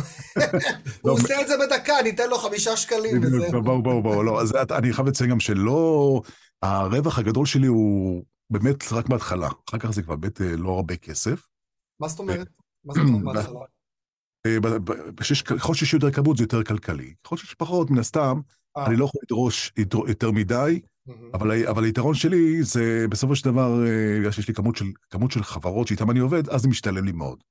הוא 1.03 1.13
עושה 1.13 1.41
את 1.41 1.49
זה 1.49 1.55
בדקה, 1.67 1.95
ניתן 2.05 2.31
לו 2.31 2.39
חמישה 2.39 2.77
שקלים 2.77 3.23
וזהו. 3.23 3.63
בואו, 3.63 3.83
בואו, 3.83 4.03
בואו, 4.03 4.23
לא, 4.23 4.41
אז 4.41 4.53
אני 4.71 4.93
חייב 4.93 5.09
לציין 5.09 5.31
גם 5.31 5.41
שלא, 5.41 6.23
הרווח 6.63 7.19
הגדול 7.19 7.47
שלי 7.47 7.67
הוא 7.67 8.25
באמת 8.51 8.93
רק 8.93 9.09
בהתחלה, 9.09 9.49
אחר 9.71 9.79
כך 9.79 9.91
זה 9.91 10.03
כבר 10.03 10.17
באמת 10.17 10.41
אה, 10.41 10.57
לא 10.57 10.71
הרבה 10.71 10.97
כסף. 10.97 11.47
מה 12.01 12.09
זאת 12.09 12.19
אומרת? 12.19 12.49
מה 12.85 12.95
זאת 12.95 13.03
אומרת 13.03 13.25
בהתחלה? 13.37 13.61
אה, 14.47 14.57
ככל 15.45 15.75
שיש 15.75 15.95
יותר 15.95 16.11
כמות 16.11 16.37
זה 16.37 16.45
יותר 16.45 16.63
כלכלי. 16.63 17.15
ככל 17.25 17.37
שיש 17.37 17.55
פחות, 17.55 17.91
מן 17.91 17.99
הסתם, 17.99 18.41
אה. 18.77 18.87
אני 18.87 18.97
לא 18.97 19.05
יכול 19.05 19.21
לדרוש 19.25 19.73
יותר 20.09 20.31
מדי, 20.31 20.81
אבל 21.69 21.85
היתרון 21.85 22.15
שלי 22.15 22.63
זה 22.63 23.07
בסופו 23.11 23.37
של 23.37 23.45
דבר, 23.45 23.81
בגלל 24.19 24.31
שיש 24.31 24.49
לי 24.49 24.55
כמות 25.11 25.31
של 25.31 25.43
חברות 25.43 25.89
שאיתן 25.89 26.11
אני 26.11 26.21
עובד, 26.21 26.49
אז 26.49 26.63
זה 26.63 26.69
משתלם 26.69 27.05
לי 27.05 27.13
מאוד. 27.13 27.43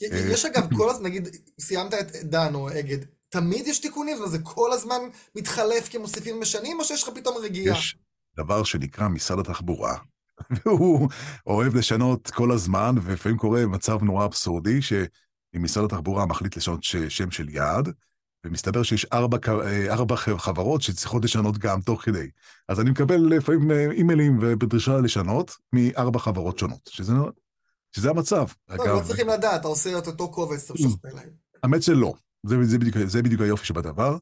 יש 0.00 0.44
אגב, 0.44 0.76
כל 0.76 0.90
הזמן, 0.90 1.06
נגיד, 1.06 1.28
סיימת 1.60 1.94
את 1.94 2.16
דן 2.16 2.54
או 2.54 2.68
אגד, 2.70 2.98
תמיד 3.28 3.66
יש 3.66 3.78
תיקונים? 3.78 4.16
זה 4.26 4.38
כל 4.38 4.72
הזמן 4.72 4.98
מתחלף 5.34 5.88
כי 5.88 5.98
מוסיפים 5.98 6.36
ומשנים, 6.36 6.80
או 6.80 6.84
שיש 6.84 7.02
לך 7.02 7.08
פתאום 7.14 7.36
רגיעה? 7.42 7.78
יש, 7.78 7.96
דבר 8.36 8.64
שנקרא 8.64 9.08
משרד 9.08 9.38
התחבורה, 9.38 9.98
והוא 10.66 11.08
אוהב 11.46 11.74
לשנות 11.74 12.30
כל 12.30 12.52
הזמן, 12.52 12.94
ולפעמים 13.02 13.38
קורה 13.38 13.66
מצב 13.66 14.02
נורא 14.02 14.24
אבסורדי, 14.24 14.82
שאם 14.82 15.62
משרד 15.62 15.84
התחבורה 15.84 16.26
מחליט 16.26 16.56
לשנות 16.56 16.82
שם 17.08 17.30
של 17.30 17.48
יעד, 17.48 17.88
ומסתבר 18.44 18.82
שיש 18.82 19.04
ארבע, 19.04 19.38
אה, 19.48 19.92
ארבע 19.92 20.16
חברות 20.16 20.82
שצריכות 20.82 21.24
לשנות 21.24 21.58
גם 21.58 21.80
תוך 21.80 22.02
כדי. 22.02 22.30
אז 22.68 22.80
אני 22.80 22.90
מקבל 22.90 23.16
לפעמים 23.16 23.70
אה, 23.70 23.90
אימיילים 23.90 24.38
ובדרישה 24.40 24.98
לשנות 24.98 25.56
מארבע 25.72 26.18
חברות 26.18 26.58
שונות, 26.58 26.90
שזה, 26.92 27.12
שזה 27.96 28.10
המצב. 28.10 28.46
לא, 28.68 28.74
אגב, 28.74 28.86
לא 28.86 29.00
צריכים 29.04 29.28
לדעת, 29.28 29.60
אתה 29.60 29.68
עושה 29.68 29.98
את 29.98 30.06
אותו 30.06 30.30
קובץ, 30.30 30.70
אתה 30.70 30.74
משכפל 30.74 31.08
להם. 31.14 31.28
האמת 31.62 31.82
שלא, 31.82 32.14
זה, 32.46 32.64
זה, 32.64 32.78
בדיוק, 32.78 32.96
זה 33.06 33.22
בדיוק 33.22 33.40
היופי 33.40 33.66
שבדבר. 33.66 34.16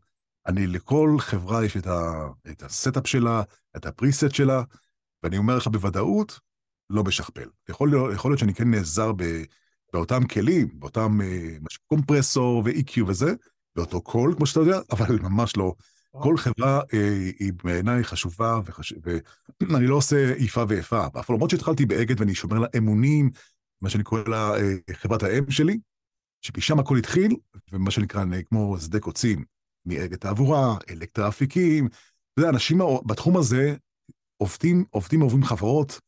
אני, 0.47 0.67
לכל 0.67 1.17
חברה 1.19 1.65
יש 1.65 1.77
את, 1.77 1.87
ה, 1.87 2.29
את 2.51 2.63
ה 2.63 2.70
setup 2.70 3.07
שלה, 3.07 3.43
את 3.77 3.87
ה 3.87 3.93
preset 3.93 4.35
שלה, 4.35 4.63
ואני 5.23 5.39
אומר 5.39 5.57
לך 5.57 5.67
בוודאות, 5.67 6.41
לא 6.91 7.05
משכפל. 7.05 7.49
יכול, 7.69 8.13
יכול 8.15 8.31
להיות 8.31 8.39
שאני 8.39 8.55
כן 8.55 8.71
נעזר 8.71 9.13
ב, 9.13 9.43
באותם 9.93 10.25
כלים, 10.25 10.69
באותם 10.73 11.21
אה, 11.21 11.57
קומפרסור 11.87 12.63
ו-EQ 12.65 13.03
וזה, 13.07 13.35
באותו 13.81 14.01
קול, 14.01 14.35
כמו 14.37 14.47
שאתה 14.47 14.61
יודע, 14.61 14.81
אבל 14.91 15.19
ממש 15.23 15.57
לא. 15.57 15.75
כל 16.11 16.37
חברה 16.37 16.81
אה, 16.95 17.31
היא 17.39 17.53
בעיניי 17.65 18.05
חשובה, 18.05 18.61
וחש... 18.65 18.93
ואני 19.61 19.87
לא 19.87 19.95
עושה 19.95 20.33
איפה 20.33 20.65
ואיפה. 20.69 21.07
אף 21.21 21.31
למרות 21.31 21.51
שהתחלתי 21.51 21.87
באגד 21.87 22.21
ואני 22.21 22.35
שומר 22.35 22.59
לה 22.59 22.67
אמונים, 22.77 23.31
מה 23.83 23.91
שאני 23.91 24.05
קורא 24.05 24.23
לה 24.27 24.57
אה, 24.57 24.75
חברת 24.93 25.23
האם 25.23 25.51
שלי, 25.51 25.79
שמשם 26.41 26.79
הכל 26.79 26.97
התחיל, 26.97 27.37
ומה 27.73 27.91
שנקרא, 27.91 28.25
כמו 28.49 28.77
שדה 28.81 29.01
קוצים. 29.01 29.45
מאגד 29.87 30.17
תעבורה, 30.17 30.77
אלקטרה 30.91 31.29
אפיקים. 31.29 31.87
אתה 31.87 32.41
יודע, 32.41 32.51
אנשים 32.51 32.79
בתחום 33.07 33.37
הזה 33.37 33.77
עובדים, 34.37 34.85
עובדים, 34.91 35.21
עוברים 35.21 35.45
חברות. 35.45 36.01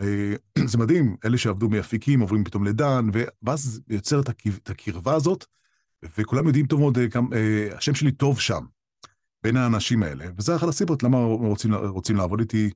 אה, 0.00 0.34
זה 0.70 0.78
מדהים, 0.78 1.16
אלה 1.24 1.38
שעבדו 1.38 1.68
מאפיקים 1.68 2.20
עוברים 2.20 2.44
פתאום 2.44 2.64
לדן, 2.64 3.08
ואז 3.42 3.80
יוצר 3.88 4.20
את 4.20 4.70
הקרבה 4.70 5.14
הזאת, 5.14 5.46
וכולם 6.18 6.46
יודעים 6.46 6.66
טוב 6.66 6.80
מאוד, 6.80 6.98
גם, 6.98 7.32
אה, 7.32 7.38
אה, 7.38 7.76
השם 7.76 7.94
שלי 7.94 8.12
טוב 8.12 8.40
שם, 8.40 8.64
בין 9.42 9.56
האנשים 9.56 10.02
האלה, 10.02 10.26
וזה 10.36 10.56
אחת 10.56 10.68
הסיבות 10.68 11.02
למה 11.02 11.18
רוצים, 11.24 11.74
רוצים 11.74 12.16
לעבוד 12.16 12.40
איתי 12.40 12.70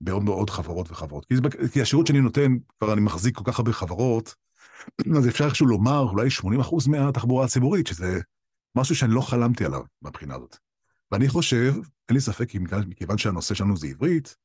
בעוד 0.00 0.22
מאוד 0.22 0.50
חברות 0.50 0.90
וחברות. 0.90 1.26
כי, 1.26 1.34
כי 1.72 1.82
השירות 1.82 2.06
שאני 2.06 2.20
נותן, 2.20 2.56
כבר 2.78 2.92
אני 2.92 3.00
מחזיק 3.00 3.36
כל 3.36 3.44
כך 3.46 3.58
הרבה 3.58 3.72
חברות, 3.72 4.34
אז 5.18 5.28
אפשר 5.28 5.44
איכשהו 5.44 5.66
לומר, 5.66 6.00
אולי 6.00 6.28
80% 6.40 6.90
מהתחבורה 6.90 7.44
הציבורית, 7.44 7.86
שזה 7.86 8.20
משהו 8.76 8.96
שאני 8.96 9.14
לא 9.14 9.20
חלמתי 9.20 9.64
עליו 9.64 9.82
מהבחינה 10.02 10.34
הזאת. 10.34 10.56
ואני 11.12 11.28
חושב, 11.28 11.74
אין 12.08 12.14
לי 12.14 12.20
ספק, 12.20 12.54
מכיוון 12.86 13.18
שהנושא 13.18 13.54
שלנו 13.54 13.76
זה 13.76 13.86
עברית, 13.86 14.36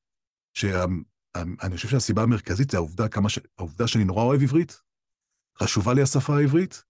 שאני 0.53 1.75
חושב 1.75 1.89
שהסיבה 1.89 2.23
המרכזית 2.23 2.71
זה 2.71 2.77
העובדה, 2.77 3.05
ש... 3.27 3.39
העובדה 3.57 3.87
שאני 3.87 4.03
נורא 4.03 4.23
אוהב 4.23 4.41
עברית, 4.41 4.81
חשובה 5.59 5.93
לי 5.93 6.01
השפה 6.01 6.37
העברית, 6.37 6.83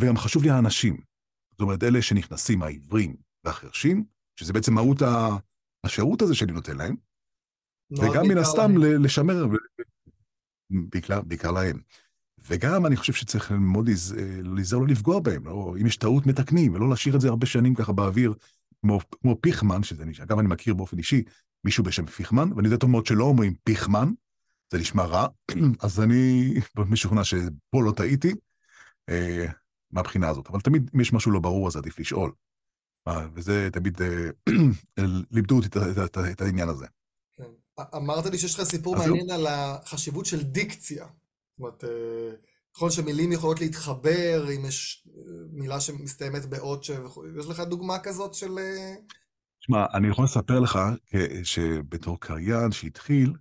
וגם 0.00 0.16
חשוב 0.16 0.42
לי 0.42 0.50
האנשים. 0.50 0.96
זאת 1.50 1.60
אומרת, 1.60 1.82
אלה 1.82 2.02
שנכנסים, 2.02 2.62
העברים 2.62 3.16
והחרשים, 3.44 4.04
שזה 4.36 4.52
בעצם 4.52 4.74
מהות 4.74 5.02
השירות 5.84 6.22
הזה 6.22 6.34
שאני 6.34 6.52
נותן 6.52 6.76
להם, 6.76 6.96
וגם 7.90 8.28
מן 8.28 8.38
הסתם 8.38 8.76
לשמר, 8.76 9.46
בעיקר, 10.70 11.20
בעיקר 11.20 11.50
להם. 11.50 11.80
וגם 12.48 12.86
אני 12.86 12.96
חושב 12.96 13.12
שצריך 13.12 13.52
מאוד 13.52 13.88
להיזהר 14.42 14.78
לא 14.78 14.86
לפגוע 14.86 15.20
בהם, 15.20 15.46
לא, 15.46 15.74
אם 15.80 15.86
יש 15.86 15.96
טעות 15.96 16.26
מתקנים, 16.26 16.74
ולא 16.74 16.90
להשאיר 16.90 17.16
את 17.16 17.20
זה 17.20 17.28
הרבה 17.28 17.46
שנים 17.46 17.74
ככה 17.74 17.92
באוויר, 17.92 18.34
כמו, 18.80 19.00
כמו 19.22 19.36
פיכמן, 19.40 19.82
שזה 19.82 20.04
נשמע, 20.04 20.24
אגב 20.24 20.38
אני 20.38 20.48
מכיר 20.48 20.74
באופן 20.74 20.98
אישי 20.98 21.22
מישהו 21.64 21.84
בשם 21.84 22.06
פיכמן, 22.06 22.52
ואני 22.52 22.66
יודע 22.66 22.76
טוב 22.76 22.90
מאוד 22.90 23.06
שלא 23.06 23.24
אומרים 23.24 23.54
פיכמן, 23.64 24.12
זה 24.72 24.78
נשמע 24.78 25.04
רע, 25.04 25.26
אז 25.84 26.00
אני 26.00 26.54
משוכנע 26.90 27.24
שפה 27.24 27.82
לא 27.84 27.92
טעיתי, 27.96 28.32
אה, 29.08 29.46
מהבחינה 29.94 30.28
הזאת, 30.28 30.48
אבל 30.50 30.60
תמיד 30.60 30.90
אם 30.94 31.00
יש 31.00 31.12
משהו 31.12 31.32
לא 31.32 31.40
ברור 31.40 31.68
אז 31.68 31.76
עדיף 31.76 31.98
לשאול. 31.98 32.32
אה, 33.08 33.26
וזה 33.34 33.68
תמיד, 33.72 34.02
אה, 34.02 34.30
לימדו 35.30 35.56
אותי 35.56 35.68
את, 36.32 36.40
העניין 36.40 36.68
הזה. 36.68 36.86
כן. 37.36 37.44
אמרת 37.96 38.26
לי 38.26 38.38
שיש 38.38 38.54
לך 38.54 38.62
סיפור 38.62 38.96
מעניין 38.96 39.30
על 39.30 39.46
החשיבות 39.46 40.26
של 40.26 40.42
דיקציה. 40.42 41.04
זאת 41.06 41.60
אומרת, 41.60 41.84
אה, 41.84 42.30
נכון 42.76 42.90
שמילים 42.90 43.32
יכולות 43.32 43.60
להתחבר, 43.60 44.46
אם 44.56 44.64
יש 44.64 45.08
מילה 45.52 45.80
שמסתיימת 45.80 46.44
באות 46.44 46.84
ש... 46.84 46.90
יש 47.38 47.46
לך 47.46 47.60
דוגמה 47.60 47.98
כזאת 47.98 48.34
של... 48.34 48.58
תשמע, 49.60 49.86
אני 49.94 50.08
יכול 50.08 50.24
לספר 50.24 50.60
לך 50.60 50.78
שבתור 51.42 52.20
קריין 52.20 52.72
שהתחיל, 52.72 53.32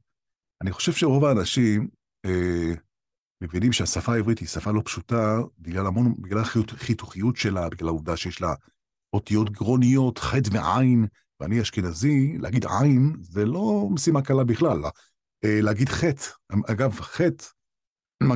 אני 0.62 0.72
חושב 0.72 0.92
שרוב 0.92 1.26
האנשים 1.26 1.88
מבינים 3.44 3.72
שהשפה 3.72 4.14
העברית 4.14 4.40
היא 4.40 4.48
שפה 4.48 4.72
לא 4.72 4.82
פשוטה 4.86 5.40
בגלל 5.60 5.88
המון, 5.88 6.14
בגלל 6.20 6.40
החיתוכיות 6.42 7.36
שלה, 7.36 7.70
בגלל 7.70 7.88
העובדה 7.88 8.18
שיש 8.18 8.42
לה 8.42 8.54
אותיות 9.14 9.50
גרוניות, 9.50 10.18
חטא 10.18 10.50
ועין, 10.54 11.08
ואני 11.40 11.62
אשכנזי, 11.62 12.38
להגיד 12.40 12.66
עין 12.66 13.16
זה 13.22 13.46
לא 13.46 13.88
משימה 13.92 14.22
קלה 14.22 14.44
בכלל. 14.44 14.82
אה, 15.44 15.62
להגיד 15.62 15.90
חטא, 15.90 16.26
אגב, 16.68 17.00
חטא, 17.02 17.46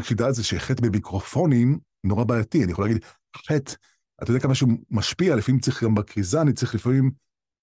שתדע 0.01 0.29
את 0.29 0.35
זה 0.35 0.43
שחטא 0.43 0.81
במיקרופונים 0.81 1.79
נורא 2.03 2.23
בעייתי, 2.23 2.63
אני 2.63 2.71
יכול 2.71 2.85
להגיד 2.85 3.05
חטא, 3.37 3.73
אתה 4.23 4.31
יודע 4.31 4.41
כמה 4.41 4.55
שהוא 4.55 4.69
משפיע, 4.91 5.35
לפעמים 5.35 5.61
צריך 5.61 5.83
גם 5.83 5.95
בכריזה, 5.95 6.41
אני 6.41 6.53
צריך 6.53 6.75
לפעמים 6.75 7.11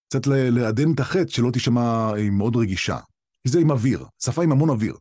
קצת 0.09 0.27
לעדן 0.27 0.93
את 0.93 1.01
החטא, 1.01 1.31
שלא 1.31 1.51
תישמע 1.51 2.13
מאוד 2.33 2.57
רגישה. 2.57 2.99
כי 3.43 3.49
זה 3.49 3.59
עם 3.61 3.71
אוויר, 3.71 4.07
שפה 4.19 4.43
עם 4.43 4.53
המון 4.53 4.71
אוויר. 4.71 4.97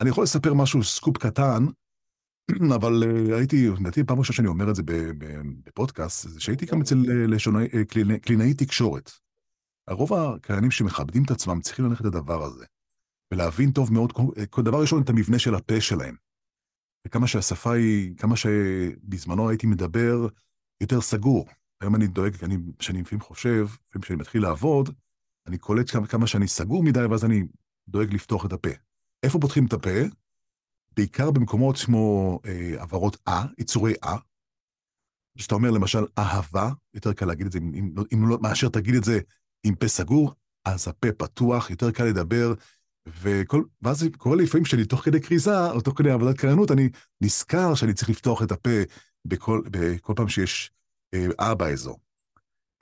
אני 0.00 0.10
יכול 0.10 0.24
לספר 0.24 0.54
משהו, 0.54 0.84
סקופ 0.84 1.16
קטן, 1.18 1.66
אבל 2.76 3.02
הייתי, 3.32 3.68
לדעתי 3.68 4.04
פעם 4.04 4.18
ראשונה 4.18 4.36
שאני 4.36 4.48
אומר 4.48 4.70
את 4.70 4.76
זה 4.76 4.82
בפודקאסט, 5.64 6.28
זה 6.28 6.40
שהייתי 6.40 6.66
גם 6.66 6.80
אצל 6.80 6.96
uh, 6.96 7.30
לשונאי, 7.30 7.66
uh, 7.66 8.18
קלינאי, 8.22 8.54
תקשורת. 8.54 9.10
הרוב 9.88 10.12
הקיינים 10.12 10.70
שמכבדים 10.70 11.24
את 11.24 11.30
עצמם 11.30 11.60
צריכים 11.60 11.84
ללכת 11.84 12.04
לדבר 12.04 12.42
הזה, 12.44 12.64
ולהבין 13.32 13.72
טוב 13.72 13.92
מאוד, 13.92 14.12
דבר 14.64 14.80
ראשון, 14.80 15.02
את 15.02 15.08
המבנה 15.08 15.38
של 15.38 15.54
הפה 15.54 15.80
שלהם. 15.80 16.16
וכמה 17.06 17.26
שהשפה 17.26 17.72
היא, 17.72 18.16
כמה 18.16 18.36
שבזמנו 18.36 19.48
הייתי 19.48 19.66
מדבר 19.66 20.26
יותר 20.80 21.00
סגור. 21.00 21.48
היום 21.80 21.94
אני 21.94 22.06
דואג, 22.06 22.44
אני, 22.44 22.56
כשאני 22.78 23.00
לפעמים 23.00 23.20
חושב, 23.20 23.64
לפעמים 23.64 24.02
כשאני 24.02 24.18
מתחיל 24.18 24.42
לעבוד, 24.42 24.94
אני 25.46 25.58
קולט 25.58 25.90
כמה 26.08 26.26
שאני 26.26 26.48
סגור 26.48 26.82
מדי, 26.82 27.04
ואז 27.10 27.24
אני 27.24 27.42
דואג 27.88 28.14
לפתוח 28.14 28.46
את 28.46 28.52
הפה. 28.52 28.89
איפה 29.22 29.38
פותחים 29.40 29.66
את 29.66 29.72
הפה? 29.72 30.00
בעיקר 30.96 31.30
במקומות 31.30 31.78
כמו 31.78 32.38
אה, 32.46 32.82
עברות 32.82 33.16
אה, 33.28 33.44
יצורי 33.58 33.94
אה. 34.04 34.16
כשאתה 35.38 35.54
אומר 35.54 35.70
למשל 35.70 36.04
אהבה, 36.18 36.70
יותר 36.94 37.12
קל 37.12 37.26
להגיד 37.26 37.46
את 37.46 37.52
זה, 37.52 37.58
אם, 37.58 37.72
אם, 37.74 37.94
אם 38.14 38.28
לא, 38.28 38.38
מאשר 38.42 38.68
תגיד 38.68 38.94
את 38.94 39.04
זה 39.04 39.20
עם 39.64 39.74
פה 39.74 39.88
סגור, 39.88 40.34
אז 40.64 40.88
הפה 40.88 41.12
פתוח, 41.12 41.70
יותר 41.70 41.90
קל 41.90 42.04
לדבר, 42.04 42.54
וכל, 43.08 43.62
ואז 43.82 44.08
קורה 44.18 44.36
לי 44.36 44.44
לפעמים 44.44 44.64
שאני 44.64 44.84
תוך 44.84 45.04
כדי 45.04 45.20
כריזה, 45.20 45.70
או 45.70 45.80
תוך 45.80 45.98
כדי 45.98 46.10
עבודת 46.10 46.38
קריינות, 46.38 46.70
אני 46.70 46.88
נזכר 47.20 47.74
שאני 47.74 47.94
צריך 47.94 48.10
לפתוח 48.10 48.42
את 48.42 48.52
הפה 48.52 48.70
בכל, 49.24 49.62
בכל 49.70 50.12
פעם 50.16 50.28
שיש 50.28 50.70
אה, 51.14 51.26
אה 51.40 51.54
באזור. 51.54 52.00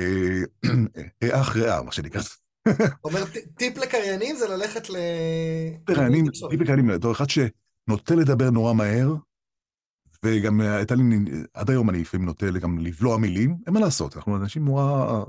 אה, 0.01 0.41
אה 1.23 1.41
אחרי 1.41 1.71
אה, 1.73 1.83
מה 1.83 1.93
שנקרא. 1.93 2.23
אומר, 3.05 3.25
טיפ 3.57 3.77
לקריינים 3.79 4.37
זה 4.37 4.49
ללכת 4.49 4.91
ל... 4.91 4.97
קריינים, 5.85 6.27
טיפ 6.51 6.61
לקריינים, 6.61 6.89
בתור 6.89 7.13
אחד 7.13 7.27
שנוטה 7.31 8.15
לדבר 8.15 8.51
נורא 8.51 8.73
מהר, 8.73 9.15
וגם 10.25 10.61
הייתה 10.61 10.95
לי, 10.95 11.03
עד 11.55 11.71
היום 11.71 11.91
אני 11.91 12.01
לפעמים 12.01 12.27
נוטה 12.27 12.47
גם 12.61 12.79
לבלוע 12.79 13.17
מילים, 13.17 13.57
אין 13.67 13.75
מה 13.75 13.81
לעשות, 13.81 14.17
אנחנו 14.17 14.37
אנשים 14.37 14.65
נורא, 14.65 15.25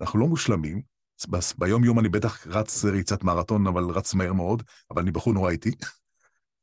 אנחנו 0.00 0.18
לא 0.18 0.26
מושלמים. 0.26 0.94
ביום 1.58 1.84
יום 1.84 1.98
אני 1.98 2.08
בטח 2.08 2.46
רץ 2.46 2.84
ריצת 2.84 3.24
מרתון, 3.24 3.66
אבל 3.66 3.84
רץ 3.84 4.14
מהר 4.14 4.32
מאוד, 4.32 4.62
אבל 4.90 5.02
אני 5.02 5.10
בחור 5.10 5.32
נורא 5.32 5.50
איטי. 5.50 5.70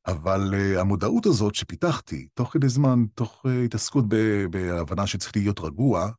אבל 0.08 0.54
uh, 0.54 0.80
המודעות 0.80 1.26
הזאת 1.26 1.56
שפיתחתי, 1.56 2.28
תוך 2.34 2.54
כדי 2.54 2.70
זמן, 2.70 3.06
תוך 3.16 3.46
uh, 3.46 3.50
התעסקות 3.66 4.06
בהבנה 4.50 5.08
שצריך 5.08 5.36
להיות 5.36 5.60
רגוע, 5.60 6.10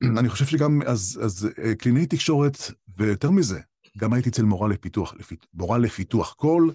אני 0.18 0.28
חושב 0.28 0.46
שגם, 0.46 0.82
אז, 0.86 1.20
אז 1.24 1.48
uh, 1.50 1.74
קלינאי 1.74 2.06
תקשורת, 2.06 2.56
ויותר 2.96 3.30
מזה, 3.30 3.60
גם 3.98 4.12
הייתי 4.12 4.28
אצל 4.28 4.42
מורה 4.42 4.68
לפיתוח, 4.68 5.14
לפית, 5.14 5.46
מורה 5.54 5.78
לפיתוח 5.78 6.32
קול, 6.32 6.72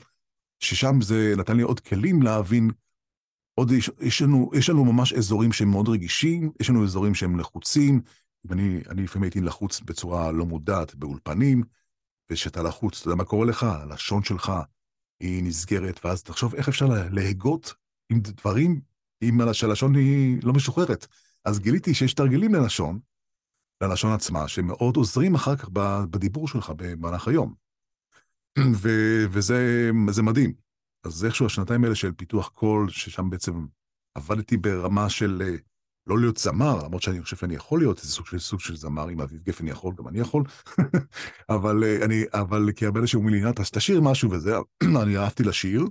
ששם 0.59 1.01
זה 1.01 1.34
נתן 1.38 1.57
לי 1.57 1.63
עוד 1.63 1.80
כלים 1.80 2.21
להבין, 2.21 2.71
עוד 3.55 3.71
יש, 3.71 3.91
יש, 3.99 4.21
לנו, 4.21 4.51
יש 4.53 4.69
לנו 4.69 4.86
ממש 4.86 5.13
אזורים 5.13 5.53
שהם 5.53 5.71
מאוד 5.71 5.89
רגישים, 5.89 6.51
יש 6.59 6.69
לנו 6.69 6.84
אזורים 6.84 7.15
שהם 7.15 7.39
לחוצים, 7.39 8.01
ואני 8.45 8.82
לפעמים 9.03 9.24
הייתי 9.24 9.41
לחוץ 9.41 9.80
בצורה 9.80 10.32
לא 10.32 10.45
מודעת 10.45 10.95
באולפנים, 10.95 11.63
וכשאתה 12.32 12.63
לחוץ, 12.63 12.99
אתה 12.99 13.07
יודע 13.07 13.15
מה 13.15 13.24
קורה 13.24 13.45
לך? 13.45 13.63
הלשון 13.63 14.24
שלך 14.24 14.51
היא 15.19 15.43
נסגרת, 15.43 16.05
ואז 16.05 16.24
תחשוב 16.24 16.55
איך 16.55 16.67
אפשר 16.67 16.86
להגות 17.11 17.74
עם 18.09 18.19
דברים, 18.19 18.82
אם 19.21 19.53
שהלשון 19.53 19.95
היא 19.95 20.39
לא 20.43 20.53
משוחררת. 20.53 21.07
אז 21.45 21.59
גיליתי 21.59 21.93
שיש 21.93 22.13
תרגילים 22.13 22.55
ללשון, 22.55 22.99
ללשון 23.88 24.11
עצמה, 24.11 24.47
שמאוד 24.47 24.95
עוזרים 24.95 25.36
אחר 25.36 25.55
כך 25.55 25.69
בדיבור 26.09 26.47
שלך 26.47 26.73
במהלך 26.77 27.27
היום. 27.27 27.53
ו- 28.59 29.25
וזה 29.29 29.89
מדהים. 30.23 30.53
אז 31.05 31.25
איכשהו 31.25 31.45
השנתיים 31.45 31.84
האלה 31.84 31.95
של 31.95 32.11
פיתוח 32.11 32.47
קול, 32.47 32.89
ששם 32.89 33.29
בעצם 33.29 33.65
עבדתי 34.15 34.57
ברמה 34.57 35.09
של 35.09 35.41
אה, 35.45 35.55
לא 36.07 36.19
להיות 36.19 36.38
זמר, 36.38 36.84
למרות 36.86 37.01
שאני 37.01 37.21
חושב 37.21 37.36
שאני 37.36 37.55
יכול 37.55 37.79
להיות 37.79 37.99
איזה 37.99 38.11
סוג 38.11 38.25
של 38.25 38.39
סוג 38.39 38.59
של 38.59 38.75
זמר, 38.75 39.09
אם 39.09 39.21
אביב 39.21 39.41
גפן 39.43 39.67
יכול, 39.67 39.93
גם 39.97 40.07
אני 40.07 40.19
יכול. 40.19 40.43
אבל 41.55 41.84
אה, 41.84 42.05
אני, 42.05 42.23
אבל 42.34 42.69
כי 42.75 42.86
הרבה 42.86 42.99
אנשים 42.99 43.19
אומרים 43.19 43.43
לי, 43.43 43.49
אז 43.59 43.71
תשאיר 43.71 44.01
משהו 44.01 44.31
וזה, 44.31 44.55
אני 45.03 45.17
אהבתי 45.17 45.43
לשיר, 45.43 45.86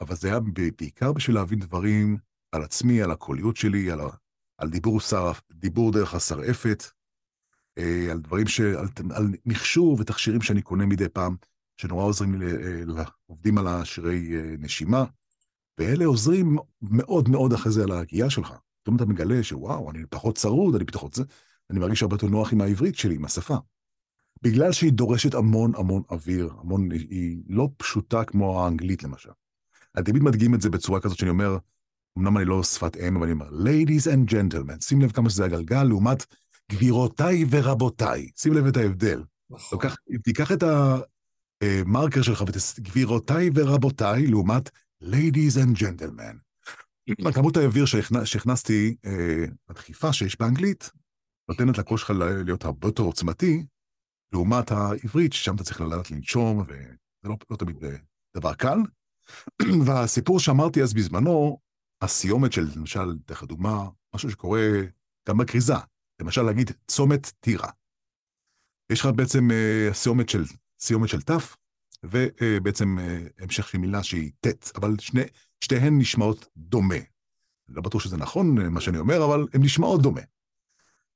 אבל 0.00 0.14
זה 0.14 0.28
היה 0.28 0.40
בעיקר 0.78 1.12
בשביל 1.12 1.36
להבין 1.36 1.58
דברים 1.58 2.16
על 2.52 2.62
עצמי, 2.62 3.02
על 3.02 3.10
הקוליות 3.10 3.56
שלי, 3.56 3.90
על, 3.90 4.00
על 4.58 4.70
דיבור, 4.70 5.00
שר, 5.00 5.32
דיבור 5.52 5.92
דרך 5.92 6.14
השרעפת, 6.14 6.84
על 8.10 8.18
דברים 8.18 8.46
ש... 8.46 8.60
על, 8.60 8.86
על 9.10 9.32
מכשור 9.46 9.96
ותכשירים 10.00 10.42
שאני 10.42 10.62
קונה 10.62 10.86
מדי 10.86 11.08
פעם, 11.08 11.36
שנורא 11.76 12.04
עוזרים 12.04 12.34
לי, 12.34 12.46
אה, 12.98 13.04
עובדים 13.26 13.58
על 13.58 13.66
השירי 13.66 14.32
נשימה, 14.58 15.04
ואלה 15.78 16.04
עוזרים 16.04 16.56
מאוד 16.82 17.28
מאוד 17.28 17.52
אחרי 17.52 17.72
זה 17.72 17.82
על 17.82 17.90
ההגייה 17.90 18.30
שלך. 18.30 18.54
פתאום 18.82 18.96
אתה 18.96 19.04
מגלה 19.04 19.42
שוואו, 19.42 19.90
אני 19.90 19.98
פחות 20.10 20.36
צרוד, 20.36 20.74
אני 20.74 20.84
פחות 20.84 21.14
זה, 21.14 21.22
אני 21.70 21.78
מרגיש 21.78 22.02
הרבה 22.02 22.14
יותר 22.14 22.26
נוח 22.26 22.52
עם 22.52 22.60
העברית 22.60 22.96
שלי, 22.96 23.14
עם 23.14 23.24
השפה. 23.24 23.56
בגלל 24.42 24.72
שהיא 24.72 24.92
דורשת 24.92 25.34
המון 25.34 25.72
המון 25.76 26.02
אוויר, 26.10 26.54
המון, 26.58 26.90
היא 26.90 27.42
לא 27.48 27.68
פשוטה 27.76 28.24
כמו 28.24 28.64
האנגלית 28.64 29.02
למשל. 29.02 29.30
אני 29.96 30.04
תמיד 30.04 30.22
מדגים 30.22 30.54
את 30.54 30.60
זה 30.60 30.70
בצורה 30.70 31.00
כזאת 31.00 31.18
שאני 31.18 31.30
אומר, 31.30 31.58
אמנם 32.18 32.36
אני 32.36 32.44
לא 32.44 32.62
שפת 32.62 32.96
אם, 32.96 33.16
אבל 33.16 33.24
אני 33.24 33.32
אומר, 33.32 33.48
ladies 33.48 34.06
and 34.06 34.32
gentlemen, 34.32 34.84
שים 34.84 35.00
לב 35.00 35.12
כמה 35.12 35.30
שזה 35.30 35.44
הגלגל, 35.44 35.82
לעומת 35.82 36.26
גבירותיי 36.72 37.44
ורבותיי, 37.50 38.28
שים 38.36 38.52
לב 38.52 38.66
את 38.66 38.76
ההבדל. 38.76 39.22
נכון. 39.50 39.68
לוקח, 39.72 39.96
תיקח 40.24 40.52
את 40.52 40.62
המרקר 41.62 42.22
שלך 42.22 42.44
וגבירותיי 42.78 43.50
ורבותיי, 43.54 44.26
לעומת 44.26 44.70
ladies 45.02 45.56
and 45.56 45.78
gentlemen. 45.78 46.36
כמות 47.34 47.56
האוויר 47.56 47.84
שהכנסתי, 48.24 48.96
אה, 49.04 49.44
הדחיפה 49.68 50.12
שיש 50.12 50.38
באנגלית, 50.38 50.90
נותנת 51.48 51.78
לקול 51.78 51.98
שלך 51.98 52.10
להיות 52.46 52.64
הרבה 52.64 52.88
יותר 52.88 53.02
עוצמתי, 53.02 53.66
לעומת 54.32 54.70
העברית, 54.70 55.32
ששם 55.32 55.54
אתה 55.54 55.64
צריך 55.64 55.80
לדעת 55.80 56.10
לנשום, 56.10 56.58
וזה 56.58 56.84
לא, 57.24 57.36
לא 57.50 57.56
תמיד 57.56 57.84
אה, 57.84 57.96
דבר 58.36 58.54
קל. 58.54 58.78
והסיפור 59.86 60.40
שאמרתי 60.40 60.82
אז 60.82 60.94
בזמנו, 60.94 61.58
הסיומת 62.00 62.52
של, 62.52 62.66
למשל, 62.76 63.16
דרך 63.28 63.42
הדוגמה, 63.42 63.88
משהו 64.14 64.30
שקורה 64.30 64.80
גם 65.28 65.38
בכריזה, 65.38 65.74
למשל 66.20 66.42
להגיד 66.42 66.70
צומת 66.88 67.32
טירה. 67.40 67.68
יש 68.90 69.00
לך 69.00 69.06
בעצם 69.16 69.50
אה, 69.50 69.88
סיומת 69.92 70.28
של, 70.28 70.44
סיומת 70.80 71.08
של 71.08 71.22
ת', 71.22 71.30
ובעצם 72.02 72.98
המשך 73.38 73.68
של 73.68 73.78
מילה 73.78 74.02
שהיא 74.02 74.30
ט', 74.40 74.70
אבל 74.76 74.96
שני, 74.98 75.22
שתיהן 75.64 75.98
נשמעות 75.98 76.48
דומה. 76.56 76.98
לא 77.68 77.82
בטוח 77.82 78.02
שזה 78.02 78.16
נכון 78.16 78.68
מה 78.68 78.80
שאני 78.80 78.98
אומר, 78.98 79.24
אבל 79.24 79.46
הן 79.54 79.62
נשמעות 79.62 80.02
דומה. 80.02 80.20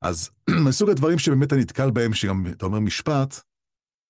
אז 0.02 0.30
מסוג 0.68 0.90
הדברים 0.90 1.18
שבאמת 1.18 1.52
אני 1.52 1.60
נתקל 1.60 1.90
בהם, 1.90 2.14
שגם 2.14 2.46
אתה 2.46 2.66
אומר 2.66 2.80
משפט, 2.80 3.40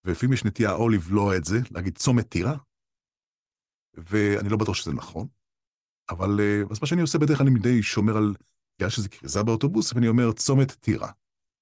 ולפעמים 0.05 0.33
יש 0.33 0.45
נטייה 0.45 0.73
או 0.73 0.89
לבלוע 0.89 1.37
את 1.37 1.45
זה, 1.45 1.59
להגיד 1.71 1.99
צומת 1.99 2.29
טירה, 2.29 2.57
ואני 3.95 4.49
לא 4.49 4.57
בטוח 4.57 4.75
שזה 4.75 4.93
נכון, 4.93 5.27
אבל 6.11 6.41
אה, 6.41 6.63
אז 6.71 6.79
מה 6.81 6.87
שאני 6.87 7.01
עושה 7.01 7.19
בדרך 7.19 7.39
כלל 7.39 7.47
אני 7.47 7.59
מדי 7.59 7.83
שומר 7.83 8.17
על, 8.17 8.35
בגלל 8.79 8.91
שזה 8.91 9.09
כריזה 9.09 9.43
באוטובוס, 9.43 9.93
ואני 9.93 10.09
אומר 10.09 10.33
צומת 10.33 10.73
טירה. 10.73 11.11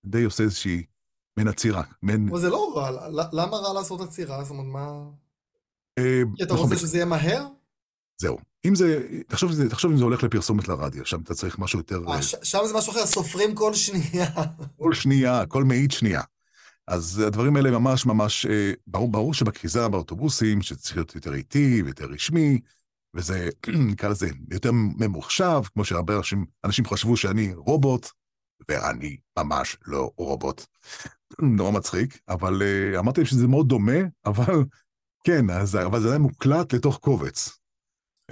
די 0.06 0.24
עושה 0.24 0.42
איזושהי 0.42 0.82
מן 1.36 1.48
עצירה. 1.48 1.82
מן... 2.02 2.28
אבל 2.28 2.40
זה 2.40 2.48
לא 2.48 2.72
רע, 2.76 2.90
למה 3.32 3.56
רע 3.56 3.72
לעשות 3.72 4.00
עצירה? 4.00 4.44
זאת 4.44 4.50
אומרת, 4.50 4.66
מה... 4.66 5.02
אה, 5.98 6.22
כי 6.36 6.42
אתה 6.42 6.54
רוצה 6.54 6.76
שזה 6.76 6.96
יהיה 6.96 7.06
מהר? 7.06 7.46
זהו. 8.18 8.38
אם 8.64 8.74
זה, 8.74 9.06
תחשוב, 9.26 9.68
תחשוב 9.68 9.90
אם 9.90 9.98
זה 9.98 10.04
הולך 10.04 10.22
לפרסומת 10.22 10.68
לרדיו, 10.68 11.06
שם 11.06 11.20
אתה 11.20 11.34
צריך 11.34 11.58
משהו 11.58 11.78
יותר... 11.78 12.02
아, 12.06 12.10
אה, 12.10 12.22
ש, 12.22 12.34
שם 12.42 12.58
זה 12.66 12.74
משהו 12.74 12.92
אחר, 12.92 13.06
סופרים 13.06 13.54
כל 13.54 13.74
שנייה. 13.74 14.26
כל 14.80 14.94
שנייה, 14.94 15.46
כל 15.46 15.64
מאית 15.64 15.90
שנייה. 15.90 16.22
אז 16.86 17.18
הדברים 17.18 17.56
האלה 17.56 17.70
ממש 17.70 18.06
ממש, 18.06 18.46
אה, 18.46 18.72
ברור, 18.86 19.08
ברור 19.08 19.34
שבכריזה 19.34 19.88
באוטובוסים, 19.88 20.62
שצריך 20.62 20.96
להיות 20.96 21.14
יותר 21.14 21.34
איטי 21.34 21.82
ויותר 21.82 22.04
רשמי, 22.04 22.60
וזה, 23.16 23.48
נקרא 23.92 24.08
לזה, 24.08 24.26
יותר 24.50 24.70
ממוחשב, 24.72 25.60
כמו 25.72 25.84
שהרבה 25.84 26.16
אנשים, 26.16 26.46
אנשים 26.64 26.84
חשבו 26.84 27.16
שאני 27.16 27.54
רובוט, 27.54 28.06
ואני 28.68 29.16
ממש 29.38 29.76
לא 29.86 30.10
רובוט. 30.16 30.66
נורא 31.56 31.70
מצחיק, 31.70 32.20
אבל 32.28 32.62
uh, 32.62 32.98
אמרתי 32.98 33.20
להם 33.20 33.26
שזה 33.26 33.46
מאוד 33.46 33.68
דומה, 33.68 33.98
אבל 34.26 34.64
כן, 35.24 35.50
אז, 35.50 35.76
אבל 35.76 36.00
זה 36.00 36.08
היה 36.08 36.18
מוקלט 36.18 36.72
לתוך 36.72 36.98
קובץ. 36.98 37.48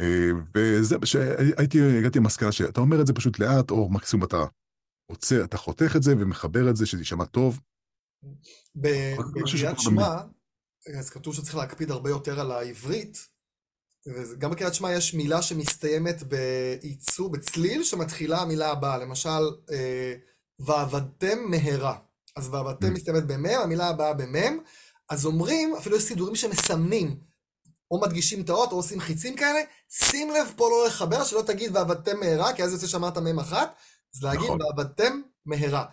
Uh, 0.01 0.03
וזה, 0.55 0.97
שהייתי, 1.05 1.99
הגעתי 1.99 2.19
למסקנה 2.19 2.53
שאתה 2.53 2.81
אומר 2.81 3.01
את 3.01 3.07
זה 3.07 3.13
פשוט 3.13 3.39
לאט, 3.39 3.71
או 3.71 3.91
מקסימום 3.91 4.25
אתה 4.25 4.45
עוצר, 5.11 5.45
אתה 5.45 5.57
חותך 5.57 5.97
את 5.97 6.03
זה 6.03 6.13
ומחבר 6.19 6.71
את 6.71 6.77
זה, 6.77 6.87
שזה 6.87 7.01
יישמע 7.01 7.25
טוב. 7.25 7.61
בקריאת 8.77 9.79
שמע, 9.79 10.09
אז 10.99 11.11
כתוב 11.11 11.35
שצריך 11.35 11.55
להקפיד 11.57 11.91
הרבה 11.91 12.11
יותר 12.11 12.41
על 12.41 12.53
העברית, 12.53 13.34
וגם 14.07 14.51
בקריאת 14.51 14.75
שמע 14.75 14.93
יש 14.93 15.15
מילה 15.15 15.43
שמסתיימת 15.43 16.23
בייצור, 16.23 17.31
בצליל, 17.31 17.83
שמתחילה 17.83 18.39
המילה 18.39 18.71
הבאה. 18.71 18.99
למשל, 18.99 19.29
אה, 19.73 20.15
ועבדתם 20.59 21.39
מהרה. 21.51 21.97
אז 22.37 22.49
ועבדתם 22.49 22.87
mm. 22.87 22.91
מסתיימת 22.91 23.27
במם, 23.27 23.61
המילה 23.63 23.89
הבאה 23.89 24.15
במם. 24.15 24.59
אז 25.11 25.27
אומרים, 25.27 25.75
אפילו 25.75 25.97
יש 25.97 26.03
סידורים 26.03 26.37
שמסמנים, 26.37 27.17
או 27.91 28.01
מדגישים 28.01 28.41
את 28.41 28.49
האות, 28.49 28.73
או 28.73 28.77
עושים 28.77 29.01
חיצים 29.01 29.37
כאלה, 29.37 29.61
שים 29.91 30.31
לב 30.31 30.53
פה 30.57 30.69
לא 30.69 30.87
לחבר, 30.87 31.25
שלא 31.25 31.43
תגיד 31.47 31.77
ועבדתם 31.77 32.21
מהרה, 32.21 32.53
כי 32.53 32.65
אז 32.65 32.73
יוצא 32.73 32.87
שאמרת 32.87 33.19
מם 33.19 33.39
אחת, 33.39 33.75
אז 34.17 34.23
להגיד 34.23 34.45
נכון. 34.45 34.63
ועבדתם 34.63 35.21
מהרה. 35.47 35.85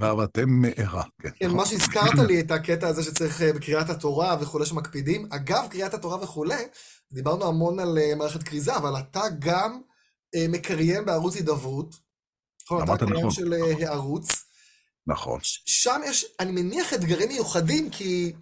ועבדתם 0.00 0.48
מהרה, 0.48 1.02
כן. 1.22 1.28
כן, 1.36 1.50
מה 1.50 1.66
שהזכרת 1.66 2.18
לי 2.28 2.40
את 2.40 2.50
הקטע 2.50 2.88
הזה 2.88 3.02
שצריך 3.02 3.42
אה, 3.42 3.52
בקריאת 3.52 3.90
התורה 3.90 4.36
וכולי 4.40 4.66
שמקפידים. 4.66 5.28
אגב, 5.30 5.66
קריאת 5.70 5.94
התורה 5.94 6.22
וכולי, 6.22 6.64
דיברנו 7.12 7.48
המון 7.48 7.80
על 7.80 7.98
uh, 7.98 8.16
מערכת 8.16 8.42
כריזה, 8.42 8.76
אבל 8.76 8.98
אתה 8.98 9.22
גם 9.38 9.80
uh, 10.36 10.38
מקריין 10.48 11.04
בערוץ 11.04 11.36
הידברות. 11.36 11.96
נכון, 12.64 12.82
אתה 12.82 13.06
קריין 13.06 13.30
של 13.30 13.52
uh, 13.52 13.86
הערוץ. 13.86 14.44
נכון. 15.06 15.40
שם 15.66 16.00
יש, 16.06 16.26
אני 16.40 16.52
מניח, 16.52 16.94
אתגרים 16.94 17.28
מיוחדים, 17.28 17.90
כי 17.90 18.32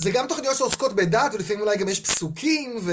זה 0.00 0.10
גם 0.10 0.26
תוכניות 0.28 0.56
שעוסקות 0.56 0.96
בדת, 0.96 1.34
ולפעמים 1.34 1.60
אולי 1.60 1.76
גם 1.76 1.88
יש 1.88 2.00
פסוקים, 2.00 2.76
ו... 2.82 2.92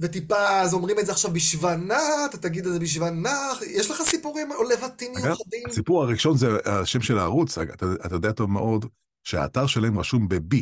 וטיפה, 0.00 0.60
אז 0.60 0.74
אומרים 0.74 0.98
את 0.98 1.06
זה 1.06 1.12
עכשיו 1.12 1.30
בשבנה, 1.32 2.24
אתה 2.30 2.38
תגיד 2.38 2.66
את 2.66 2.72
זה 2.72 2.78
בשבנה, 2.78 3.38
יש 3.66 3.90
לך 3.90 4.02
סיפורים 4.02 4.52
או 4.52 4.62
לבטים 4.62 5.12
מיוחדים? 5.12 5.62
הסיפור 5.70 6.02
הראשון 6.02 6.36
זה 6.36 6.48
השם 6.64 7.00
של 7.00 7.18
הערוץ, 7.18 7.58
אתה, 7.58 7.86
אתה 8.06 8.14
יודע 8.14 8.32
טוב 8.32 8.50
מאוד 8.50 8.86
שהאתר 9.22 9.66
שלהם 9.66 9.98
רשום 9.98 10.28
ב-B. 10.28 10.56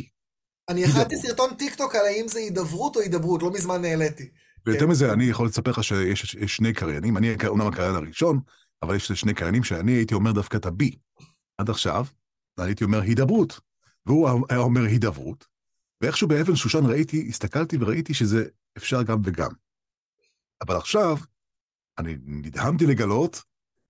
אני 0.69 0.85
הכנתי 0.85 1.17
סרטון 1.17 1.53
טיק 1.53 1.75
טוק 1.75 1.95
על 1.95 2.05
האם 2.05 2.27
זה 2.27 2.39
הידברות 2.39 2.95
או 2.95 3.01
הידברות, 3.01 3.43
לא 3.43 3.51
מזמן 3.51 3.85
העליתי. 3.85 4.29
ויותר 4.65 4.85
כן. 4.85 4.91
מזה, 4.91 5.13
אני 5.13 5.25
יכול 5.25 5.47
לספר 5.47 5.71
לך 5.71 5.83
שיש 5.83 6.35
שני 6.47 6.73
קריינים, 6.73 7.17
אני 7.17 7.35
אומנם 7.47 7.67
הקריין 7.67 7.95
הראשון, 7.95 8.39
אבל 8.81 8.95
יש 8.95 9.11
שני 9.11 9.33
קריינים 9.33 9.63
שאני 9.63 9.91
הייתי 9.91 10.13
אומר 10.13 10.31
דווקא 10.31 10.57
את 10.57 10.65
ה-B. 10.65 10.95
עד 11.57 11.69
עכשיו, 11.69 12.05
הייתי 12.57 12.83
אומר 12.83 13.01
הידברות, 13.01 13.59
והוא 14.05 14.29
היה 14.49 14.59
אומר 14.59 14.81
הידברות, 14.81 15.45
ואיכשהו 16.01 16.27
באבן 16.27 16.55
שושן 16.55 16.85
ראיתי, 16.85 17.25
הסתכלתי 17.29 17.77
וראיתי 17.79 18.13
שזה 18.13 18.45
אפשר 18.77 19.03
גם 19.03 19.21
וגם. 19.23 19.51
אבל 20.61 20.75
עכשיו, 20.75 21.17
אני 21.97 22.15
נדהמתי 22.25 22.85
לגלות 22.85 23.41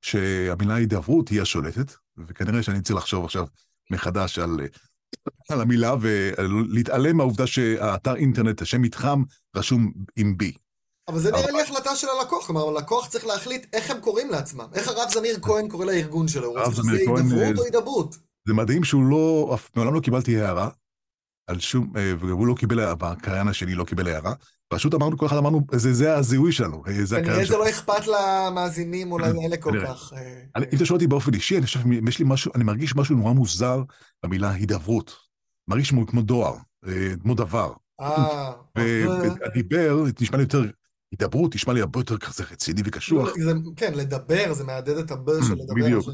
שהמילה 0.01 0.75
הידברות 0.75 1.29
היא 1.29 1.41
השולטת, 1.41 1.93
וכנראה 2.27 2.63
שאני 2.63 2.81
צריך 2.81 2.97
לחשוב 2.97 3.25
עכשיו 3.25 3.45
מחדש 3.91 4.39
על, 4.39 4.59
על 5.49 5.61
המילה 5.61 5.95
ולהתעלם 6.01 7.17
מהעובדה 7.17 7.47
שהאתר 7.47 8.15
אינטרנט, 8.15 8.61
השם 8.61 8.81
מתחם, 8.81 9.23
רשום 9.55 9.91
עם 10.15 10.37
בי. 10.37 10.53
אבל 11.07 11.19
זה 11.19 11.31
נראה 11.31 11.51
לי 11.51 11.61
החלטה 11.61 11.95
של 11.95 12.07
הלקוח, 12.19 12.45
כלומר, 12.45 12.69
הלקוח 12.69 13.07
צריך 13.07 13.25
להחליט 13.25 13.65
איך 13.73 13.91
הם 13.91 13.99
קוראים 13.99 14.29
לעצמם. 14.29 14.65
איך 14.73 14.87
הרב 14.87 15.09
זמיר 15.13 15.39
כהן 15.41 15.69
קורא 15.69 15.85
לארגון 15.85 16.27
שלו? 16.27 16.47
הוא 16.47 16.59
רוצה 16.59 16.71
שזה 16.71 16.91
הידברות 16.91 17.57
או 17.57 17.63
הידברות? 17.63 18.17
זה 18.47 18.53
מדהים 18.53 18.83
שהוא 18.83 19.03
לא, 19.03 19.57
מעולם 19.75 19.93
לא 19.93 19.99
קיבלתי 19.99 20.41
הערה 20.41 20.69
על 21.47 21.59
שום, 21.59 21.93
אה, 21.97 22.13
והוא 22.19 22.47
לא 22.47 22.55
קיבל, 22.57 22.93
בקריין 22.93 23.47
השני 23.47 23.75
לא 23.75 23.83
קיבל 23.83 24.07
הערה. 24.07 24.33
פשוט 24.67 24.93
אמרנו, 24.93 25.17
כל 25.17 25.25
אחד 25.25 25.37
אמרנו, 25.37 25.61
זה, 25.71 25.93
זה 25.93 26.15
הזיהוי 26.15 26.51
שלנו, 26.51 26.83
אה, 26.87 26.93
זה 26.93 27.07
שלנו. 27.07 27.25
כנראה 27.25 27.45
זה 27.45 27.57
לא 27.57 27.69
אכפת 27.69 28.07
למאזינים 28.07 29.11
או 29.11 29.19
לאלה 29.19 29.57
כל 29.57 29.79
כך. 29.85 30.13
אה. 30.15 30.63
אם 30.71 30.77
אתה 30.77 30.85
שואל 30.85 30.95
אותי 30.95 31.07
באופן 31.07 31.33
אישי, 31.33 31.57
אני 31.57 31.65
חושב, 31.65 31.79
יש 32.07 32.19
לי 32.19 32.25
משהו, 32.27 32.51
אני 32.55 32.63
מרגיש 32.63 32.95
משהו 32.95 33.15
נורא 33.15 33.33
מוזר 33.33 33.83
במילה 34.23 34.51
הידברות. 34.51 35.15
מרגיש 35.67 35.93
כמו 36.07 36.21
דואר, 36.21 36.55
כמו 37.21 37.35
דבר. 37.35 37.73
אה. 38.01 38.51
והדיבר, 38.75 40.05
נשמע 40.21 40.37
לי 40.37 40.43
יותר, 40.43 40.63
הידברות 41.11 41.55
נשמע 41.55 41.73
לי 41.73 41.81
הרבה 41.81 41.99
יותר 41.99 42.17
כזה 42.17 42.43
רציני 42.51 42.81
וקשוח. 42.85 43.29
כן, 43.75 43.93
לדבר, 43.93 44.53
זה 44.53 44.63
מהדהד 44.63 44.97
את 44.97 45.11
הבר 45.11 45.41
של 45.43 45.53
לדבר. 45.53 45.73
בדיוק. 45.75 46.05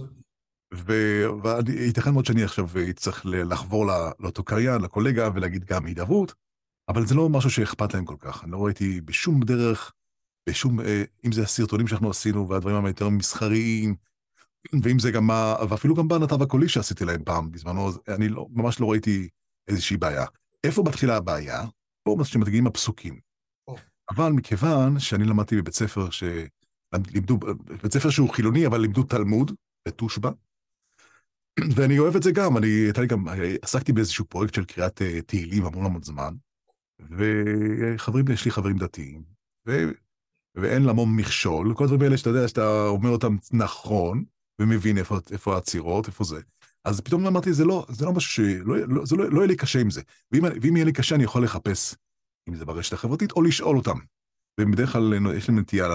וייתכן 1.66 2.12
מאוד 2.12 2.26
שאני 2.26 2.44
עכשיו 2.44 2.68
אצטרך 2.90 3.26
לחבור 3.26 3.86
לאותו 4.20 4.44
קריין, 4.44 4.82
לקולגה, 4.82 5.30
ולהגיד 5.36 5.66
גם 5.66 5.86
הידברות, 5.86 6.34
אבל 6.90 7.06
זה 7.06 7.16
לא 7.16 7.30
משהו 7.30 7.50
שאכפת 7.50 7.94
להם 7.94 8.06
כל 8.06 8.16
כך. 8.20 8.44
אני 8.44 8.52
לא 8.52 8.66
ראיתי 8.66 9.02
בשום 9.02 9.44
דרך, 9.44 9.92
בשום, 10.50 10.80
אה, 10.80 11.04
אם 11.26 11.32
זה 11.32 11.44
הסרטונים 11.44 11.88
שאנחנו 11.88 12.10
עשינו, 12.10 12.50
והדברים 12.50 12.86
היותר 12.86 13.10
מסחריים, 13.10 13.96
ואם 14.84 15.00
זה 15.00 15.12
גם 15.12 15.28
מה, 15.28 15.56
ואפילו 15.70 15.96
גם 15.96 16.08
בנתב 16.08 16.42
הקולי 16.42 16.70
שעשיתי 16.70 17.06
להם 17.06 17.24
פעם 17.24 17.52
בזמנו, 17.52 17.90
אני 18.08 18.30
לא, 18.30 18.48
ממש 18.52 18.80
לא 18.80 18.92
ראיתי 18.92 19.30
איזושהי 19.68 19.98
בעיה. 19.98 20.26
איפה 20.64 20.84
מתחילה 20.88 21.18
הבעיה? 21.18 21.64
פה 22.04 22.18
שמגיעים 22.24 22.68
הפסוקים. 22.68 23.20
Oh. 23.70 23.74
אבל 24.10 24.32
מכיוון 24.32 25.00
שאני 25.00 25.24
למדתי 25.26 25.62
בבית 25.62 25.74
ספר 25.74 26.10
ש... 26.10 26.24
לימדו, 27.14 27.38
בית 27.84 27.94
ספר 27.94 28.10
שהוא 28.10 28.30
חילוני, 28.30 28.66
אבל 28.66 28.82
לימדו 28.82 29.04
תלמוד 29.04 29.52
בתושבע, 29.88 30.32
ואני 31.76 32.00
אוהב 32.00 32.16
את 32.16 32.24
זה 32.24 32.32
גם, 32.32 32.58
אני, 32.58 32.68
הייתה 32.68 33.02
לי 33.02 33.08
גם, 33.08 33.26
עסקתי 33.62 33.94
באיזשהו 33.94 34.26
פרויקט 34.26 34.54
של 34.54 34.66
קריאת 34.66 35.02
אה, 35.02 35.22
תהילים 35.22 35.66
המון 35.66 35.86
המון 35.86 36.04
זמן, 36.04 36.34
וחברים, 37.00 38.26
יש 38.32 38.46
לי 38.46 38.52
חברים 38.52 38.78
דתיים, 38.78 39.24
ו, 39.68 39.90
ואין 40.56 40.84
למום 40.84 41.18
מכשול, 41.18 41.74
כל 41.74 41.84
הדברים 41.84 42.02
האלה 42.02 42.18
שאתה 42.18 42.30
יודע, 42.30 42.48
שאתה 42.48 42.88
אומר 42.88 43.10
אותם 43.10 43.36
נכון, 43.52 44.24
ומבין 44.62 44.98
איפה, 44.98 45.18
איפה 45.32 45.54
העצירות, 45.54 46.08
איפה 46.08 46.24
זה. 46.24 46.40
אז 46.86 47.02
פתאום 47.02 47.28
אמרתי, 47.28 47.54
זה 47.54 47.66
לא, 47.66 47.86
זה 47.90 48.06
לא 48.06 48.14
משהו 48.14 48.32
ש... 48.32 48.40
לא, 48.40 48.78
לא, 48.78 49.04
לא, 49.18 49.32
לא 49.32 49.38
יהיה 49.38 49.48
לי 49.48 49.56
קשה 49.56 49.82
עם 49.82 49.90
זה. 49.90 50.02
ואם, 50.32 50.44
ואם 50.62 50.76
יהיה 50.76 50.86
לי 50.86 50.94
קשה, 50.94 51.16
אני 51.16 51.24
יכול 51.24 51.44
לחפש, 51.44 51.96
אם 52.50 52.56
זה 52.56 52.66
ברשת 52.66 52.94
החברתית, 52.94 53.32
או 53.32 53.42
לשאול 53.42 53.78
אותם. 53.78 53.98
ובדרך 54.60 54.92
כלל 54.92 55.14
יש 55.36 55.50
להם 55.50 55.60
נטייה 55.60 55.88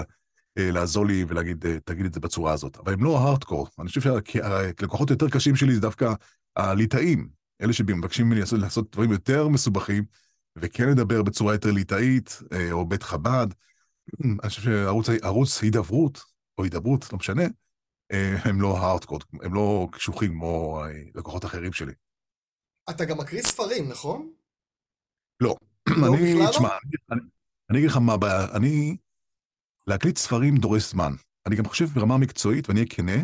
אה, 0.57 0.71
לעזור 0.71 1.05
לי 1.05 1.25
ולהגיד, 1.27 1.65
אה, 1.65 1.77
תגיד 1.85 2.05
את 2.05 2.13
זה 2.13 2.19
בצורה 2.19 2.53
הזאת. 2.53 2.77
אבל 2.77 2.93
הם 2.93 3.03
לא 3.03 3.19
הארדקור. 3.19 3.67
אני 3.79 3.87
חושב 3.87 4.01
שהלקוחות 4.01 5.09
יותר 5.09 5.29
קשים 5.29 5.55
שלי 5.55 5.75
זה 5.75 5.81
דווקא 5.81 6.13
הליטאים, 6.55 7.29
אלה 7.61 7.73
שמבקשים 7.73 8.25
ממני 8.25 8.39
לעשות, 8.39 8.59
לעשות 8.59 8.91
דברים 8.91 9.11
יותר 9.11 9.47
מסובכים, 9.47 10.03
וכן 10.55 10.89
לדבר 10.89 11.23
בצורה 11.23 11.53
יותר 11.53 11.71
ליטאית, 11.71 12.39
אה, 12.53 12.71
או 12.71 12.85
בית 12.85 13.03
חב"ד. 13.03 13.47
אני 14.23 14.49
חושב 14.49 14.61
שערוץ 14.61 15.61
הידברות, 15.61 16.21
או 16.57 16.63
הידברות, 16.63 17.13
לא 17.13 17.17
משנה, 17.17 17.43
הם 18.45 18.61
לא 18.61 18.77
הארדקור, 18.77 19.19
הם 19.41 19.53
לא 19.53 19.87
קשוחים 19.91 20.31
כמו 20.31 20.83
לקוחות 21.15 21.45
אחרים 21.45 21.73
שלי. 21.73 21.93
אתה 22.89 23.05
גם 23.05 23.17
מקריא 23.17 23.41
ספרים, 23.41 23.89
נכון? 23.89 24.31
לא. 25.41 25.55
לא, 25.89 26.07
אני, 26.07 26.33
בכלל 26.33 26.51
תשמע, 26.51 26.67
לא? 26.67 26.75
אני, 27.11 27.21
אני 27.69 27.77
אגיד 27.77 27.89
לך 27.89 27.97
מה 27.97 28.13
הבעיה, 28.13 28.55
אני 28.55 28.97
להקליט 29.87 30.17
ספרים 30.17 30.57
דורש 30.57 30.91
זמן. 30.91 31.13
אני 31.45 31.55
גם 31.55 31.65
חושב 31.65 31.85
ברמה 31.85 32.13
המקצועית, 32.13 32.69
ואני 32.69 32.79
אהיה 32.79 32.89
כנה, 32.89 33.23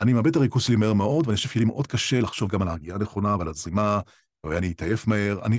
אני 0.00 0.12
מאבד 0.12 0.26
את 0.26 0.36
הריכוז 0.36 0.62
שלי 0.62 0.76
מהר 0.76 0.92
מאוד, 0.92 1.26
ואני 1.26 1.36
חושב 1.36 1.48
שיהיה 1.48 1.64
לי 1.66 1.72
מאוד 1.72 1.86
קשה 1.86 2.20
לחשוב 2.20 2.50
גם 2.50 2.62
על 2.62 2.68
ההגיעה 2.68 2.96
הנכונה 2.96 3.36
ועל 3.36 3.48
הזרימה, 3.48 4.00
ואני 4.46 4.72
אתעייף 4.72 5.06
מהר. 5.06 5.46
אני, 5.46 5.58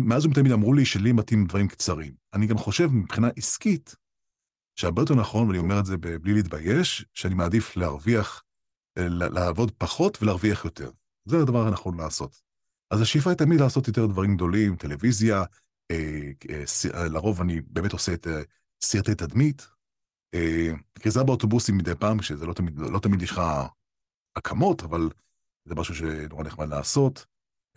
מאז 0.00 0.26
ומתמיד 0.26 0.52
אמרו 0.52 0.72
לי 0.72 0.84
שלי 0.84 1.12
מתאים 1.12 1.46
דברים 1.46 1.68
קצרים. 1.68 2.14
אני 2.34 2.46
גם 2.46 2.58
חושב 2.58 2.86
מבחינה 2.92 3.28
עסקית, 3.36 3.94
שהרבה 4.76 5.02
יותר 5.02 5.14
נכון, 5.14 5.46
ואני 5.46 5.58
אומר 5.58 5.80
את 5.80 5.86
זה 5.86 5.96
בלי 5.96 6.34
להתבייש, 6.34 7.04
שאני 7.14 7.34
מעדיף 7.34 7.76
להרוויח, 7.76 8.42
אה, 8.98 9.08
לעבוד 9.08 9.70
פחות 9.78 10.22
ולהרוויח 10.22 10.64
יותר. 10.64 10.90
זה 11.24 11.38
הדבר 11.38 11.66
הנכון 11.66 11.96
לעשות. 11.96 12.42
אז 12.90 13.00
השאיפה 13.00 13.30
היא 13.30 13.38
תמיד 13.38 13.60
לעשות 13.60 13.88
יותר 13.88 14.06
דברים 14.06 14.34
גדולים, 14.34 14.76
טלוויזיה, 14.76 15.44
אה, 15.90 16.30
אה, 16.94 17.08
לרוב 17.08 17.40
אני 17.40 17.60
באמת 17.60 17.92
עושה 17.92 18.14
את 18.14 18.26
סרטי 18.80 19.14
תדמית, 19.14 19.66
אה, 20.34 20.72
כריזה 20.94 21.22
באוטובוסים 21.22 21.76
מדי 21.76 21.94
פעם, 21.94 22.22
שזה 22.22 22.46
לא 22.46 22.52
תמיד, 22.52 22.78
לא 22.78 22.98
תמיד 22.98 23.22
יש 23.22 23.30
לך 23.30 23.40
הקמות, 24.36 24.82
אבל 24.82 25.08
זה 25.64 25.74
משהו 25.74 25.94
שנורא 25.94 26.44
נחמד 26.44 26.68
לעשות. 26.68 27.26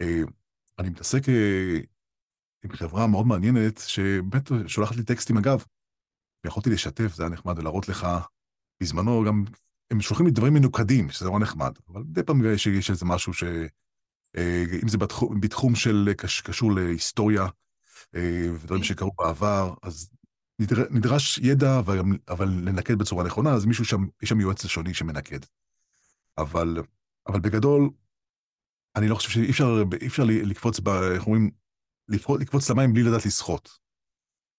אה, 0.01 0.21
אני 0.79 0.89
מתעסק 0.89 1.29
אה, 1.29 1.79
עם 2.63 2.71
חברה 2.71 3.07
מאוד 3.07 3.27
מעניינת, 3.27 3.81
שבאמת 3.87 4.51
שולחת 4.67 4.95
לי 4.95 5.03
טקסטים 5.03 5.37
אגב, 5.37 5.63
ויכולתי 6.43 6.69
לשתף, 6.69 7.13
זה 7.15 7.23
היה 7.23 7.29
נחמד, 7.29 7.59
ולהראות 7.59 7.89
לך, 7.89 8.07
בזמנו 8.83 9.23
גם, 9.27 9.43
הם 9.91 10.01
שולחים 10.01 10.25
לי 10.25 10.31
דברים 10.31 10.53
מנוקדים, 10.53 11.09
שזה 11.09 11.25
נורא 11.25 11.39
נחמד, 11.39 11.73
אבל 11.89 12.01
מדי 12.01 12.23
פעם 12.23 12.41
יש 12.53 12.89
איזה 12.89 13.05
משהו 13.05 13.33
ש... 13.33 13.43
אם 14.83 14.87
זה 14.87 14.97
בתחום, 14.97 15.41
בתחום 15.41 15.75
של, 15.75 16.09
קשור 16.17 16.71
להיסטוריה, 16.71 17.47
ודברים 18.13 18.83
שקרו 18.83 19.11
בעבר, 19.17 19.73
אז 19.83 20.09
נדרש 20.89 21.37
ידע, 21.37 21.79
אבל 22.27 22.47
לנקד 22.47 22.97
בצורה 22.97 23.23
נכונה, 23.23 23.53
אז 23.53 23.65
מישהו 23.65 23.85
שם, 23.85 24.05
יש 24.21 24.29
שם 24.29 24.39
יועץ 24.39 24.65
לשוני 24.65 24.93
שמנקד. 24.93 25.39
אבל, 26.37 26.77
אבל 27.27 27.39
בגדול, 27.39 27.89
אני 28.95 29.07
לא 29.07 29.15
חושב 29.15 29.29
שאי 29.29 29.49
אפשר, 29.49 29.83
אפשר 30.05 30.23
לקפוץ, 30.27 30.79
ב, 30.79 30.89
איך 30.89 31.25
אומרים, 31.25 31.51
לקפוץ 32.09 32.69
למים 32.69 32.93
בלי 32.93 33.03
לדעת 33.03 33.25
לשחות. 33.25 33.69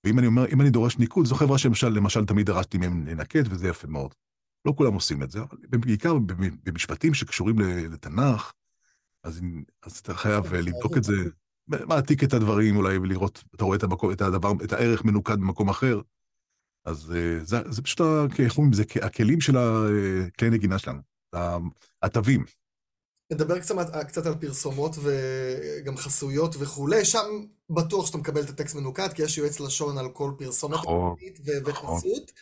ואם 0.04 0.18
אני 0.18 0.26
אומר, 0.26 0.46
אם 0.52 0.60
אני 0.60 0.70
דורש 0.70 0.98
ניקוד, 0.98 1.26
זו 1.26 1.34
חברה 1.34 1.58
שלמשל, 1.58 1.88
למשל, 1.88 2.24
תמיד 2.24 2.46
דרשתי 2.46 2.78
מהם 2.78 3.06
לנקד, 3.06 3.42
וזה 3.50 3.68
יפה 3.68 3.88
מאוד. 3.88 4.14
לא 4.64 4.72
כולם 4.76 4.94
עושים 4.94 5.22
את 5.22 5.30
זה, 5.30 5.40
אבל 5.40 5.78
בעיקר 5.78 6.14
במשפטים 6.64 7.14
שקשורים 7.14 7.58
לתנ"ך, 7.92 8.52
אז, 9.24 9.40
אז 9.82 9.98
אתה 9.98 10.14
חייב 10.14 10.48
כן, 10.48 10.56
לבדוק 10.56 10.96
את 10.96 11.04
זה, 11.04 11.14
מעתיק 11.68 12.24
את 12.24 12.32
הדברים 12.32 12.76
אולי, 12.76 12.98
ולראות, 12.98 13.44
אתה 13.54 13.64
רואה 13.64 13.76
את, 13.76 13.82
המקום, 13.82 14.12
את 14.12 14.20
הדבר, 14.20 14.52
את 14.64 14.72
הערך 14.72 15.04
מנוקד 15.04 15.34
במקום 15.34 15.68
אחר. 15.68 16.00
אז 16.84 17.12
אה, 17.16 17.44
זה, 17.44 17.58
זה 17.70 17.82
פשוט, 17.82 18.00
איך 18.38 18.58
אומרים, 18.58 18.72
זה 18.72 18.82
הכלים 19.02 19.40
של 19.40 19.56
הכלי 19.56 20.48
אה, 20.48 20.52
נגינה 20.52 20.78
שלנו, 20.78 21.00
התווים. 22.02 22.44
נדבר 23.30 23.58
קצת, 23.58 23.74
קצת 24.08 24.26
על 24.26 24.34
פרסומות 24.34 24.96
וגם 25.02 25.96
חסויות 25.96 26.54
וכולי, 26.58 27.04
שם 27.04 27.44
בטוח 27.70 28.06
שאתה 28.06 28.18
מקבל 28.18 28.40
את 28.40 28.50
הטקסט 28.50 28.74
מנוקד, 28.74 29.12
כי 29.12 29.22
יש 29.22 29.38
יועץ 29.38 29.60
לשון 29.60 29.98
על 29.98 30.08
כל 30.08 30.32
פרסומת 30.38 30.74
נכון, 30.74 31.14
נכון. 31.38 31.62
וחסות. 31.64 32.32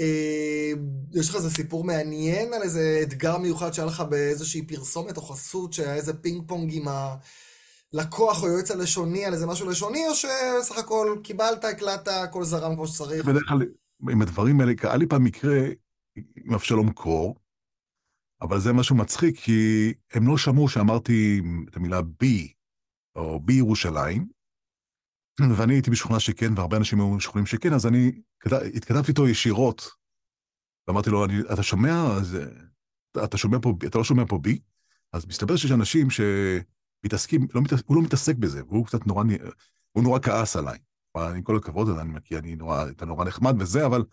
אה, 0.00 0.72
יש 1.14 1.28
לך 1.28 1.36
איזה 1.36 1.50
סיפור 1.50 1.84
מעניין 1.84 2.54
על 2.54 2.62
איזה 2.62 3.00
אתגר 3.02 3.38
מיוחד 3.38 3.74
שהיה 3.74 3.86
לך 3.86 4.00
באיזושהי 4.00 4.62
פרסומת 4.62 5.16
או 5.16 5.22
חסות, 5.22 5.72
שהיה 5.72 5.94
איזה 5.94 6.14
פינג 6.14 6.42
פונג 6.46 6.70
עם 6.74 6.88
הלקוח 7.94 8.42
או 8.42 8.48
יועץ 8.48 8.70
הלשוני 8.70 9.24
על 9.24 9.32
איזה 9.32 9.46
משהו 9.46 9.70
לשוני, 9.70 10.08
או 10.08 10.14
שסך 10.14 10.78
הכל 10.78 11.16
קיבלת, 11.22 11.64
הקלטת, 11.64 12.08
הכל 12.08 12.44
זרם 12.44 12.74
כמו 12.74 12.86
שצריך? 12.86 13.24
בדרך 13.24 13.42
כלל, 13.48 13.58
עם 14.10 14.22
הדברים 14.22 14.60
האלה, 14.60 14.72
היה 14.82 14.96
לי 14.96 15.06
פעם 15.06 15.24
מקרה 15.24 15.58
עם 16.44 16.54
אבשלום 16.54 16.92
קור, 16.92 17.34
אבל 18.42 18.60
זה 18.60 18.72
משהו 18.72 18.96
מצחיק, 18.96 19.38
כי 19.38 19.92
הם 20.12 20.28
לא 20.28 20.38
שמעו 20.38 20.68
שאמרתי 20.68 21.42
את 21.68 21.76
המילה 21.76 22.02
בי, 22.02 22.52
או 23.16 23.40
בי 23.40 23.52
ירושלים, 23.52 24.26
ואני 25.56 25.74
הייתי 25.74 25.90
משוכנע 25.90 26.20
שכן, 26.20 26.52
והרבה 26.56 26.76
אנשים 26.76 27.00
היו 27.00 27.10
משוכנעים 27.10 27.46
שכן, 27.46 27.72
אז 27.72 27.86
אני 27.86 28.12
התכתבתי 28.74 29.10
איתו 29.10 29.28
ישירות, 29.28 29.88
ואמרתי 30.88 31.10
לו, 31.10 31.24
אתה 31.52 31.62
שומע, 31.62 32.16
אז, 32.16 32.38
אתה 33.24 33.36
שומע 33.36 33.58
פה, 33.62 33.74
אתה 33.86 33.98
לא 33.98 34.04
שומע 34.04 34.22
פה 34.28 34.38
בי? 34.38 34.58
אז 35.12 35.26
מסתבר 35.26 35.56
שיש 35.56 35.72
אנשים 35.72 36.08
שמתעסקים, 36.10 37.46
לא 37.54 37.60
מתעס, 37.62 37.80
הוא 37.86 37.96
לא 37.96 38.02
מתעסק 38.02 38.36
בזה, 38.36 38.62
והוא 38.64 38.86
קצת 38.86 39.06
נורא, 39.06 39.24
הוא 39.92 40.02
נורא 40.02 40.18
כעס 40.22 40.56
עליי. 40.56 40.78
עם 41.16 41.42
כל 41.42 41.56
הכבוד, 41.56 41.88
אני 41.88 42.12
מכיר, 42.12 42.38
אני 42.38 42.56
נורא, 42.56 42.84
אתה 42.90 43.06
נורא 43.06 43.24
נחמד 43.24 43.54
וזה, 43.58 43.86
אבל 43.86 44.04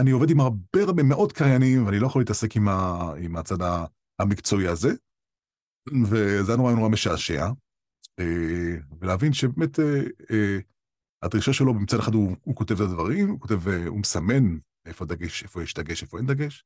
אני 0.00 0.10
עובד 0.10 0.30
עם 0.30 0.40
הרבה 0.40 0.82
הרבה 0.82 1.02
מאוד 1.02 1.32
קריינים, 1.32 1.86
ואני 1.86 1.98
לא 1.98 2.06
יכול 2.06 2.22
להתעסק 2.22 2.56
עם, 2.56 2.68
ה, 2.68 3.12
עם 3.18 3.36
הצד 3.36 3.58
המקצועי 4.18 4.68
הזה, 4.68 4.88
וזה 6.04 6.52
היה 6.52 6.56
נורא 6.56 6.72
נורא 6.72 6.88
משעשע. 6.88 7.48
אה, 8.20 8.76
ולהבין 9.00 9.32
שבאמת 9.32 9.80
אה, 9.80 9.84
אה, 10.30 10.58
הדרישה 11.22 11.52
שלו, 11.52 11.74
מצד 11.74 11.98
אחד 11.98 12.14
הוא, 12.14 12.36
הוא 12.42 12.56
כותב 12.56 12.74
את 12.74 12.80
הדברים, 12.80 13.30
הוא 13.30 13.40
כותב, 13.40 13.68
הוא 13.68 13.98
מסמן 13.98 14.58
איפה 14.86 15.04
דגש, 15.04 15.42
איפה 15.42 15.62
יש 15.62 15.74
דגש, 15.74 16.02
איפה 16.02 16.18
אין 16.18 16.26
דגש, 16.26 16.64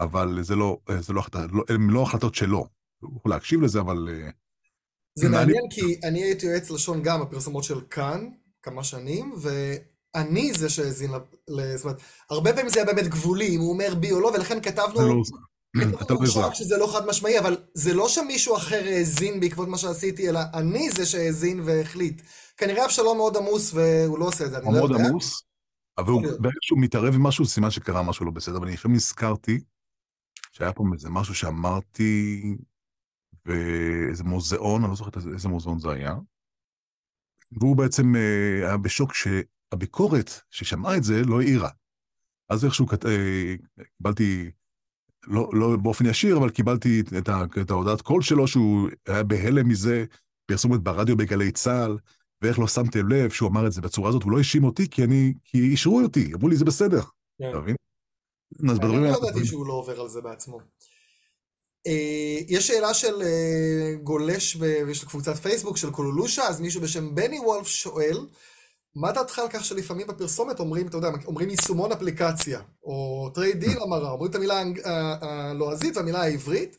אבל 0.00 0.42
זה 0.42 0.56
לא, 0.56 0.78
זה 1.00 1.12
לא, 1.12 1.22
לא, 1.52 1.64
הן 1.68 1.90
לא 1.90 2.02
החלטות 2.02 2.34
שלו. 2.34 2.66
הוא 3.02 3.16
יכול 3.16 3.30
להקשיב 3.30 3.60
לזה, 3.60 3.80
אבל... 3.80 4.08
זה 5.18 5.28
מעניין 5.28 5.62
כי 5.70 6.00
אני 6.08 6.22
הייתי 6.22 6.46
יועץ 6.46 6.70
לשון 6.70 7.02
גם 7.02 7.20
בפרסומות 7.20 7.64
של 7.64 7.80
כאן, 7.80 8.28
כמה 8.62 8.84
שנים, 8.84 9.32
ואני 10.14 10.52
זה 10.52 10.68
שהאזין, 10.68 11.10
זאת 11.76 11.84
אומרת, 11.84 12.00
הרבה 12.30 12.52
פעמים 12.52 12.68
זה 12.68 12.82
היה 12.82 12.94
באמת 12.94 13.08
גבולי, 13.08 13.56
אם 13.56 13.60
הוא 13.60 13.72
אומר 13.72 13.94
בי 13.94 14.12
או 14.12 14.20
לא, 14.20 14.26
ולכן 14.28 14.60
כתבנו... 14.60 15.00
לא 15.00 15.22
אתה 16.02 16.14
לא 16.14 16.18
אזרח. 16.22 16.54
שזה 16.54 16.76
לא 16.76 16.92
חד 16.92 17.06
משמעי, 17.06 17.38
אבל 17.38 17.56
זה 17.74 17.94
לא 17.94 18.08
שמישהו 18.08 18.56
אחר 18.56 18.82
האזין 18.86 19.40
בעקבות 19.40 19.68
מה 19.68 19.78
שעשיתי, 19.78 20.28
אלא 20.28 20.40
אני 20.54 20.90
זה 20.90 21.06
שהאזין 21.06 21.60
והחליט. 21.64 22.22
כנראה 22.56 22.84
אבשלום 22.84 23.16
מאוד 23.16 23.36
עמוס 23.36 23.74
והוא 23.74 24.18
לא 24.18 24.24
עושה 24.24 24.44
את 24.44 24.50
זה, 24.50 24.58
אני 24.58 24.64
לא 24.64 24.70
יודע. 24.70 24.80
הוא 24.80 24.88
מאוד 24.88 25.10
עמוס, 25.10 25.42
אבל 25.98 26.12
ברגע 26.38 26.58
שהוא 26.62 26.80
מתערב 26.80 27.14
עם 27.14 27.22
משהו, 27.22 27.46
סימן 27.46 27.70
שקרה 27.70 28.02
משהו 28.02 28.26
לא 28.26 28.32
בסדר. 28.32 28.56
אבל 28.56 28.66
אני 28.66 28.74
עכשיו 28.74 28.90
נזכרתי 28.90 29.60
שהיה 30.52 30.72
פה 30.72 30.84
איזה 30.92 31.10
משהו 31.10 31.34
שאמרתי 31.34 32.42
באיזה 33.44 34.24
מוזיאון, 34.24 34.82
אני 34.82 34.90
לא 34.90 34.96
זוכר 34.96 35.10
איזה 35.34 35.48
מוזיאון 35.48 35.78
זה 35.78 35.90
היה, 35.90 36.14
והוא 37.52 37.76
בעצם 37.76 38.16
אה, 38.16 38.68
היה 38.68 38.76
בשוק 38.76 39.14
שהביקורת 39.72 40.30
ששמעה 40.50 40.96
את 40.96 41.04
זה 41.04 41.22
לא 41.24 41.40
העירה. 41.40 41.68
אז 42.48 42.64
איכשהו 42.64 42.86
אה, 43.06 43.54
קיבלתי 43.98 44.50
לא, 45.26 45.50
לא 45.52 45.76
באופן 45.76 46.06
ישיר, 46.06 46.36
אבל 46.36 46.50
קיבלתי 46.50 47.02
את, 47.18 47.28
ה, 47.28 47.44
את 47.62 47.70
ההודעת 47.70 48.00
קול 48.00 48.22
שלו, 48.22 48.48
שהוא 48.48 48.88
היה 49.06 49.22
בהלם 49.22 49.68
מזה, 49.68 50.04
פרסומת 50.46 50.80
ברדיו 50.80 51.16
בגלי 51.16 51.52
צה"ל, 51.52 51.98
ואיך 52.42 52.58
לא 52.58 52.68
שמתם 52.68 53.08
לב 53.08 53.30
שהוא 53.30 53.48
אמר 53.48 53.66
את 53.66 53.72
זה 53.72 53.80
בצורה 53.80 54.08
הזאת, 54.08 54.22
הוא 54.22 54.32
לא 54.32 54.38
האשים 54.38 54.64
אותי, 54.64 54.90
כי 54.90 55.04
אני, 55.04 55.34
כי 55.44 55.58
אישרו 55.58 56.00
אותי, 56.00 56.32
אמרו 56.34 56.48
לי, 56.48 56.56
זה 56.56 56.64
בסדר. 56.64 57.02
כן. 57.38 57.50
אתה 57.50 57.60
מבין? 57.60 57.76
אני 58.60 58.78
לא 59.02 59.08
ידעתי 59.08 59.46
שהוא 59.46 59.66
לא 59.66 59.72
עובר 59.72 60.00
על 60.00 60.08
זה 60.08 60.20
בעצמו. 60.20 60.60
אה, 61.86 62.38
יש 62.48 62.66
שאלה 62.66 62.94
של 62.94 63.22
אה, 63.22 63.94
גולש, 64.02 64.56
יש 64.90 65.04
קבוצת 65.04 65.36
פייסבוק 65.36 65.76
של 65.76 65.90
קולולושה, 65.90 66.42
אז 66.42 66.60
מישהו 66.60 66.80
בשם 66.80 67.14
בני 67.14 67.38
וולף 67.38 67.66
שואל, 67.66 68.26
מה 68.94 69.12
דעתך 69.12 69.38
על 69.38 69.48
כך 69.50 69.64
שלפעמים 69.64 70.06
בפרסומת 70.06 70.60
אומרים, 70.60 70.86
אתה 70.86 70.96
יודע, 70.96 71.08
אומרים 71.26 71.50
יישומון 71.50 71.92
אפליקציה, 71.92 72.60
או 72.84 73.30
trade 73.34 73.60
deal 73.60 73.78
המרה, 73.82 74.10
אומרים 74.10 74.30
את 74.30 74.34
המילה 74.34 74.62
הלועזית 75.20 75.96
והמילה 75.96 76.22
העברית, 76.22 76.76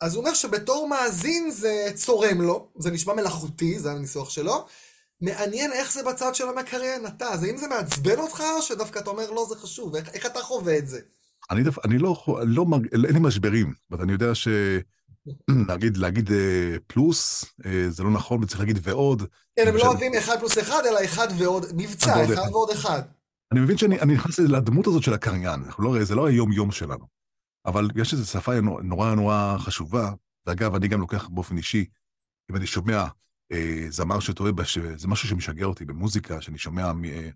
אז 0.00 0.14
הוא 0.14 0.24
אומר 0.24 0.34
שבתור 0.34 0.88
מאזין 0.88 1.50
זה 1.50 1.86
צורם 1.94 2.40
לו, 2.40 2.68
זה 2.78 2.90
נשמע 2.90 3.14
מלאכותי, 3.14 3.78
זה 3.78 3.92
הניסוח 3.92 4.30
שלו. 4.30 4.66
מעניין 5.20 5.72
איך 5.72 5.92
זה 5.92 6.02
בצד 6.02 6.34
של 6.34 6.48
הקריין, 6.48 7.06
אתה, 7.06 7.28
אז 7.28 7.44
האם 7.44 7.56
זה 7.56 7.68
מעצבן 7.68 8.18
אותך, 8.18 8.42
או 8.56 8.62
שדווקא 8.62 8.98
אתה 8.98 9.10
אומר, 9.10 9.30
לא, 9.30 9.46
זה 9.48 9.56
חשוב, 9.56 9.96
איך, 9.96 10.08
איך 10.08 10.26
אתה 10.26 10.40
חווה 10.40 10.78
את 10.78 10.88
זה? 10.88 11.00
אני, 11.50 11.62
דו, 11.62 11.70
אני 11.84 11.98
לא, 11.98 12.24
לא, 12.46 12.66
אין 12.92 13.12
לי 13.14 13.20
משברים, 13.20 13.72
אבל 13.90 14.02
אני 14.02 14.12
יודע 14.12 14.34
ש... 14.34 14.48
להגיד, 15.68 15.96
להגיד 15.96 16.32
אה, 16.32 16.76
פלוס, 16.86 17.44
אה, 17.66 17.90
זה 17.90 18.02
לא 18.02 18.10
נכון, 18.10 18.42
וצריך 18.42 18.60
להגיד 18.60 18.78
ועוד. 18.82 19.22
כן, 19.60 19.68
הם 19.68 19.76
לא 19.76 19.86
אוהבים 19.86 20.12
אחד 20.18 20.38
פלוס 20.38 20.58
אחד, 20.58 20.82
אלא 20.86 21.04
אחד 21.04 21.28
ועוד, 21.38 21.66
מבצע, 21.76 22.24
אחד 22.24 22.50
ועוד 22.50 22.70
אחד. 22.70 23.02
אני 23.52 23.60
מבין 23.60 23.78
שאני 23.78 24.14
נכנס 24.14 24.38
לדמות 24.38 24.86
הזאת 24.86 25.02
של 25.02 25.14
הקריין, 25.14 25.60
לא, 25.78 26.04
זה 26.04 26.14
לא 26.14 26.26
היום-יום 26.26 26.70
שלנו. 26.70 27.06
אבל 27.66 27.88
יש 27.96 28.12
איזו 28.12 28.26
שפה 28.26 28.60
נורא 28.60 29.14
נורא 29.14 29.56
חשובה, 29.58 30.10
ואגב, 30.46 30.74
אני 30.74 30.88
גם 30.88 31.00
לוקח 31.00 31.28
באופן 31.28 31.56
אישי, 31.56 31.84
אם 32.50 32.56
אני 32.56 32.66
שומע 32.66 33.04
אה, 33.52 33.86
זמר 33.88 34.20
שטועה, 34.20 34.52
זה 34.96 35.08
משהו 35.08 35.28
שמשגע 35.28 35.64
אותי 35.64 35.84
במוזיקה, 35.84 36.40
שאני 36.40 36.58
שומע 36.58 36.92
אה, 37.04 37.28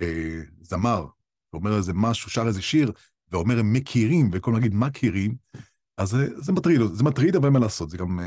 אה, 0.00 0.40
זמר, 0.60 1.06
ואומר 1.52 1.76
איזה 1.76 1.92
משהו, 1.94 2.30
שר 2.30 2.46
איזה 2.46 2.62
שיר, 2.62 2.92
ואומר 3.30 3.58
הם 3.58 3.72
מכירים, 3.72 4.30
וכל 4.32 4.52
נגיד 4.52 4.74
מכירים, 4.74 5.34
אז 5.98 6.08
זה, 6.10 6.28
זה 6.36 6.52
מטריד, 6.52 6.80
זה 6.92 7.04
מטריד, 7.04 7.36
אבל 7.36 7.44
אין 7.44 7.52
מה 7.52 7.58
לעשות, 7.58 7.90
זה 7.90 7.96
גם 7.96 8.20
uh, 8.20 8.22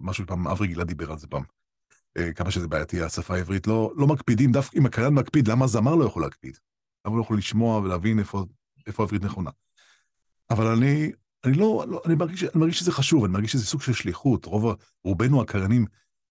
משהו 0.00 0.24
שפעם 0.24 0.48
אברי 0.48 0.68
גלעד 0.68 0.86
דיבר 0.86 1.12
על 1.12 1.18
זה 1.18 1.26
פעם. 1.26 1.42
Uh, 2.16 2.32
כמה 2.34 2.50
שזה 2.50 2.68
בעייתי, 2.68 3.02
השפה 3.02 3.34
העברית 3.34 3.66
לא, 3.66 3.92
לא 3.96 4.06
מקפידים, 4.06 4.52
דווקא 4.52 4.78
אם 4.78 4.86
הקריין 4.86 5.14
מקפיד, 5.14 5.48
למה 5.48 5.64
הזמר 5.64 5.94
לא 5.94 6.04
יכול 6.04 6.22
להקפיד? 6.22 6.56
למה 7.04 7.12
הוא 7.12 7.18
לא 7.18 7.22
יכול 7.22 7.38
לשמוע 7.38 7.78
ולהבין 7.78 8.18
איפה, 8.18 8.44
איפה 8.86 9.02
העברית 9.02 9.22
נכונה? 9.22 9.50
אבל 10.50 10.66
אני, 10.66 11.12
אני 11.44 11.54
לא, 11.54 11.84
לא 11.88 12.02
אני, 12.06 12.14
מרגיש, 12.14 12.42
אני 12.42 12.50
מרגיש 12.54 12.78
שזה 12.78 12.92
חשוב, 12.92 13.24
אני 13.24 13.32
מרגיש 13.32 13.52
שזה 13.52 13.66
סוג 13.66 13.82
של 13.82 13.92
שליחות. 13.92 14.44
רוב, 14.44 14.76
רובנו 15.04 15.42
הקריינים 15.42 15.86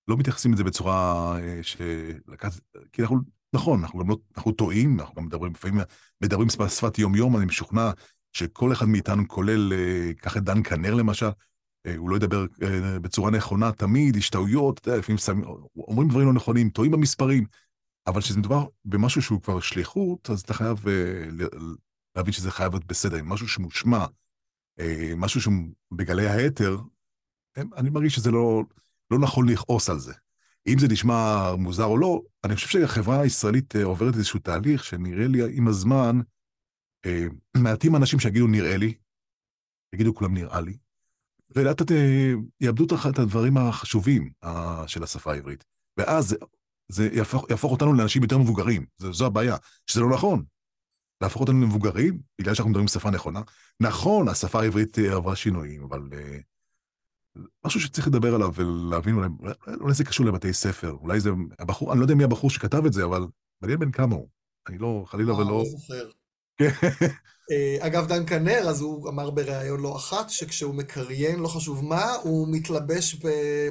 לא 0.08 0.18
מתייחסים 0.18 0.54
לזה 0.54 0.64
בצורה 0.64 1.38
uh, 1.38 1.64
שלקח, 1.64 2.60
כי 2.94 3.02
אנחנו, 3.02 3.18
נכון, 3.54 3.80
אנחנו 3.80 4.00
גם 4.00 4.10
לא, 4.10 4.18
אנחנו 4.38 4.52
טועים, 4.52 5.00
אנחנו 5.00 5.16
גם 5.16 5.26
מדברים, 5.26 5.54
לפעמים 5.54 5.82
מדברים 6.22 6.50
שפת 6.50 7.00
יום-יום, 7.00 7.38
אני 7.38 7.46
משוכנע 7.46 7.92
שכל 8.34 8.72
אחד 8.74 8.86
מאיתנו, 8.86 9.28
כולל, 9.28 9.74
אה, 9.74 10.14
קח 10.14 10.38
את 10.38 10.44
דן 10.44 10.64
כנר 10.64 10.94
למשל, 10.94 11.26
אה, 11.26 11.32
הוא 11.98 12.10
לא 12.10 12.16
ידבר 12.16 12.46
אה, 12.64 13.00
בצורה 13.00 13.32
נכונה 13.32 13.72
תמיד, 13.72 14.16
יש 14.16 14.30
טעויות, 14.30 14.88
לפעמים 14.88 15.18
שמים, 15.18 15.44
אומרים 15.78 16.10
דברים 16.10 16.28
לא 16.28 16.34
נכונים, 16.34 16.70
טועים 16.70 16.92
במספרים, 16.92 17.46
אבל 18.08 18.22
כשזה 18.22 18.40
מדובר 18.40 18.66
במשהו 18.86 19.22
שהוא 19.22 19.42
כבר 19.42 19.60
שליחות, 19.60 20.30
אז 20.30 20.42
אתה 20.42 20.54
חייב 20.54 20.86
להבין 22.16 22.34
שזה 22.34 22.52
חייב 22.52 22.72
להיות 22.72 22.86
בסדר, 22.86 23.24
משהו 23.24 23.48
שמושמע, 23.48 24.06
משהו 25.18 25.42
שהוא 25.42 25.54
בגלי 25.92 26.28
האתר, 26.28 26.78
אני 27.58 27.90
מרגיש 27.90 28.16
שזה 28.16 28.32
לא, 28.32 28.64
לא 29.12 29.20
נכון 29.20 29.50
לכעוס 29.50 29.90
על 29.90 30.00
זה. 30.00 30.14
אם 30.68 30.80
זה 30.80 30.88
נשמע 30.88 31.52
מוזר 31.58 31.84
או 31.84 31.98
לא, 31.98 32.22
אני 32.44 32.56
חושב 32.56 32.68
שהחברה 32.68 33.22
הישראלית 33.22 33.76
עוברת 33.76 34.16
איזשהו 34.16 34.40
תהליך 34.40 34.84
שנראה 34.84 35.28
לי 35.28 35.58
עם 35.58 35.68
הזמן, 35.68 36.20
אה, 37.06 37.26
מעטים 37.58 37.96
אנשים 37.96 38.20
שיגידו 38.20 38.48
נראה 38.48 38.78
לי, 38.78 38.94
יגידו 39.94 40.16
כולם 40.16 40.34
נראה 40.34 40.62
לי, 40.62 40.78
ולאט 41.56 41.82
לאט 41.82 41.92
אה, 41.92 42.34
יאבדו 42.62 42.86
את 43.10 43.20
הדברים 43.20 43.58
החשובים 43.58 44.30
של 44.88 45.04
השפה 45.04 45.34
העברית. 45.34 45.64
ואז 45.98 46.38
זה 46.92 47.10
יהפוך, 47.14 47.46
יהפוך 47.50 47.72
אותנו 47.72 47.94
לאנשים 47.94 48.24
יותר 48.24 48.38
מבוגרים. 48.38 48.86
זו, 48.98 49.14
זו 49.14 49.26
הבעיה, 49.26 49.58
שזה 49.88 50.02
לא 50.02 50.10
נכון. 50.10 50.44
להפוך 51.22 51.42
אותנו 51.42 51.62
למבוגרים, 51.62 52.20
בגלל 52.42 52.54
שאנחנו 52.54 52.70
מדברים 52.70 52.88
שפה 52.88 53.10
נכונה. 53.10 53.42
נכון, 53.80 54.28
השפה 54.28 54.62
העברית 54.62 55.00
אה, 55.00 55.16
עברה 55.16 55.36
שינויים, 55.36 55.84
אבל 55.84 56.10
uh, 56.12 57.42
משהו 57.66 57.80
שצריך 57.80 58.08
לדבר 58.08 58.36
עליו 58.36 58.52
ולהבין 58.56 59.16
אולי, 59.16 59.28
אולי 59.80 59.94
זה 59.94 60.04
קשור 60.04 60.26
לבתי 60.26 60.54
ספר. 60.54 60.92
אולי 60.92 61.20
זה 61.20 61.30
הבחור, 61.60 61.92
אני 61.92 62.00
לא 62.00 62.06
יודע 62.06 62.16
מי 62.16 62.24
הבחור 62.24 62.50
שכתב 62.50 62.86
את 62.86 62.94
זה, 62.94 63.06
אבל 63.06 63.28
מעניין 63.62 63.80
בן 63.80 63.92
כמה 63.92 64.16
הוא. 64.16 64.30
אני 64.68 64.78
לא, 64.78 65.04
חלילה 65.08 65.34
ולא... 65.34 65.46
לא 65.46 65.64
זוכר. 65.66 66.10
כן. 66.58 66.70
אה, 67.52 67.88
אגב, 67.88 68.08
דן 68.08 68.26
כנר, 68.26 68.70
אז 68.70 68.82
הוא 68.82 69.10
אמר 69.10 69.30
בריאיון 69.30 69.82
לא 69.82 69.96
אחת, 69.96 70.30
שכשהוא 70.30 70.76
מקריין, 70.76 71.40
לא 71.40 71.48
חשוב 71.48 71.86
מה, 71.86 72.14
הוא 72.14 72.48
מתלבש 72.52 73.18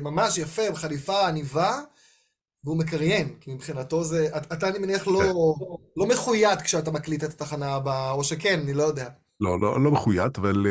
ממש 0.00 0.38
יפה, 0.38 0.70
בחליפה 0.70 1.28
עניבה, 1.28 1.80
והוא 2.64 2.78
מקריין, 2.78 3.36
כי 3.40 3.54
מבחינתו 3.54 4.04
זה... 4.04 4.28
אתה, 4.36 4.68
אני 4.68 4.78
מניח, 4.78 5.06
לא, 5.06 5.22
לא 5.96 6.06
מחויית 6.06 6.62
כשאתה 6.62 6.90
מקליט 6.90 7.24
את 7.24 7.30
התחנה 7.30 7.74
הבאה, 7.74 8.10
או 8.10 8.24
שכן, 8.24 8.60
אני 8.60 8.74
לא 8.74 8.82
יודע. 8.82 9.08
לא, 9.40 9.60
לא, 9.60 9.84
לא 9.84 9.90
מחויית, 9.90 10.38
אבל 10.38 10.66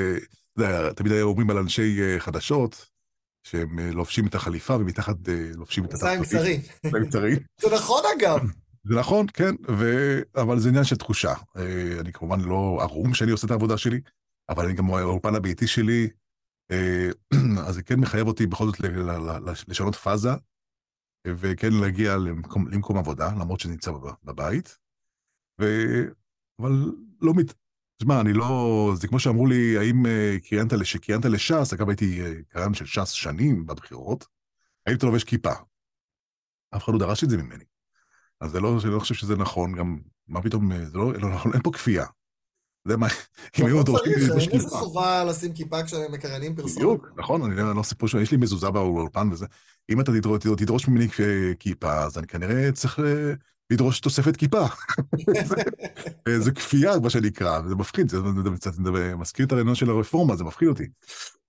זה, 0.60 0.90
תמיד 0.96 1.12
היו 1.12 1.28
אומרים 1.28 1.50
על 1.50 1.58
אנשי 1.58 2.02
אה, 2.02 2.20
חדשות, 2.20 2.86
שהם 3.44 3.80
אה, 3.80 3.92
לובשים 3.92 4.28
את 4.28 4.36
החליפה 4.36 4.76
ומתחת 4.76 5.16
לובשים 5.56 5.86
את 5.86 5.94
התחתונים. 5.94 6.24
קצרים. 6.24 6.62
קצרים. 7.08 7.38
זה 7.62 7.76
נכון, 7.76 8.04
אגב. 8.18 8.40
זה 8.84 8.96
נכון, 9.00 9.26
כן, 9.34 9.56
ו... 9.70 9.86
אבל 10.36 10.60
זה 10.60 10.70
עניין 10.70 10.84
של 10.84 10.96
תחושה. 10.96 11.34
אה, 11.58 12.00
אני 12.00 12.14
כמובן 12.14 12.40
לא 12.40 12.78
ערום 12.82 13.12
כשאני 13.12 13.32
עושה 13.32 13.46
את 13.46 13.52
העבודה 13.52 13.78
שלי, 13.78 14.02
אבל 14.50 14.66
אני 14.66 14.74
גם 14.74 14.94
האולפן 14.94 15.36
הביתי 15.36 15.68
שלי, 15.68 16.10
אה, 16.72 17.10
אז 17.68 17.76
זה 17.76 17.84
כן 17.84 18.00
מחייב 18.00 18.28
אותי 18.28 18.48
בכל 18.48 18.66
זאת 18.66 18.80
לשנות 19.68 19.96
פאזה, 19.96 20.30
וכן 21.28 21.74
להגיע 21.74 22.18
למקום, 22.18 22.68
למקום 22.68 22.98
עבודה, 22.98 23.32
למרות 23.40 23.60
שאני 23.60 23.74
נמצא 23.74 23.92
בבית. 24.24 24.78
ו... 25.62 25.66
אבל 26.62 26.92
לא 27.22 27.34
מת... 27.34 27.54
תשמע, 27.98 28.22
אני 28.22 28.34
לא... 28.34 28.92
זה 28.96 29.08
כמו 29.08 29.20
שאמרו 29.20 29.48
לי, 29.48 29.78
האם 29.78 30.06
אה, 30.06 30.38
קריינת, 30.44 30.74
כשקריינת 30.74 31.26
לש"ס, 31.26 31.74
אגב 31.74 31.90
הייתי 31.90 32.22
קריין 32.48 32.74
של 32.74 32.86
ש"ס 32.86 33.10
שנים 33.10 33.66
בבחירות, 33.66 34.26
האם 34.86 34.96
אתה 34.96 35.06
לובש 35.06 35.24
כיפה? 35.24 35.54
אף 36.76 36.84
אחד 36.84 36.94
לא 36.94 37.00
דרש 37.00 37.24
את 37.24 37.30
זה 37.30 37.38
ממני. 37.38 37.73
אז 38.44 38.52
זה 38.52 38.60
לא, 38.60 38.78
אני 38.84 38.94
לא 38.94 39.00
חושב 39.00 39.16
שזה 39.16 39.36
נכון, 39.36 39.74
גם, 39.74 39.98
מה 40.28 40.42
פתאום, 40.42 40.86
זה 40.86 40.98
לא, 40.98 41.14
לא, 41.14 41.30
לא 41.30 41.38
אין 41.54 41.62
פה 41.64 41.72
כפייה. 41.72 42.06
זה 42.88 42.98
מה, 42.98 43.08
אם 43.60 43.66
היו 43.66 43.84
דורשים 43.84 44.14
ללבוש 44.18 44.44
כיפה. 44.44 44.52
אין 44.52 44.62
איזה 44.62 44.70
חובה 44.78 45.24
לשים 45.24 45.54
כיפה 45.54 45.84
כשמקריינים 45.84 46.56
פרסומת. 46.56 46.76
בדיוק, 46.76 47.08
נכון, 47.18 47.52
אני 47.52 47.76
לא 47.78 47.84
סיפור 47.84 48.10
יש 48.22 48.32
לי 48.32 48.38
מזוזה 48.38 48.70
באולפן 48.70 49.30
וזה. 49.32 49.46
אם 49.90 50.02
אתה 50.02 50.12
תדרוש 50.58 50.88
ממני 50.88 51.08
כיפה, 51.60 52.04
אז 52.04 52.18
אני 52.18 52.28
כנראה 52.28 52.72
צריך 52.72 53.00
אה, 53.00 53.34
לדרוש 53.70 54.00
תוספת 54.00 54.38
כיפה. 54.38 54.66
זה 56.44 56.52
כפייה, 56.52 57.00
מה 57.00 57.10
שנקרא, 57.10 57.60
וזה 57.66 57.76
מפחיד, 57.76 58.10
זה 58.10 58.18
קצת 58.56 58.72
מזכיר 59.18 59.46
את 59.46 59.52
הרעיון 59.52 59.76
של 59.76 59.90
הרפורמה, 59.90 60.36
זה 60.36 60.44
מפחיד 60.44 60.68
אותי. 60.68 60.88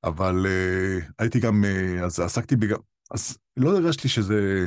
אבל 0.05 0.47
אה, 0.49 1.07
הייתי 1.19 1.41
גם, 1.41 1.65
אה, 1.65 2.05
אז 2.05 2.21
עסקתי 2.21 2.57
בגם, 2.57 2.79
אז 3.11 3.39
לא 3.57 3.71
הרגשתי 3.71 4.09
שזה... 4.09 4.67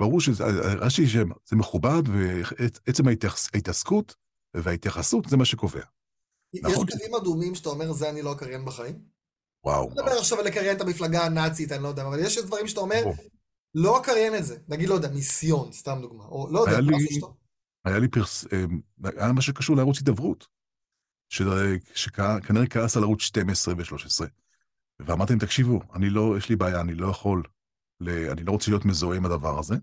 ברור 0.00 0.20
שזה 0.20 0.44
שזה 0.88 1.56
מכובד, 1.56 2.02
ועצם 2.06 3.08
ההתעסקות 3.54 4.14
וההתייחסות 4.54 5.28
זה 5.28 5.36
מה 5.36 5.44
שקובע. 5.44 5.82
יש 6.54 6.60
נכון? 6.64 6.86
קווים 6.86 7.14
אדומים 7.14 7.54
שאתה 7.54 7.68
אומר, 7.68 7.92
זה 7.92 8.10
אני 8.10 8.22
לא 8.22 8.32
אקריין 8.32 8.64
בחיים? 8.64 8.98
וואו. 9.64 9.88
אני 9.88 9.96
לא 9.96 10.02
מדבר 10.02 10.18
עכשיו 10.18 10.38
על 10.38 10.46
לקריין 10.46 10.76
את 10.76 10.80
המפלגה 10.80 11.24
הנאצית, 11.24 11.72
אני 11.72 11.82
לא 11.82 11.88
יודע, 11.88 12.06
אבל 12.06 12.18
יש 12.18 12.38
דברים 12.38 12.68
שאתה 12.68 12.80
אומר, 12.80 13.04
לא 13.74 14.00
אקריין 14.00 14.34
את 14.34 14.44
זה. 14.44 14.58
נגיד, 14.68 14.88
לא 14.88 14.94
יודע, 14.94 15.08
מיסיון, 15.08 15.72
סתם 15.72 15.98
דוגמה. 16.02 16.24
או 16.24 16.48
לא 16.50 16.60
יודע, 16.60 16.80
משהו 16.80 17.14
שאתה... 17.14 17.26
היה 17.84 17.98
לי 17.98 18.08
פרס... 18.08 18.44
אמ, 18.52 18.80
היה 19.16 19.32
מה 19.32 19.42
שקשור 19.42 19.76
לערוץ 19.76 19.98
הידברות, 19.98 20.46
שכנראה 21.94 22.66
כעס 22.70 22.96
על 22.96 23.02
ערוץ 23.02 23.22
12 23.22 23.74
ו-13. 23.74 24.26
ואמרתי 25.00 25.32
להם, 25.32 25.40
תקשיבו, 25.40 25.80
אני 25.94 26.10
לא, 26.10 26.34
יש 26.38 26.48
לי 26.48 26.56
בעיה, 26.56 26.80
אני 26.80 26.94
לא 26.94 27.06
יכול 27.06 27.42
ל... 28.00 28.30
אני 28.30 28.44
לא 28.44 28.52
רוצה 28.52 28.70
להיות 28.70 28.84
מזוהה 28.84 29.16
עם 29.16 29.26
הדבר 29.26 29.58
הזה, 29.58 29.74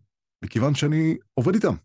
מכיוון 0.44 0.76
שאני 0.76 1.18
עובד 1.34 1.54
איתם. 1.54 1.76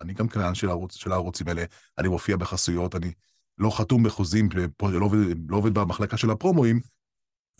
אני 0.00 0.14
גם 0.14 0.28
קריין 0.28 0.54
של, 0.54 0.68
הערוץ, 0.68 0.94
של 0.94 1.12
הערוצים 1.12 1.48
האלה, 1.48 1.64
אני 1.98 2.08
מופיע 2.08 2.36
בחסויות, 2.36 2.94
אני 2.94 3.12
לא 3.58 3.78
חתום 3.78 4.02
בחוזים, 4.02 4.48
לא 4.82 5.04
עובד, 5.04 5.50
לא 5.50 5.56
עובד 5.56 5.74
במחלקה 5.74 6.16
של 6.16 6.30
הפרומואים, 6.30 6.80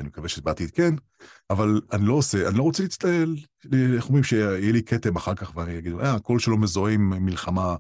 אני 0.00 0.08
מקווה 0.08 0.28
שבעתיד 0.28 0.70
כן, 0.70 0.94
אבל 1.50 1.80
אני 1.92 2.06
לא 2.06 2.12
עושה, 2.12 2.48
אני 2.48 2.58
לא 2.58 2.62
רוצה 2.62 2.82
להצטעל, 2.82 3.36
איך 3.96 4.06
אומרים, 4.06 4.24
שיהיה 4.24 4.72
לי 4.72 4.82
כתם 4.82 5.16
אחר 5.16 5.34
כך 5.34 5.56
ואני 5.56 5.78
אגיד, 5.78 5.92
אה, 5.92 6.14
הקול 6.14 6.38
שלו 6.38 6.56
מזוהה 6.56 6.94
עם 6.94 7.24
מלחמה, 7.24 7.76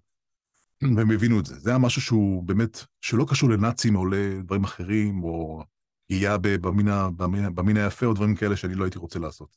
והם 0.82 1.10
הבינו 1.10 1.40
את 1.40 1.46
זה. 1.46 1.58
זה 1.58 1.70
היה 1.70 1.78
משהו 1.78 2.02
שהוא 2.02 2.42
באמת, 2.42 2.84
שלא 3.00 3.26
קשור 3.28 3.50
לנאצים 3.50 3.96
או 3.96 4.06
לדברים 4.06 4.64
אחרים, 4.64 5.24
או 5.24 5.64
במין, 7.16 7.54
במין 7.54 7.76
היפה 7.76 8.06
או 8.06 8.14
דברים 8.14 8.34
כאלה 8.34 8.56
שאני 8.56 8.74
לא 8.74 8.84
הייתי 8.84 8.98
רוצה 8.98 9.18
לעשות. 9.18 9.56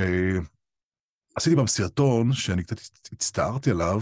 אה, 0.00 0.38
עשיתי 1.36 1.56
פעם 1.56 1.66
סרטון 1.66 2.32
שאני 2.32 2.64
קצת 2.64 2.76
הצטערתי 3.12 3.70
עליו, 3.70 4.00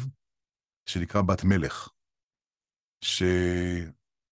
שנקרא 0.86 1.22
בת 1.22 1.44
מלך. 1.44 1.88
ש... 3.00 3.22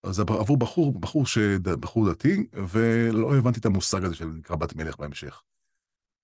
אז 0.03 0.21
עבור 0.21 0.57
בחור, 0.57 1.01
בחור, 1.01 1.27
שד... 1.27 1.69
בחור 1.69 2.11
דתי, 2.11 2.47
ולא 2.53 3.37
הבנתי 3.37 3.61
את 3.61 3.67
המושג 3.67 4.05
הזה 4.05 4.14
שנקרא 4.14 4.57
בת 4.57 4.77
מלך 4.77 4.97
בהמשך. 4.99 5.43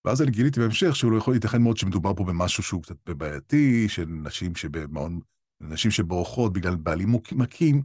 ואז 0.04 0.22
אני 0.22 0.30
גיליתי 0.30 0.60
בהמשך 0.60 0.96
שהוא 0.96 1.12
לא 1.12 1.16
יכול, 1.16 1.34
ייתכן 1.34 1.62
מאוד 1.62 1.76
שמדובר 1.76 2.14
פה 2.14 2.24
במשהו 2.24 2.62
שהוא 2.62 2.82
קצת 2.82 3.10
בעייתי, 3.10 3.88
של 3.88 4.04
נשים 4.04 4.54
שבמעון, 4.54 5.20
נשים 5.60 5.90
שבורחות 5.90 6.52
בגלל 6.52 6.76
בעלים 6.76 7.08
מכים. 7.32 7.82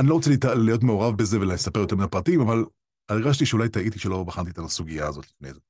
אני 0.00 0.08
לא 0.08 0.14
רוצה 0.14 0.30
להיות 0.54 0.82
מעורב 0.82 1.16
בזה 1.16 1.40
ולספר 1.40 1.80
יותר 1.80 1.96
מן 1.96 2.02
הפרטים, 2.02 2.40
אבל 2.40 2.64
הרגשתי 3.08 3.46
שאולי 3.46 3.68
טעיתי 3.68 3.98
שלא 3.98 4.24
בחנתי 4.24 4.50
את 4.50 4.58
הסוגיה 4.58 5.08
הזאת 5.08 5.26
לפני 5.26 5.54
זה. 5.54 5.60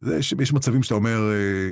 זה, 0.00 0.16
יש 0.16 0.52
מצבים 0.52 0.82
שאתה 0.82 0.94
אומר, 0.94 1.18
אה, 1.32 1.70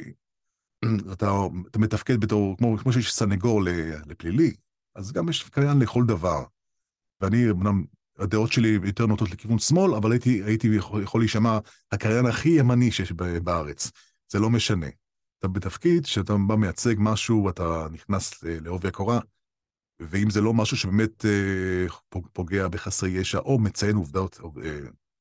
אתה, 1.13 1.33
אתה 1.71 1.79
מתפקד 1.79 2.21
בתור, 2.21 2.57
כמו, 2.59 2.79
כמו 2.79 2.93
שיש 2.93 3.13
סנגור 3.15 3.63
לפלילי, 4.07 4.53
אז 4.95 5.13
גם 5.13 5.29
יש 5.29 5.43
קריין 5.43 5.79
לכל 5.79 6.05
דבר. 6.07 6.45
ואני, 7.21 7.51
אמנם 7.51 7.85
הדעות 8.19 8.53
שלי 8.53 8.79
יותר 8.85 9.07
נוטות 9.07 9.31
לכיוון 9.31 9.59
שמאל, 9.59 9.95
אבל 9.95 10.13
הייתי, 10.13 10.43
הייתי 10.43 10.67
יכול, 10.67 11.03
יכול 11.03 11.21
להישמע 11.21 11.59
הקריין 11.93 12.27
הכי 12.27 12.49
ימני 12.49 12.91
שיש 12.91 13.13
בארץ. 13.43 13.91
זה 14.33 14.39
לא 14.39 14.51
משנה. 14.51 14.87
אתה 15.39 15.49
בתפקיד 15.49 16.07
שאתה 16.07 16.35
בא 16.49 16.57
מייצג 16.57 16.95
משהו, 16.99 17.49
אתה 17.49 17.87
נכנס 17.93 18.45
אה, 18.45 18.57
לעובי 18.61 18.89
הקורה, 18.89 19.21
ואם 20.01 20.31
זה 20.31 20.41
לא 20.41 20.55
משהו 20.55 20.77
שבאמת 20.77 21.25
אה, 21.25 22.21
פוגע 22.33 22.69
בחסרי 22.69 23.11
ישע, 23.11 23.39
או 23.39 23.59
מציין 23.59 23.97
עובדות, 23.97 24.41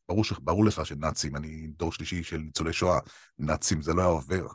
ברור, 0.10 0.24
ש... 0.24 0.34
ברור 0.42 0.66
לך 0.66 0.86
שנאצים, 0.86 1.36
אני 1.36 1.68
דור 1.68 1.92
שלישי 1.92 2.24
של 2.24 2.38
ניצולי 2.38 2.74
שואה, 2.74 3.00
נאצים 3.40 3.82
זה 3.82 3.94
לא 3.94 4.02
היה 4.02 4.10
עובר. 4.10 4.48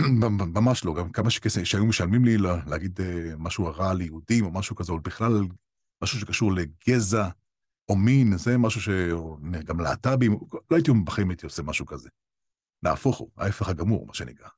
ממש 0.54 0.84
לא, 0.84 0.94
גם 0.94 1.12
כמה 1.12 1.30
שכסף 1.30 1.64
שהיו 1.64 1.86
משלמים 1.86 2.24
לי 2.24 2.36
להגיד 2.66 3.00
אה, 3.00 3.36
משהו 3.38 3.64
רע 3.64 3.94
ליהודים 3.94 4.44
או 4.44 4.50
משהו 4.50 4.76
כזה, 4.76 4.92
או 4.92 5.00
בכלל 5.00 5.40
משהו 6.02 6.20
שקשור 6.20 6.52
לגזע 6.52 7.28
או 7.88 7.96
מין, 7.96 8.36
זה 8.36 8.58
משהו 8.58 8.80
ש... 8.80 8.88
גם 9.64 9.80
להט"בים, 9.80 10.32
לא 10.70 10.76
הייתי 10.76 10.90
בחיים 11.04 11.30
הייתי 11.30 11.46
עושה 11.46 11.62
משהו 11.62 11.86
כזה. 11.86 12.08
נהפוך 12.82 13.18
הוא, 13.18 13.30
ההפך 13.36 13.68
הגמור, 13.68 14.06
מה 14.06 14.14
שנקרא. 14.14 14.48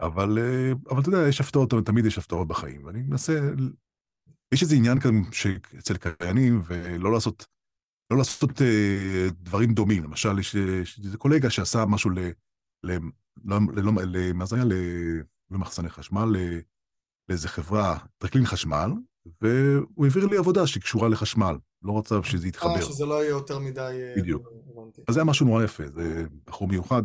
אבל, 0.00 0.38
אה, 0.38 0.72
אבל 0.90 1.00
אתה 1.00 1.08
יודע, 1.08 1.28
יש 1.28 1.40
הפתעות, 1.40 1.74
תמיד 1.86 2.06
יש 2.06 2.18
הפתעות 2.18 2.48
בחיים, 2.48 2.84
ואני 2.84 3.02
מנסה... 3.02 3.40
יש 4.54 4.62
איזה 4.62 4.76
עניין 4.76 5.00
כאן 5.00 5.22
אצל 5.78 5.96
קריינים, 5.96 6.62
ולא 6.64 7.12
לעשות 7.12 7.46
לא 8.12 8.18
לעשות 8.18 8.62
אה, 8.62 9.28
דברים 9.32 9.74
דומים. 9.74 10.04
למשל, 10.04 10.38
יש 10.38 10.56
איזה 11.04 11.18
קולגה 11.18 11.50
שעשה 11.50 11.84
משהו 11.86 12.10
ל... 12.10 12.18
ל... 12.82 12.98
לא, 13.44 13.58
לא, 13.72 13.92
ל... 14.06 14.32
מה 14.32 14.46
זה 14.46 14.56
היה? 14.56 14.64
למחסני 15.50 15.90
חשמל, 15.90 16.36
לאיזה 17.28 17.48
חברה, 17.48 17.98
טרקלין 18.18 18.46
חשמל, 18.46 18.90
והוא 19.42 20.04
העביר 20.04 20.26
לי 20.26 20.36
עבודה 20.36 20.66
שקשורה 20.66 21.08
לחשמל. 21.08 21.56
לא 21.82 21.98
רצה 21.98 22.14
שזה 22.22 22.48
יתחבר. 22.48 22.76
אה, 22.76 22.82
שזה 22.82 23.06
לא 23.06 23.22
יהיה 23.22 23.30
יותר 23.30 23.58
מדי... 23.58 23.80
אה, 23.80 24.14
בדיוק. 24.16 24.48
אז 25.08 25.14
זה 25.14 25.20
היה 25.20 25.24
משהו 25.24 25.46
נורא 25.46 25.64
יפה, 25.64 25.84
זה 25.88 26.24
בחור 26.46 26.68
מיוחד. 26.68 27.02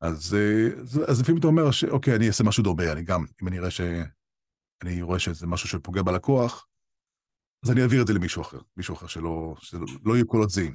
אז, 0.00 0.34
אה, 0.34 0.68
אז 1.08 1.20
לפעמים 1.20 1.38
אתה 1.38 1.46
אומר, 1.46 1.64
אוקיי, 1.90 2.16
אני 2.16 2.28
אעשה 2.28 2.44
משהו 2.44 2.62
דומה, 2.62 2.92
אני 2.92 3.02
גם, 3.02 3.24
אם 3.42 3.48
אני 3.48 3.58
אראה 3.58 3.70
ש... 3.70 3.80
אני 4.82 5.02
רואה 5.02 5.18
שזה 5.18 5.46
משהו 5.46 5.68
שפוגע 5.68 6.02
בלקוח, 6.02 6.66
אז 7.66 7.70
אני 7.70 7.82
אעביר 7.82 8.02
את 8.02 8.06
זה 8.06 8.12
למישהו 8.12 8.42
אחר, 8.42 8.58
מישהו 8.76 8.94
אחר 8.94 9.06
שלא, 9.06 9.54
שלא 9.58 9.86
לא 10.04 10.14
יהיו 10.14 10.26
קולות 10.26 10.50
זהים. 10.50 10.74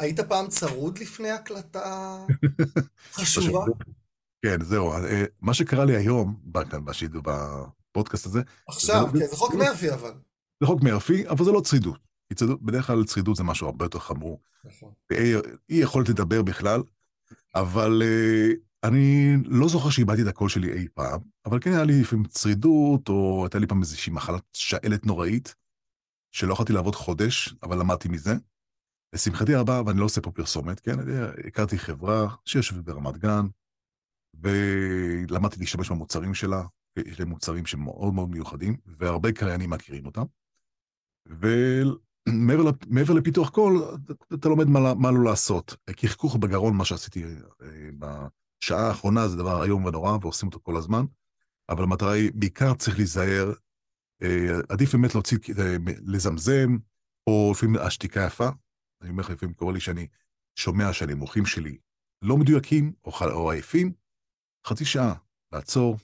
היית 0.00 0.20
פעם 0.20 0.48
צרוד 0.48 0.98
לפני 0.98 1.30
הקלטה 1.30 2.18
חשובה? 3.16 3.64
כן, 4.42 4.64
זהו. 4.64 4.92
אה, 4.92 5.24
מה 5.40 5.54
שקרה 5.54 5.84
לי 5.84 5.96
היום, 5.96 6.40
כאן 6.70 6.84
בשידור, 6.84 7.22
בפודקאסט 7.22 8.26
הזה... 8.26 8.42
עכשיו, 8.68 9.06
כן, 9.12 9.18
זה 9.26 9.36
חוק 9.36 9.54
מרפי 9.54 9.92
אבל. 9.92 10.12
זה 10.60 10.66
חוק 10.66 10.82
מרפי, 10.82 11.28
אבל 11.28 11.44
זה 11.44 11.52
לא 11.52 11.60
צרידות. 11.60 11.98
בדרך 12.62 12.86
כלל 12.86 13.04
צרידות 13.04 13.36
זה 13.36 13.44
משהו 13.44 13.66
הרבה 13.66 13.84
יותר 13.84 13.98
חמור. 13.98 14.40
נכון. 14.64 14.92
אי 15.10 15.34
יכולת 15.70 16.08
לדבר 16.08 16.42
בכלל, 16.42 16.82
אבל 17.54 18.02
uh, 18.02 18.88
אני 18.88 19.36
לא 19.44 19.68
זוכר 19.68 19.90
שאיבדתי 19.90 20.22
את 20.22 20.26
הקול 20.26 20.48
שלי 20.48 20.72
אי 20.72 20.86
פעם, 20.94 21.20
אבל 21.46 21.58
כן 21.60 21.72
היה 21.72 21.84
לי 21.84 22.00
לפעמים 22.00 22.24
צרידות, 22.24 23.08
או 23.08 23.44
הייתה 23.44 23.58
לי 23.58 23.66
פעם 23.66 23.80
איזושהי 23.80 24.12
מחלת 24.12 24.42
שאלת 24.52 25.06
נוראית, 25.06 25.54
שלא 26.34 26.52
יכולתי 26.52 26.72
לעבוד 26.72 26.94
חודש, 26.94 27.54
אבל 27.62 27.78
למדתי 27.78 28.08
מזה. 28.08 28.34
לשמחתי 29.12 29.54
הרבה, 29.54 29.82
ואני 29.86 30.00
לא 30.00 30.04
עושה 30.04 30.20
פה 30.20 30.30
פרסומת, 30.30 30.80
כן, 30.80 30.96
הכרתי 31.46 31.78
חברה 31.78 32.34
שיושבת 32.44 32.84
ברמת 32.84 33.18
גן, 33.18 33.46
ולמדתי 34.34 35.60
להשתמש 35.60 35.90
במוצרים 35.90 36.34
שלה, 36.34 36.62
יש 36.96 37.20
להם 37.20 37.28
מוצרים 37.28 37.66
שמאוד 37.66 38.14
מאוד 38.14 38.30
מיוחדים, 38.30 38.76
והרבה 38.86 39.32
קריינים 39.32 39.70
מכירים 39.70 40.06
אותם. 40.06 40.22
ומעבר 41.26 43.14
לפיתוח 43.14 43.48
קול, 43.50 43.84
אתה 44.34 44.48
לומד 44.48 44.66
מה, 44.66 44.94
מה 44.94 45.10
לא 45.10 45.24
לעשות. 45.24 45.76
קחקוך 45.96 46.36
בגרון, 46.36 46.76
מה 46.76 46.84
שעשיתי 46.84 47.24
אה, 47.24 47.30
בשעה 47.98 48.86
האחרונה, 48.88 49.28
זה 49.28 49.36
דבר 49.36 49.64
איום 49.64 49.84
ונורא, 49.84 50.18
ועושים 50.20 50.48
אותו 50.48 50.60
כל 50.62 50.76
הזמן, 50.76 51.04
אבל 51.68 51.82
המטרה 51.82 52.12
היא, 52.12 52.30
בעיקר 52.34 52.74
צריך 52.74 52.96
להיזהר, 52.96 53.52
עדיף 54.68 54.92
באמת 54.94 55.14
להוציא, 55.14 55.38
אה, 55.58 55.76
לזמזם, 56.06 56.76
או 57.26 57.52
לפעמים 57.54 57.76
השתיקה 57.76 58.26
יפה. 58.26 58.48
אני 59.02 59.10
אומר 59.10 59.22
לך, 59.22 59.30
לפעמים 59.30 59.54
קורה 59.54 59.72
לי 59.72 59.80
שאני 59.80 60.06
שומע 60.56 60.92
שהנימוכים 60.92 61.46
שלי 61.46 61.78
לא 62.22 62.36
מדויקים, 62.36 62.92
או, 63.04 63.12
או 63.32 63.50
עייפים, 63.50 63.92
חצי 64.66 64.84
שעה, 64.84 65.14
לעצור, 65.52 65.98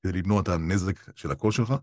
כדי 0.00 0.12
למנוע 0.12 0.40
את 0.40 0.48
הנזק 0.48 1.16
של 1.16 1.30
הקול 1.30 1.52
שלך. 1.52 1.74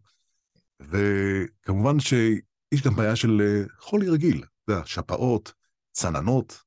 וכמובן 0.80 1.99
שיש 1.99 2.82
גם 2.86 2.95
בעיה 2.95 3.15
של 3.15 3.41
אה, 3.41 3.63
חולי 3.80 4.09
רגיל, 4.09 4.43
אתה 4.43 4.74
יודע, 4.74 4.86
שפעות, 4.86 5.53
צננות, 5.91 6.63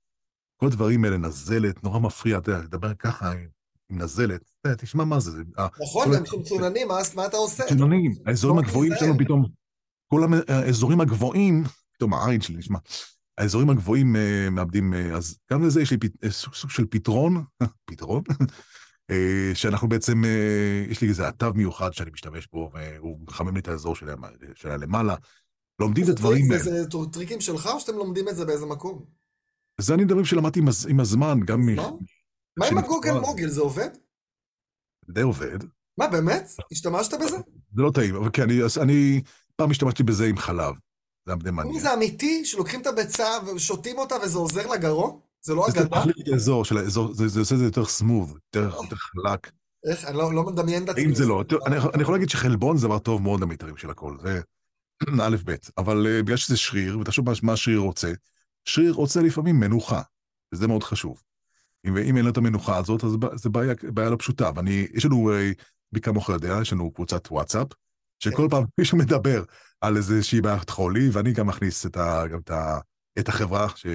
כל 0.56 0.66
הדברים 0.66 1.04
האלה, 1.04 1.16
נזלת, 1.16 1.84
נורא 1.84 1.98
מפריע, 1.98 2.38
אתה 2.38 2.50
יודע, 2.50 2.62
לדבר 2.62 2.94
ככה 2.94 3.32
עם, 3.32 3.48
עם 3.90 3.98
נזלת, 3.98 4.50
יודע, 4.64 4.76
תשמע 4.76 5.04
מה 5.04 5.20
זה. 5.20 5.42
אה, 5.58 5.66
נכון, 5.82 6.14
גם 6.14 6.24
כשהם 6.24 6.42
צוננים, 6.42 6.88
מה 7.14 7.26
אתה 7.26 7.36
עושה? 7.36 7.64
צוננים, 7.68 8.14
האזורים 8.26 8.58
הגבוהים 8.58 8.92
שלנו 8.98 9.18
פתאום, 9.18 9.44
כל 10.10 10.20
האזורים 10.48 11.00
הגבוהים, 11.00 11.64
פתאום 11.92 12.14
העין 12.14 12.40
שלי 12.40 12.56
נשמע, 12.56 12.78
האזורים 13.38 13.70
הגבוהים 13.70 14.16
uh, 14.16 14.50
מאבדים, 14.50 14.94
אז 14.94 15.38
גם 15.52 15.66
לזה 15.66 15.82
יש 15.82 15.90
לי 15.90 15.98
סוג, 16.30 16.70
של 16.70 16.86
פתרון, 16.90 17.44
פתרון, 17.90 18.22
שאנחנו 19.54 19.88
בעצם, 19.88 20.22
יש 20.88 21.00
לי 21.00 21.08
איזה 21.08 21.28
אתר 21.28 21.52
מיוחד 21.52 21.92
שאני 21.92 22.10
משתמש 22.10 22.48
בו, 22.52 22.70
והוא 22.74 23.18
מחמם 23.28 23.54
לי 23.54 23.60
את 23.60 23.68
האזור 23.68 23.96
של, 23.96 24.06
של 24.54 24.70
הלמעלה. 24.70 25.14
לומדים 25.80 26.04
את 26.04 26.08
הדברים 26.08 26.52
האלה. 26.52 26.62
זה 26.62 26.84
טריקים 27.12 27.40
שלך, 27.40 27.66
או 27.66 27.80
שאתם 27.80 27.96
לומדים 27.96 28.28
את 28.28 28.36
זה 28.36 28.44
באיזה 28.44 28.66
מקום? 28.66 29.04
זה 29.80 29.94
אני 29.94 30.04
מדברים 30.04 30.24
שלמדתי 30.24 30.60
עם, 30.60 30.66
עם 30.88 31.00
הזמן, 31.00 31.40
גם 31.44 31.60
מ... 31.60 31.76
מה 32.56 32.66
עם 32.66 32.78
הגוגל 32.78 33.12
מוגל, 33.12 33.48
זה 33.48 33.60
עובד? 33.60 33.88
די 35.10 35.20
עובד. 35.20 35.58
מה, 35.98 36.08
באמת? 36.08 36.50
השתמשת 36.72 37.14
בזה? 37.14 37.36
זה 37.74 37.82
לא 37.82 37.90
טעים, 37.94 38.14
אבל 38.16 38.30
כן, 38.32 38.42
אני, 38.42 38.60
אני 38.82 39.22
פעם 39.56 39.70
השתמשתי 39.70 40.02
בזה 40.02 40.26
עם 40.26 40.36
חלב. 40.36 40.74
זה 41.26 41.32
היה 41.32 41.42
די 41.42 41.50
מעניין. 41.50 41.80
זה 41.80 41.94
אמיתי? 41.94 42.44
שלוקחים 42.44 42.80
את 42.80 42.86
הביצה 42.86 43.28
ושותים 43.56 43.98
אותה 43.98 44.14
וזה 44.22 44.38
עוזר 44.38 44.66
לגרון? 44.66 45.20
זה 45.42 45.54
לא 45.54 45.68
אגדה? 45.68 46.02
זה 46.36 46.52
של 46.64 46.78
האזור, 46.78 47.12
זה 47.12 47.40
עושה 47.40 47.54
את 47.54 47.58
זה 47.58 47.64
יותר 47.64 47.84
סמוב, 47.84 48.38
יותר 48.56 48.70
חלק. 48.70 49.50
איך? 49.90 50.04
אני 50.04 50.16
לא, 50.16 50.34
לא 50.34 50.42
מדמיין 50.42 50.84
את 50.84 50.88
עצמי. 50.88 51.04
אם 51.04 51.14
זה 51.14 51.26
לא, 51.26 51.44
אני 51.94 52.02
יכול 52.02 52.14
להגיד 52.14 52.28
שחלבון 52.28 52.76
זה 52.76 52.86
דבר 52.86 52.98
טוב 52.98 53.22
מאוד 53.22 53.40
למיתרים 53.40 53.76
של 53.76 53.90
הכל, 53.90 54.16
זה 54.22 54.40
א' 55.26 55.36
ב', 55.44 55.54
אבל 55.78 56.06
אה, 56.06 56.22
בגלל 56.22 56.36
שזה 56.36 56.56
שריר, 56.56 56.98
ותחשוב 56.98 57.26
מה 57.42 57.52
השריר 57.52 57.78
רוצה, 57.78 58.12
שריר 58.64 58.92
רוצה 58.92 59.22
לפעמים 59.22 59.60
מנוחה, 59.60 60.02
וזה 60.54 60.66
מאוד 60.66 60.82
חשוב. 60.82 61.22
אם 61.86 62.16
אין 62.16 62.24
לו 62.24 62.30
את 62.30 62.36
המנוחה 62.36 62.76
הזאת, 62.76 63.04
אז 63.04 63.10
זו 63.34 63.50
בעיה 63.50 64.10
לא 64.10 64.16
פשוטה. 64.18 64.50
ואני, 64.56 64.86
יש 64.94 65.04
לנו, 65.04 65.32
אה, 65.32 65.50
מי 65.92 66.00
כמוך 66.00 66.28
יודע, 66.28 66.58
יש 66.62 66.72
לנו 66.72 66.90
קבוצת 66.90 67.30
וואטסאפ, 67.30 67.66
שכל 68.18 68.42
כן. 68.42 68.48
פעם 68.48 68.64
מישהו 68.78 68.98
מדבר 68.98 69.44
על 69.80 69.96
איזושהי 69.96 70.40
בעיית 70.40 70.70
חולי, 70.70 71.08
ואני 71.12 71.32
גם 71.32 71.46
מכניס 71.46 71.86
את, 71.86 71.96
ה, 71.96 72.26
גם 72.32 72.38
את, 72.38 72.50
ה, 72.50 72.78
את 73.18 73.28
החברה 73.28 73.68
ש, 73.76 73.86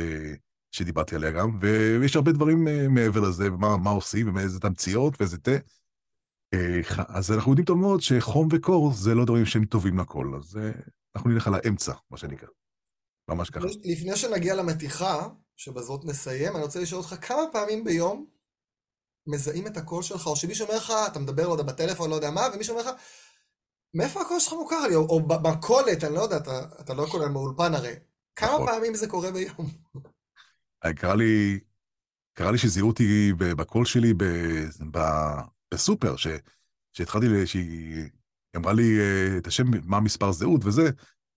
שדיברתי 0.71 1.15
עליה 1.15 1.31
גם, 1.31 1.59
ויש 1.61 2.15
הרבה 2.15 2.31
דברים 2.31 2.67
אה, 2.67 2.87
מעבר 2.87 3.19
לזה, 3.19 3.53
ומה 3.53 3.77
מה 3.77 3.89
עושים, 3.89 4.35
ואיזה 4.35 4.59
תמציות 4.59 5.13
ואיזה 5.19 5.37
תה. 5.37 5.57
אה, 6.53 6.81
אז 7.07 7.31
אנחנו 7.31 7.51
יודעים 7.51 7.65
טוב 7.65 7.77
מאוד 7.77 8.01
שחום 8.01 8.47
וקור 8.51 8.93
זה 8.93 9.15
לא 9.15 9.25
דברים 9.25 9.45
שהם 9.45 9.65
טובים 9.65 9.99
לכל, 9.99 10.31
אז 10.37 10.59
אנחנו 11.15 11.29
נלך 11.29 11.47
על 11.47 11.53
האמצע, 11.53 11.93
מה 12.11 12.17
שנקרא. 12.17 12.47
ממש 13.29 13.49
ככה. 13.49 13.65
לפני 13.83 14.15
שנגיע 14.15 14.55
למתיחה, 14.55 15.27
שבזאת 15.57 16.05
נסיים, 16.05 16.55
אני 16.55 16.63
רוצה 16.63 16.79
לשאול 16.79 17.01
אותך 17.01 17.15
כמה 17.27 17.41
פעמים 17.51 17.83
ביום 17.83 18.25
מזהים 19.27 19.67
את 19.67 19.77
הקול 19.77 20.03
שלך, 20.03 20.27
או 20.27 20.35
שמישהו 20.35 20.67
אומר 20.67 20.77
לך, 20.77 20.93
אתה 21.07 21.19
מדבר, 21.19 21.47
לא 21.47 21.51
יודע, 21.51 21.63
בטלפון, 21.63 22.09
לא 22.09 22.15
יודע 22.15 22.31
מה, 22.31 22.41
ומישהו 22.53 22.77
אומר 22.77 22.91
לך, 22.91 22.95
מאיפה 23.93 24.21
הקול 24.21 24.39
שלך 24.39 24.53
מוכר 24.53 24.87
לי? 24.87 24.95
או, 24.95 25.01
או 25.01 25.21
במכולת, 25.27 26.03
אני 26.03 26.15
לא 26.15 26.21
יודע, 26.21 26.37
אתה, 26.37 26.61
אתה 26.79 26.93
לא 26.93 27.05
קורא 27.11 27.27
מאולפן 27.27 27.73
הרי. 27.73 27.93
כמה 28.35 28.53
נכון. 28.53 28.65
פעמים 28.65 28.95
זה 28.95 29.07
קורה 29.07 29.31
ביום? 29.31 29.69
אה, 30.85 30.93
קרה 30.93 31.15
לי, 31.15 31.59
קרה 32.33 32.51
לי 32.51 32.57
שזיהו 32.57 32.87
אותי 32.87 33.33
בקול 33.37 33.85
שלי 33.85 34.13
ב, 34.13 34.23
ב, 34.91 34.99
בסופר, 35.73 36.15
ש, 36.15 36.27
שהתחלתי, 36.93 37.25
שהיא 37.45 38.09
אמרה 38.57 38.73
לי 38.73 38.99
אה, 38.99 39.37
את 39.37 39.47
השם, 39.47 39.65
מה 39.83 39.97
המספר 39.97 40.31
זהות 40.31 40.65
וזה, 40.65 40.89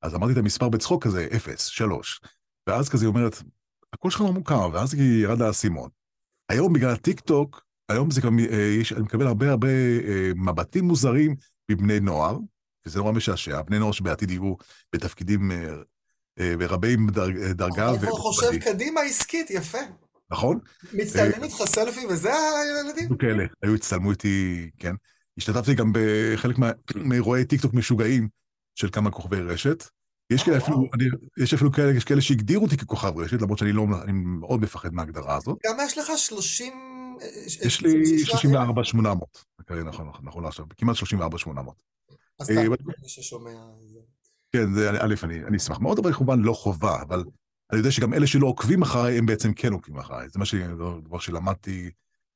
אז 0.03 0.15
אמרתי 0.15 0.33
את 0.33 0.39
המספר 0.39 0.69
בצחוק 0.69 1.05
כזה, 1.05 1.29
0, 1.37 1.67
3. 1.67 2.21
ואז 2.67 2.89
כזה 2.89 3.05
היא 3.05 3.09
אומרת, 3.09 3.43
הקול 3.95 4.11
שלך 4.11 4.21
לא 4.21 4.33
מוכר, 4.33 4.69
ואז 4.73 4.95
ירד 4.95 5.43
האסימון. 5.43 5.91
היום 6.49 6.73
בגלל 6.73 6.91
הטיק 6.91 7.21
טוק, 7.21 7.65
היום 7.89 8.11
זה 8.11 8.21
גם, 8.21 8.39
אה, 8.39 8.77
יש, 8.81 8.93
אני 8.93 9.03
מקבל 9.03 9.27
הרבה 9.27 9.51
הרבה 9.51 9.69
מבטים 10.37 10.85
מוזרים 10.85 11.37
מבני 11.71 12.01
נוער, 12.01 12.39
וזה 12.87 12.99
נורא 12.99 13.13
משעשע, 13.13 13.63
בני 13.63 13.79
נוער 13.79 13.93
שבעתיד 13.93 14.31
יהיו 14.31 14.55
בתפקידים 14.93 15.53
אה, 15.53 15.75
אה, 16.41 16.55
רבי 16.69 16.97
אה, 17.19 17.53
דרגה. 17.53 17.93
כבר 17.99 18.11
חושב 18.11 18.59
קדימה 18.59 19.01
עסקית, 19.01 19.51
יפה. 19.51 19.79
נכון. 20.31 20.59
מצטלמים 20.93 21.43
איתך 21.43 21.57
סלפי 21.67 22.07
וזה 22.07 22.33
הילדים? 22.33 23.17
כאלה, 23.17 23.45
היו 23.63 23.75
הצטלמו 23.75 24.11
איתי, 24.11 24.71
כן. 24.79 24.95
השתתפתי 25.39 25.75
גם 25.75 25.93
בחלק 25.95 26.57
מאירועי 27.09 27.45
טיקטוק 27.45 27.75
משוגעים 27.75 28.29
של 28.75 28.89
כמה 28.93 29.11
כוכבי 29.11 29.41
רשת. 29.41 29.85
יש 30.31 30.43
כאלה 30.43 30.57
אפילו, 30.57 30.89
אני, 30.95 31.05
יש 31.39 31.55
אפילו 31.55 31.73
כאלה, 31.73 31.93
יש 31.97 32.05
כאלה 32.05 32.21
שהגדירו 32.21 32.65
אותי 32.65 32.77
ככוכב 32.77 33.19
רשת, 33.19 33.43
למרות 33.43 33.59
שאני 33.59 33.73
לא, 33.73 33.87
אני 34.03 34.13
מאוד 34.13 34.61
מפחד 34.61 34.95
מההגדרה 34.95 35.37
הזאת. 35.37 35.59
כמה 35.63 35.85
יש 35.85 35.99
לך? 35.99 36.11
30... 36.17 36.73
יש 37.63 37.81
לי 37.83 38.19
34 38.19 38.85
800, 38.85 39.45
נכון, 39.85 40.09
נכון 40.23 40.45
לעכשיו, 40.45 40.65
כמעט 40.77 40.97
34 40.97 41.39
800. 41.39 41.83
אז 42.41 42.51
אתה 42.51 42.61
מי 43.03 43.09
ששומע... 43.09 43.51
כן, 44.53 44.75
זה, 44.75 44.91
א', 44.91 45.15
אני, 45.23 45.45
אני 45.45 45.57
אשמח 45.57 45.79
מאוד, 45.81 45.99
אבל 45.99 46.13
כמובן 46.13 46.41
לא 46.41 46.53
חובה, 46.53 47.03
אבל 47.03 47.25
אני 47.71 47.79
יודע 47.79 47.91
שגם 47.91 48.15
אלה 48.15 48.27
שלא 48.27 48.47
עוקבים 48.47 48.83
אחריי, 48.83 49.19
הם 49.19 49.27
בעצם 49.27 49.53
כן 49.55 49.73
עוקבים 49.73 49.99
אחריי. 49.99 50.29
זה 50.29 50.39
מה 50.39 50.45
ש... 50.45 50.55
דבר 51.05 51.19
שלמדתי. 51.19 51.91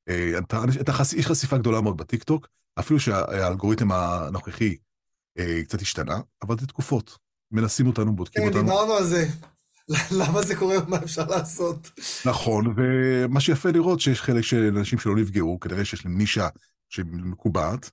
אה, 0.09 0.37
אתה, 0.37 0.63
אתה, 0.81 0.91
יש 1.17 1.27
חשיפה 1.27 1.57
גדולה 1.57 1.81
מאוד 1.81 1.97
בטיקטוק, 1.97 2.47
אפילו 2.79 2.99
שהאלגוריתם 2.99 3.91
הנוכחי 3.91 4.77
אה, 5.37 5.63
קצת 5.63 5.81
השתנה, 5.81 6.19
אבל 6.41 6.55
זה 6.59 6.67
תקופות. 6.67 7.17
מנסים 7.51 7.87
אותנו, 7.87 8.15
בודקים 8.15 8.41
כן, 8.41 8.47
אותנו. 8.47 8.61
כן, 8.61 8.69
דיברנו 8.69 8.93
על 8.93 9.03
זה. 9.03 9.27
למה 10.19 10.41
זה 10.41 10.55
קורה 10.55 10.75
ומה 10.83 10.97
אפשר 10.97 11.25
לעשות. 11.25 11.91
נכון, 12.25 12.73
ומה 12.77 13.39
שיפה 13.39 13.69
לראות 13.69 13.99
שיש 13.99 14.21
חלק 14.21 14.43
של 14.43 14.77
אנשים 14.77 14.99
שלא 14.99 15.15
נפגעו, 15.15 15.59
כנראה 15.59 15.85
שיש 15.85 16.05
להם 16.05 16.17
נישה 16.17 16.47
שמקובעת. 16.89 17.91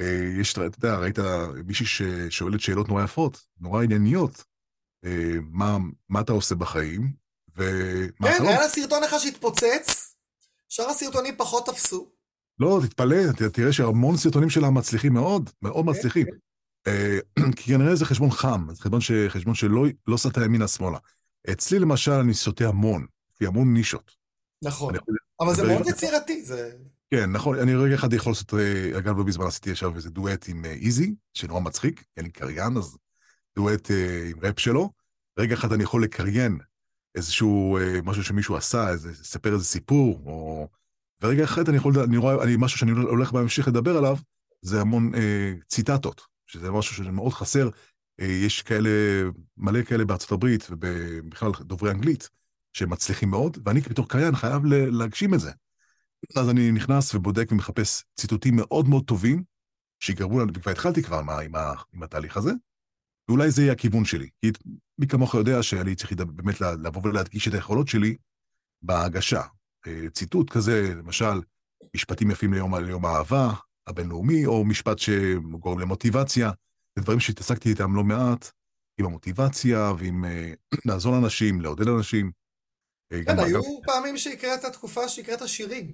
אה, 0.00 0.40
יש, 0.40 0.52
אתה 0.52 0.62
יודע, 0.78 0.96
ראית 0.96 1.18
מישהי 1.66 1.86
ששואלת 1.86 2.60
שאלות 2.60 2.88
נורא 2.88 3.04
יפות, 3.04 3.46
נורא 3.60 3.82
ענייניות. 3.82 4.44
אה, 5.04 5.34
מה, 5.50 5.78
מה 6.08 6.20
אתה 6.20 6.32
עושה 6.32 6.54
בחיים, 6.54 7.12
ומה 7.56 8.28
כן, 8.38 8.46
היה 8.46 8.60
לה 8.60 8.68
סרטון 8.68 9.04
אחד 9.04 9.18
שהתפוצץ, 9.18 10.14
שאר 10.68 10.88
הסרטונים 10.88 11.34
פחות 11.36 11.66
תפסו. 11.66 12.10
לא, 12.58 12.80
תתפלא, 12.86 13.32
תראה 13.52 13.72
שהמון 13.72 14.16
סרטונים 14.16 14.50
שלה 14.50 14.70
מצליחים 14.70 15.12
מאוד, 15.12 15.50
מאוד 15.62 15.84
כן, 15.84 15.90
מצליחים. 15.90 16.24
כן. 16.24 16.36
אה, 16.86 17.18
כי 17.56 17.72
כנראה 17.72 17.96
זה 17.96 18.04
חשבון 18.04 18.30
חם, 18.30 18.66
זה 18.70 18.82
חשבון, 18.82 19.00
ש... 19.00 19.12
חשבון 19.28 19.54
שלא 19.54 19.84
לא 20.06 20.16
סטה 20.16 20.44
ימינה-שמאלה. 20.44 20.98
אצלי 21.50 21.78
למשל 21.78 22.12
אני 22.12 22.34
סוטה 22.34 22.68
המון, 22.68 23.06
לפי 23.34 23.46
המון 23.46 23.74
נישות. 23.74 24.16
נכון, 24.64 24.94
אבל 25.40 25.54
זה 25.54 25.66
מאוד 25.66 25.86
יצירתי, 25.86 26.42
זה... 26.42 26.72
כן, 27.10 27.30
נכון, 27.32 27.58
אני 27.58 27.74
רגע 27.74 27.94
אחד 27.94 28.12
יכול 28.12 28.30
לעשות, 28.30 28.54
אה, 28.54 28.98
אגב, 28.98 29.18
לא 29.18 29.24
בזמן 29.24 29.46
עשיתי 29.46 29.70
עכשיו 29.70 29.96
איזה 29.96 30.10
דואט 30.10 30.48
עם 30.48 30.64
אה, 30.64 30.70
איזי, 30.70 31.14
שנורא 31.34 31.60
מצחיק, 31.60 32.00
כי 32.00 32.20
אני 32.20 32.30
קריין, 32.30 32.76
אז 32.76 32.96
דואט 33.56 33.90
עם 34.30 34.40
ראפ 34.42 34.58
שלו. 34.60 34.90
רגע 35.38 35.54
אחד 35.54 35.72
אני 35.72 35.82
יכול 35.82 36.02
לקריין 36.02 36.58
איזשהו, 37.14 37.78
משהו 38.04 38.24
שמישהו 38.24 38.56
עשה, 38.56 38.90
איזה, 38.90 39.10
לספר 39.10 39.54
איזה 39.54 39.64
סיפור, 39.64 40.22
או... 40.26 40.68
ורגע 41.22 41.44
אחד 41.44 41.68
אני 41.68 41.76
יכול, 41.76 41.98
אני 41.98 42.16
רואה, 42.16 42.42
אני, 42.42 42.54
משהו 42.58 42.78
שאני 42.78 42.90
הולך 42.90 43.32
בהמשך 43.32 43.68
לדבר 43.68 43.96
עליו, 43.96 44.16
זה 44.62 44.80
המון 44.80 45.14
אה, 45.14 45.52
ציטטות, 45.68 46.22
שזה 46.46 46.70
משהו 46.70 46.96
שמאוד 46.96 47.32
חסר 47.32 47.68
אה, 48.20 48.26
יש 48.26 48.62
כאלה, 48.62 48.90
מלא 49.56 49.82
כאלה 49.82 50.04
בארצות 50.04 50.32
הברית, 50.32 50.66
ובכלל 50.70 51.50
דוברי 51.60 51.90
אנגלית, 51.90 52.28
שהם 52.72 52.90
מצליחים 52.90 53.30
מאוד, 53.30 53.58
ואני 53.64 53.80
בתור 53.80 54.08
קריין 54.08 54.36
חייב 54.36 54.64
להגשים 54.64 55.34
את 55.34 55.40
זה. 55.40 55.50
אז 56.36 56.50
אני 56.50 56.72
נכנס 56.72 57.14
ובודק 57.14 57.52
ומחפש 57.52 58.04
ציטוטים 58.16 58.56
מאוד 58.56 58.88
מאוד 58.88 59.04
טובים, 59.04 59.42
שיגרמו 60.00 60.40
לנו, 60.40 60.52
וכבר 60.54 60.70
התחלתי 60.70 61.02
כבר 61.02 61.18
עם, 61.18 61.30
עם, 61.30 61.54
עם 61.94 62.02
התהליך 62.02 62.36
הזה, 62.36 62.52
ואולי 63.28 63.50
זה 63.50 63.62
יהיה 63.62 63.72
הכיוון 63.72 64.04
שלי. 64.04 64.28
כי 64.40 64.50
מי 64.98 65.06
כמוך 65.06 65.34
יודע 65.34 65.62
שאני 65.62 65.94
צריך 65.94 66.12
באמת 66.12 66.60
לבוא 66.60 67.02
ולהדגיש 67.04 67.48
את 67.48 67.54
היכולות 67.54 67.88
שלי 67.88 68.16
בהגשה. 68.82 69.42
אה, 69.86 70.10
ציטוט 70.10 70.50
כזה, 70.50 70.94
למשל, 70.94 71.40
משפטים 71.94 72.30
יפים 72.30 72.52
ליום, 72.52 72.74
ליום 72.74 73.06
האהבה 73.06 73.52
הבינלאומי, 73.86 74.46
או 74.46 74.64
משפט 74.64 74.98
שגורם 74.98 75.78
למוטיבציה, 75.78 76.50
זה 76.96 77.02
דברים 77.02 77.20
שהתעסקתי 77.20 77.68
איתם 77.68 77.96
לא 77.96 78.04
מעט, 78.04 78.50
עם 79.00 79.06
המוטיבציה 79.06 79.92
ועם 79.98 80.24
אה, 80.24 80.52
לעזור 80.86 81.12
לאנשים, 81.12 81.60
לעודד 81.60 81.88
אנשים. 81.88 82.30
אה, 83.12 83.24
כן, 83.24 83.38
היו 83.38 83.62
פעמים 83.84 84.16
שהקראת 84.16 84.64
תקופה 84.64 85.08
שהקראת 85.08 85.48
שירים. 85.48 85.92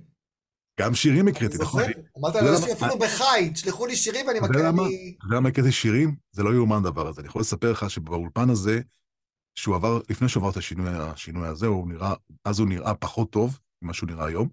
גם 0.81 0.95
שירים 0.95 1.29
הקראתי, 1.29 1.57
נכון. 1.61 1.83
אמרת 2.19 2.35
לאנשים 2.35 2.73
אפילו 2.73 2.99
בחי, 2.99 3.51
תשלחו 3.55 3.87
לי 3.87 3.97
שירים 3.97 4.27
ואני 4.27 4.41
מקריא... 4.41 4.61
אתה 4.61 4.69
יודע 4.69 5.37
למה 5.37 5.49
הקראתי 5.49 5.73
שירים? 5.73 6.17
זה 6.33 6.43
לא 6.43 6.55
יאומן 6.55 6.83
דבר 6.83 7.09
הזה. 7.09 7.21
אני 7.21 7.29
יכול 7.29 7.41
לספר 7.41 7.73
לך 7.73 7.91
שבאולפן 7.91 8.51
הזה, 8.51 8.81
שהוא 9.55 9.75
עבר, 9.75 10.01
לפני 10.11 10.29
שהוא 10.29 10.41
עבר 10.41 10.51
את 10.51 10.57
השינוי 10.57 11.49
הזה, 11.49 11.67
הוא 11.67 11.89
נראה, 11.89 12.15
אז 12.45 12.59
הוא 12.59 12.69
נראה 12.69 12.95
פחות 12.95 13.31
טוב 13.31 13.59
ממה 13.83 13.95
שהוא 13.95 14.11
נראה 14.11 14.27
היום. 14.27 14.49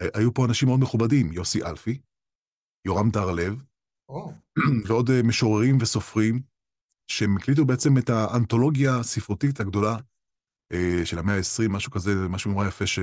אה, 0.00 0.06
היו 0.14 0.34
פה 0.34 0.44
אנשים 0.44 0.68
מאוד 0.68 0.80
מכובדים, 0.80 1.32
יוסי 1.32 1.64
אלפי, 1.64 1.98
יורם 2.88 3.10
טהרלב, 3.10 3.62
ועוד 4.86 5.10
משוררים 5.24 5.78
וסופרים, 5.80 6.40
שהם 7.10 7.36
הקליטו 7.36 7.64
בעצם 7.64 7.98
את 7.98 8.10
האנתולוגיה 8.10 8.96
הספרותית 8.96 9.60
הגדולה 9.60 9.96
אה, 10.72 11.00
של 11.04 11.18
המאה 11.18 11.36
ה-20, 11.36 11.68
משהו 11.68 11.92
כזה, 11.92 12.14
משהו 12.28 12.50
נורא 12.50 12.66
יפה, 12.66 12.86
ש... 12.86 12.98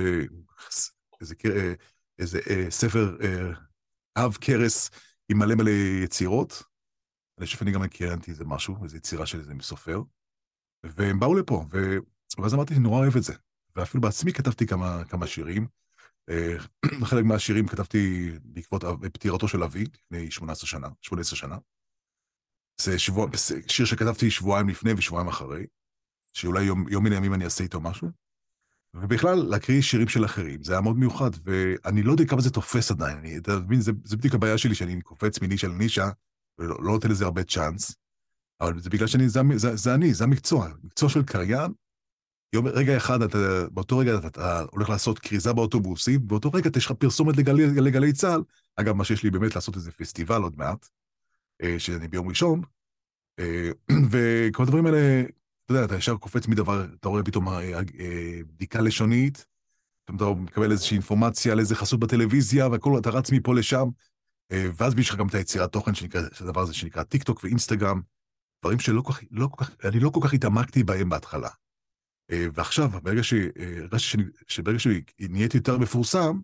איזה, 1.20 1.34
אה, 1.46 1.72
איזה 2.18 2.40
אה, 2.50 2.70
ספר 2.70 3.16
אב 4.18 4.36
קרס 4.40 4.90
עם 5.28 5.38
מלא 5.38 5.54
מלא 5.54 5.70
יצירות. 6.04 6.62
אני 7.38 7.46
חושב 7.46 7.58
שאני 7.58 7.72
גם 7.72 7.82
הקרנתי 7.82 8.30
איזה 8.30 8.44
משהו, 8.44 8.84
איזו 8.84 8.96
יצירה 8.96 9.26
של 9.26 9.38
איזה 9.38 9.52
סופר. 9.60 10.02
והם 10.84 11.20
באו 11.20 11.34
לפה, 11.34 11.64
ו... 11.72 11.96
ואז 12.38 12.54
אמרתי, 12.54 12.74
אני 12.74 12.82
נורא 12.82 12.98
אוהב 12.98 13.16
את 13.16 13.22
זה. 13.22 13.34
ואפילו 13.76 14.00
בעצמי 14.00 14.32
כתבתי 14.32 14.66
כמה, 14.66 15.04
כמה 15.04 15.26
שירים. 15.26 15.66
חלק 17.10 17.24
מהשירים 17.24 17.66
כתבתי 17.66 18.30
בעקבות 18.42 18.84
פטירתו 19.12 19.48
של 19.48 19.62
אבי, 19.62 19.84
לפני 19.94 20.30
18 20.30 20.68
שנה, 20.68 20.88
18 21.02 21.36
שנה. 21.36 21.56
זה 22.80 22.98
שבוע, 22.98 23.26
שיר 23.68 23.86
שכתבתי 23.86 24.30
שבועיים 24.30 24.68
לפני 24.68 24.92
ושבועיים 24.96 25.28
אחרי, 25.28 25.66
שאולי 26.32 26.64
יום, 26.64 26.88
יום 26.88 27.04
מן 27.04 27.12
הימים 27.12 27.34
אני 27.34 27.44
אעשה 27.44 27.64
איתו 27.64 27.80
משהו. 27.80 28.08
ובכלל, 28.94 29.34
להקריא 29.34 29.82
שירים 29.82 30.08
של 30.08 30.24
אחרים, 30.24 30.62
זה 30.62 30.72
היה 30.72 30.80
מאוד 30.80 30.96
מיוחד, 30.96 31.30
ואני 31.44 32.02
לא 32.02 32.12
יודע 32.12 32.24
כמה 32.24 32.40
זה 32.40 32.50
תופס 32.50 32.90
עדיין, 32.90 33.18
אני, 33.18 33.38
אתה 33.38 33.58
מבין, 33.58 33.80
זה, 33.80 33.92
זה 34.04 34.16
בדיוק 34.16 34.34
הבעיה 34.34 34.58
שלי, 34.58 34.74
שאני 34.74 35.02
קופץ 35.02 35.40
מנישה 35.42 35.68
לנישה, 35.68 36.08
ולא 36.58 36.76
לא 36.82 36.92
נותן 36.92 37.10
לזה 37.10 37.24
הרבה 37.24 37.44
צ'אנס, 37.44 37.96
אבל 38.60 38.80
זה 38.80 38.90
בגלל 38.90 39.06
שאני, 39.06 39.28
זה, 39.28 39.40
זה, 39.56 39.76
זה 39.76 39.94
אני, 39.94 40.14
זה 40.14 40.24
המקצוע, 40.24 40.68
מקצוע 40.82 41.08
של 41.08 41.22
קריין. 41.22 41.72
יום, 42.56 42.66
רגע 42.66 42.96
אחד, 42.96 43.22
אתה, 43.22 43.38
באותו 43.70 43.98
רגע 43.98 44.18
אתה, 44.18 44.26
אתה 44.26 44.64
הולך 44.70 44.88
לעשות 44.88 45.18
כריזה 45.18 45.52
באוטובוסים, 45.52 46.28
באותו 46.28 46.50
רגע 46.54 46.70
יש 46.76 46.86
לך 46.86 46.92
פרסומת 46.92 47.36
לגלי, 47.36 47.66
לגלי 47.66 48.12
צה"ל, 48.12 48.42
אגב, 48.76 48.94
מה 48.94 49.04
שיש 49.04 49.22
לי 49.22 49.30
באמת 49.30 49.54
לעשות 49.54 49.76
איזה 49.76 49.92
פסטיבל 49.92 50.42
עוד 50.42 50.58
מעט, 50.58 50.88
אה, 51.62 51.78
שאני 51.78 52.08
ביום 52.08 52.28
ראשון, 52.28 52.62
אה, 53.38 53.70
וכל 54.10 54.62
הדברים 54.62 54.86
האלה, 54.86 55.22
אתה 55.64 55.74
יודע, 55.74 55.84
אתה 55.84 55.96
ישר 55.96 56.16
קופץ 56.16 56.46
מדבר, 56.46 56.84
אתה 57.00 57.08
רואה 57.08 57.22
פתאום 57.22 57.48
אה, 57.48 57.80
בדיקה 58.46 58.80
לשונית, 58.80 59.46
אתה 60.04 60.12
מקבל 60.12 60.72
איזושהי 60.72 60.94
אינפורמציה 60.94 61.52
על 61.52 61.58
איזה 61.58 61.74
חסות 61.74 62.00
בטלוויזיה, 62.00 62.68
והכל, 62.68 62.98
אתה 62.98 63.10
רץ 63.10 63.30
מפה 63.32 63.54
לשם, 63.54 63.88
ואז 64.52 64.98
יש 64.98 65.10
לך 65.10 65.16
גם 65.16 65.26
את 65.26 65.34
היצירת 65.34 65.72
תוכן 65.72 65.94
שנקרא, 65.94 66.20
הדבר 66.40 66.60
הזה 66.60 66.74
שנקרא 66.74 67.02
טיק 67.02 67.22
טוק 67.22 67.44
ואינסטגרם, 67.44 68.00
דברים 68.62 68.78
שלא 68.78 69.00
כל 69.00 69.12
כך, 69.12 69.20
לא 69.30 69.48
כל 69.50 69.64
כך, 69.64 69.70
אני 69.84 70.00
לא 70.00 70.10
כל 70.10 70.20
כך 70.22 70.34
התעמקתי 70.34 70.84
בהם 70.84 71.08
בהתחלה. 71.08 71.48
ועכשיו, 72.32 72.88
ברגע 73.02 73.22
שהרגשתי 73.22 74.18
שברגע 74.48 74.78
שנהייתי 74.78 75.56
יותר 75.56 75.78
מפורסם, 75.78 76.40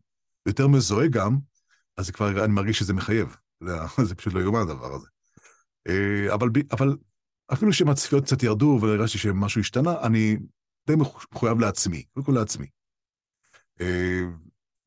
יותר 0.46 0.68
מזוהה 0.68 1.08
גם, 1.08 1.38
אז 1.96 2.10
כבר 2.10 2.44
אני 2.44 2.52
מרגיש 2.52 2.78
שזה 2.78 2.92
מחייב. 2.92 3.36
זה 4.08 4.14
פשוט 4.14 4.34
לא 4.34 4.40
יאומן 4.40 4.60
הדבר 4.60 4.94
הזה. 4.94 5.06
אה, 5.88 6.34
אבל, 6.34 6.48
אבל 6.70 6.96
אפילו 7.52 7.72
שהצפיות 7.72 8.24
קצת 8.24 8.42
ירדו 8.42 8.78
והרגשתי 8.82 9.18
שמשהו 9.18 9.60
השתנה, 9.60 10.00
אני 10.02 10.36
די 10.86 10.94
מחויב 11.32 11.60
לעצמי, 11.60 12.02
קודם 12.02 12.26
כל 12.26 12.32
לעצמי. 12.32 12.66
אה, 13.80 14.20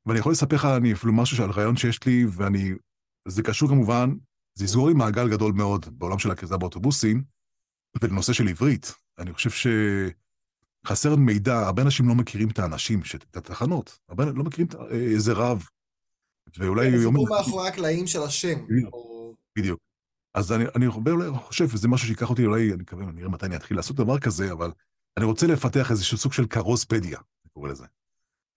ואני 0.06 0.20
יכול 0.20 0.32
לספר 0.32 0.56
לך, 0.56 0.66
אני 0.66 0.94
אפילו 0.94 1.14
משהו 1.14 1.44
על 1.44 1.52
רעיון 1.52 1.78
שיש 1.78 2.04
לי, 2.06 2.26
ואני, 2.26 2.72
זה 3.28 3.44
קשור 3.44 3.70
כמובן, 3.70 4.10
זה 4.56 4.66
יסגור 4.66 4.90
עם 4.90 4.98
מעגל 4.98 5.30
גדול 5.30 5.54
מאוד 5.54 5.86
בעולם 6.00 6.20
של 6.20 6.32
הכריזה 6.32 6.58
באוטובוסים, 6.58 7.24
ולנושא 8.02 8.34
של 8.34 8.48
עברית. 8.48 8.94
אני 9.20 9.34
חושב 9.34 9.50
שחסר 10.86 11.16
מידע, 11.16 11.60
הרבה 11.60 11.82
אנשים 11.82 12.08
לא 12.08 12.16
מכירים 12.16 12.50
את 12.50 12.60
האנשים, 12.60 13.02
את 13.16 13.38
התחנות, 13.38 14.00
הרבה 14.10 14.26
לא 14.26 14.44
מכירים 14.44 14.68
איזה 14.92 15.34
רב, 15.34 15.66
ואולי... 16.58 17.00
זה 17.00 17.08
סיפור 17.08 17.30
מאחורי 17.30 17.68
הקלעים 17.68 18.08
של 18.08 18.22
השם. 18.22 18.60
בדיוק. 19.58 19.80
אז 20.34 20.52
אני, 20.52 20.66
אני 20.76 20.88
אולי 20.88 21.30
חושב, 21.36 21.66
וזה 21.74 21.88
משהו 21.88 22.08
שיקח 22.08 22.30
אותי, 22.30 22.46
אולי, 22.46 22.74
אני 22.74 22.82
מקווה, 22.82 23.04
אני 23.10 23.22
אראה 23.22 23.32
מתי 23.32 23.46
אני 23.46 23.56
אתחיל 23.56 23.78
לעשות 23.78 23.96
דבר 23.96 24.20
כזה, 24.20 24.52
אבל 24.52 24.72
אני 25.18 25.26
רוצה 25.26 25.48
לפתח 25.48 25.92
איזשהו 25.92 26.18
סוג 26.18 26.34
של 26.34 26.46
קרוספדיה, 26.46 27.18
אני 27.18 27.50
קורא 27.54 27.70
לזה. 27.70 27.86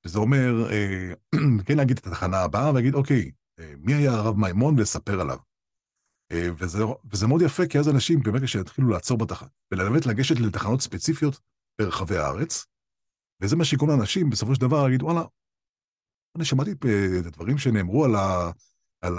וזה 0.07 0.19
אומר, 0.19 0.71
אה, 0.71 1.13
כן 1.67 1.77
להגיד 1.77 1.99
את 1.99 2.07
התחנה 2.07 2.39
הבאה, 2.39 2.71
ולהגיד, 2.71 2.95
אוקיי, 2.95 3.31
אה, 3.59 3.73
מי 3.79 3.95
היה 3.95 4.13
הרב 4.13 4.37
מימון, 4.37 4.75
ולספר 4.79 5.21
עליו. 5.21 5.39
אה, 6.33 6.49
וזה, 6.59 6.79
וזה 7.13 7.27
מאוד 7.27 7.43
יפה, 7.43 7.67
כי 7.67 7.79
אז 7.79 7.89
אנשים 7.89 8.23
באמת 8.23 8.49
שיתחילו 8.49 8.89
לעצור 8.89 9.19
בתחנה, 9.19 9.49
ובאמת 9.75 10.07
לגשת 10.07 10.41
לתחנות 10.41 10.81
ספציפיות 10.81 11.41
ברחבי 11.81 12.17
הארץ, 12.17 12.67
וזה 13.43 13.57
מה 13.57 13.65
שיקום 13.65 13.91
לאנשים, 13.91 14.31
בסופו 14.31 14.55
של 14.55 14.61
דבר, 14.61 14.85
להגיד, 14.85 15.03
וואלה, 15.03 15.23
אני 16.37 16.45
שמעתי 16.45 16.71
את 17.21 17.27
הדברים 17.27 17.59
שנאמרו 17.59 18.05
על 18.05 18.15
ה... 18.15 18.51
על 19.01 19.19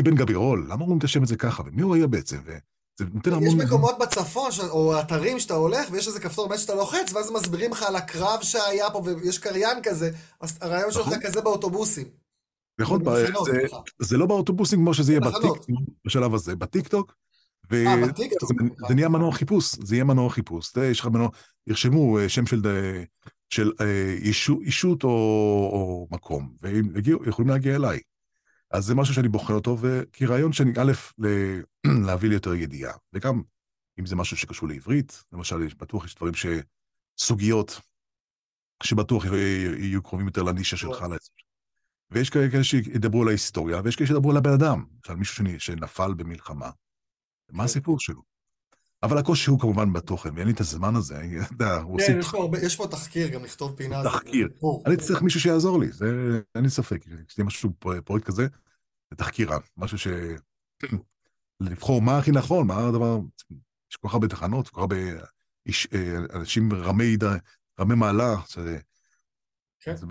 אבן 0.00 0.14
גבירול, 0.14 0.66
למה 0.68 0.80
אומרים 0.80 0.98
את 0.98 1.04
השם 1.04 1.22
הזה 1.22 1.36
ככה, 1.36 1.62
ומי 1.66 1.82
הוא 1.82 1.94
היה 1.94 2.06
בעצם? 2.06 2.40
וזה 2.44 3.10
נותן 3.14 3.32
המון... 3.32 3.46
יש 3.46 3.54
מקומות 3.54 3.98
בצפון, 4.00 4.50
או 4.70 5.00
אתרים 5.00 5.38
שאתה 5.38 5.54
הולך, 5.54 5.88
ויש 5.90 6.08
איזה 6.08 6.20
כפתור 6.20 6.48
באמת 6.48 6.60
שאתה 6.60 6.74
לוחץ, 6.74 7.12
ואז 7.12 7.30
מסבירים 7.30 7.70
לך 7.70 7.82
על 7.82 7.96
הקרב 7.96 8.42
שהיה 8.42 8.90
פה, 8.90 8.98
ויש 8.98 9.38
קריין 9.38 9.78
כזה, 9.82 10.10
אז 10.40 10.58
הרעיון 10.60 10.92
שלך 10.92 11.06
נכון. 11.06 11.20
כזה 11.22 11.40
באוטובוסים. 11.40 12.08
נכון, 12.80 13.02
זה 13.98 14.16
לא 14.16 14.26
באוטובוסים 14.26 14.78
כמו 14.78 14.94
שזה 14.94 15.12
יהיה 15.12 15.20
בטיקטוק, 15.20 15.58
בשלב 16.06 16.34
הזה, 16.34 16.56
בטיקטוק. 16.56 17.14
אה. 17.72 17.94
זה 18.88 18.94
נהיה 18.94 19.08
מנוע 19.08 19.32
חיפוש, 19.32 19.74
זה 19.82 19.94
יהיה 19.94 20.04
מנוע 20.04 20.30
חיפוש. 20.30 20.76
יש 20.76 21.00
לך 21.00 21.06
מנוע, 21.06 21.28
ירשמו 21.66 22.18
אה, 22.18 22.28
שם 22.28 22.46
של 23.50 23.72
אה, 23.80 24.16
אישות 24.60 25.04
או 25.04 26.08
מקום, 26.10 26.54
והם 26.62 26.92
יכולים 27.26 27.50
להגיע 27.50 27.76
אליי. 27.76 28.00
אז 28.70 28.84
זה 28.84 28.94
משהו 28.94 29.14
שאני 29.14 29.28
בוחן 29.28 29.54
אותו, 29.54 29.76
וכי 29.80 30.26
רעיון 30.26 30.52
שאני, 30.52 30.72
א', 30.80 30.92
להביא 32.06 32.28
לי 32.28 32.34
יותר 32.34 32.54
ידיעה, 32.54 32.92
וגם 33.12 33.42
אם 33.98 34.06
זה 34.06 34.16
משהו 34.16 34.36
שקשור 34.36 34.68
לעברית, 34.68 35.24
למשל, 35.32 35.68
בטוח 35.78 36.04
יש 36.04 36.14
דברים 36.14 36.34
ש... 36.34 36.46
סוגיות 37.18 37.80
שבטוח 38.82 39.24
יהיו 39.78 40.02
קרובים 40.02 40.26
יותר 40.26 40.42
לנישה 40.42 40.76
שלך. 40.76 41.02
נכון. 41.02 41.16
ויש 42.10 42.30
כאלה 42.30 42.64
שידברו 42.64 43.22
על 43.22 43.28
ההיסטוריה, 43.28 43.80
ויש 43.84 43.96
כאלה 43.96 44.06
שידברו 44.06 44.30
על 44.30 44.36
הבן 44.36 44.52
אדם, 44.52 44.84
על 45.08 45.16
מישהו 45.16 45.44
שנפל 45.58 46.14
במלחמה. 46.14 46.70
מה 47.52 47.58
כן. 47.58 47.64
הסיפור 47.64 48.00
שלו? 48.00 48.22
אבל 49.02 49.18
הקושי 49.18 49.50
הוא 49.50 49.60
כמובן 49.60 49.92
בתוכן, 49.92 50.34
ואין 50.34 50.46
לי 50.46 50.52
את 50.52 50.60
הזמן 50.60 50.96
הזה, 50.96 51.18
אני 51.18 51.26
יודע, 51.26 51.76
הוא 51.76 51.96
עושה... 51.96 52.06
כן, 52.06 52.66
יש 52.66 52.76
פה 52.76 52.86
תחקיר, 52.86 53.28
גם 53.28 53.44
לכתוב 53.44 53.76
פינה. 53.76 54.02
תחקיר. 54.04 54.48
אני 54.86 54.96
צריך 54.96 55.22
מישהו 55.22 55.40
שיעזור 55.40 55.80
לי, 55.80 55.92
זה, 55.92 56.40
אין 56.54 56.64
לי 56.64 56.70
ספק. 56.70 57.04
כשיהיה 57.28 57.46
משהו, 57.46 57.70
פרויקט 58.04 58.26
כזה, 58.26 58.46
זה 59.10 59.16
תחקירן, 59.16 59.60
משהו 59.76 59.98
ש... 59.98 60.06
לבחור 61.60 62.02
מה 62.02 62.18
הכי 62.18 62.30
נכון, 62.30 62.66
מה 62.66 62.88
הדבר... 62.88 63.18
יש 63.90 63.96
כל 63.96 64.08
כך 64.08 64.14
הרבה 64.14 64.28
תחנות, 64.28 64.68
כל 64.68 64.74
כך 64.74 64.80
הרבה 64.80 64.96
אה, 64.96 66.18
אנשים 66.34 66.72
רמי, 66.72 67.16
מעלה, 67.78 68.34
שזה... 68.46 68.78
כן. 69.80 69.96
זה 69.96 70.06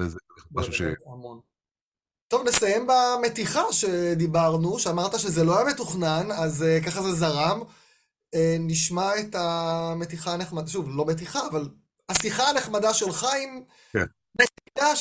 משהו 0.52 0.74
ש... 0.74 0.82
טוב, 2.32 2.48
נסיים 2.48 2.88
במתיחה 2.88 3.62
שדיברנו, 3.72 4.80
שאמרת 4.80 5.20
שזה 5.20 5.44
לא 5.44 5.58
היה 5.58 5.68
מתוכנן, 5.70 6.28
אז 6.32 6.62
uh, 6.62 6.86
ככה 6.86 7.02
זה 7.02 7.12
זרם. 7.12 7.62
אה, 8.36 8.56
נשמע 8.60 9.20
את 9.20 9.36
המתיחה 9.36 10.34
הנחמדה, 10.34 10.68
שוב, 10.68 10.90
לא 10.90 11.06
מתיחה, 11.06 11.48
אבל 11.52 11.70
השיחה 12.10 12.44
הנחמדה 12.50 12.94
שלך 12.94 13.24
עם 13.44 13.64
כן. 13.92 14.06
נסידה 14.40 14.96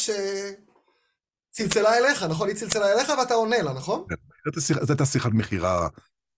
שצלצלה 1.55 1.99
אליך, 1.99 2.23
נכון? 2.23 2.49
היא 2.49 2.57
צלצלה 2.57 2.93
אליך 2.93 3.09
ואתה 3.19 3.35
עונה 3.35 3.63
לה, 3.63 3.73
נכון? 3.73 4.05
כן, 4.09 4.15
זו 4.61 4.75
הייתה 4.89 5.07
שיחת 5.07 5.31
מכירה. 5.33 5.89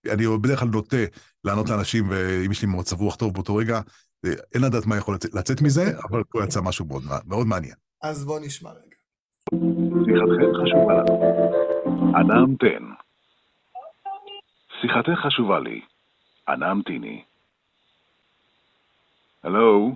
אני 0.09 0.23
בדרך 0.41 0.59
כלל 0.59 0.67
נוטה 0.67 0.97
לענות 1.43 1.69
לאנשים, 1.69 2.09
ואם 2.09 2.51
יש 2.51 2.61
לי 2.61 2.67
מצב 2.67 3.01
רוח 3.01 3.15
טוב 3.15 3.33
באותו 3.33 3.55
רגע, 3.55 3.81
אין 4.25 4.61
לדעת 4.61 4.85
מה 4.85 4.97
יכול 4.97 5.15
לצאת, 5.15 5.33
לצאת 5.33 5.61
מזה, 5.61 5.91
אבל 6.09 6.23
פה 6.29 6.43
יצא 6.43 6.61
משהו 6.61 6.85
מאוד, 6.85 7.03
מאוד 7.25 7.47
מעניין. 7.47 7.75
אז 8.01 8.23
בוא 8.23 8.39
נשמע 8.39 8.71
רגע. 8.71 8.92
שיחתכם 10.05 10.53
חשובה 10.63 10.93
לנו. 10.93 11.51
אנא 12.15 12.33
המתן. 12.33 12.83
שיחתך 14.81 15.19
חשובה 15.19 15.59
לי. 15.59 15.81
אנא 16.49 16.65
המתיני. 16.65 17.23
הלו? 19.43 19.91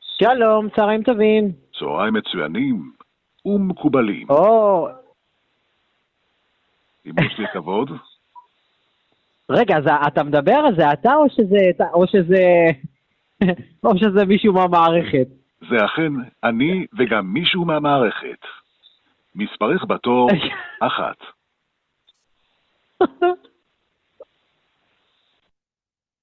שלום, 0.00 0.68
צהריים 0.76 1.02
טובים. 1.02 1.52
צהריים 1.78 2.14
מצוינים 2.14 2.92
ומקובלים. 3.44 4.30
או, 4.30 4.88
אם 7.06 7.12
יש 7.26 7.38
לי 7.38 7.46
כבוד, 7.52 7.90
רגע, 9.50 9.76
אז 9.76 9.84
אתה 10.06 10.22
מדבר 10.22 10.52
על 10.66 10.76
זה 10.76 10.92
אתה 10.92 11.14
או 11.14 11.30
שזה, 11.30 11.84
או 11.92 12.06
שזה, 12.06 12.44
או 13.84 13.98
שזה 13.98 14.24
מישהו 14.24 14.52
מהמערכת? 14.52 15.26
זה 15.70 15.84
אכן 15.84 16.12
אני 16.44 16.86
וגם 16.98 17.32
מישהו 17.32 17.64
מהמערכת. 17.64 18.46
מספרך 19.34 19.84
בתור 19.88 20.30
אחת. 20.88 21.16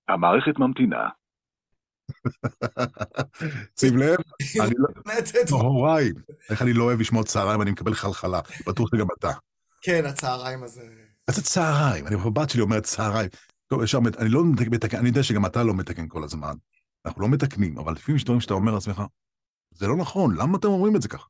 המערכת 0.07 0.59
ממתינה. 0.59 1.09
שים 3.79 3.97
לב, 3.97 4.17
אני 4.61 4.73
לא... 4.77 5.21
צהריים. 5.45 6.13
איך 6.49 6.61
אני 6.61 6.73
לא 6.73 6.83
אוהב 6.83 6.99
לשמוע 6.99 7.23
צהריים, 7.23 7.61
אני 7.61 7.71
מקבל 7.71 7.93
חלחלה. 7.93 8.39
בטוח 8.67 8.89
שגם 8.95 9.07
אתה. 9.19 9.31
כן, 9.81 10.05
הצהריים 10.05 10.63
הזה. 10.63 10.81
איזה 11.27 11.41
צהריים? 11.43 12.07
אני, 12.07 12.15
הבת 12.25 12.49
שלי 12.49 12.61
אומרת 12.61 12.83
צהריים. 12.83 13.29
טוב, 13.67 13.83
ישר, 13.83 13.99
אני 14.17 14.29
לא 14.29 14.43
מתקן, 14.71 14.97
אני 14.97 15.07
יודע 15.07 15.23
שגם 15.23 15.45
אתה 15.45 15.63
לא 15.63 15.73
מתקן 15.73 16.07
כל 16.07 16.23
הזמן. 16.23 16.53
אנחנו 17.05 17.21
לא 17.21 17.27
מתקנים, 17.29 17.77
אבל 17.77 17.93
לפעמים 17.93 18.15
יש 18.15 18.23
דברים 18.23 18.41
שאתה 18.41 18.53
אומר 18.53 18.73
לעצמך, 18.73 19.01
זה 19.75 19.87
לא 19.87 19.95
נכון, 19.97 20.35
למה 20.35 20.57
אתם 20.57 20.67
אומרים 20.67 20.95
את 20.95 21.01
זה 21.01 21.07
ככה? 21.07 21.27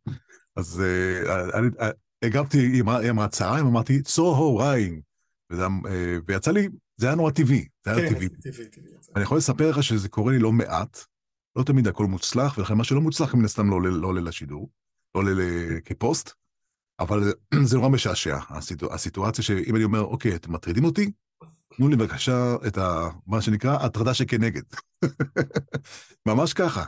אז 0.56 0.82
אה, 0.82 1.60
אני- 1.60 1.70
אה, 1.80 1.90
הגבתי, 2.24 2.58
היא 2.58 2.82
אמרה- 2.82 3.00
היא 3.00 3.10
אמרה 3.10 3.28
צהריים, 3.28 3.66
אמרתי 3.66 4.02
צהריים. 4.02 5.02
אה, 5.52 6.18
ויצא 6.28 6.52
לי, 6.52 6.68
זה 6.98 7.08
היה 7.08 7.16
נורא 7.16 7.32
טבעי, 7.32 7.68
זה 7.86 7.92
היה 7.92 8.10
כן, 8.10 8.14
טבעי. 8.16 8.28
אני 9.16 9.24
יכול 9.24 9.38
לספר 9.38 9.70
לך 9.70 9.84
שזה 9.84 10.10
קורה 10.10 10.32
לי 10.34 10.40
לא 10.40 10.52
מעט, 10.52 11.00
לא 11.56 11.64
תמיד 11.64 11.88
הכל 11.88 12.06
מוצלח, 12.06 12.58
ולכן 12.58 12.74
מה 12.74 12.84
שלא 12.84 13.02
מוצלח 13.02 13.34
מן 13.36 13.46
הסתם 13.46 13.70
לא 13.70 13.76
עולה 13.76 13.90
לא 13.90 14.14
לשידור, 14.16 14.70
לא 15.16 15.22
עולה 15.22 15.32
כפוסט, 15.86 16.30
אבל 17.00 17.24
זה 17.64 17.76
נורא 17.78 17.90
משעשע, 17.90 18.38
הסיטואציה 18.92 19.44
שאם 19.44 19.76
אני 19.76 19.84
אומר, 19.84 20.02
אוקיי, 20.02 20.36
אתם 20.36 20.54
מטרידים 20.54 20.86
אותי, 20.86 21.12
תנו 21.78 21.90
לי 21.90 21.96
בבקשה 21.96 22.56
את 22.68 22.78
ה... 22.78 23.10
מה 23.28 23.42
שנקרא, 23.42 23.86
הטרדה 23.86 24.14
שכנגד. 24.14 24.62
ממש 26.28 26.54
ככה, 26.54 26.84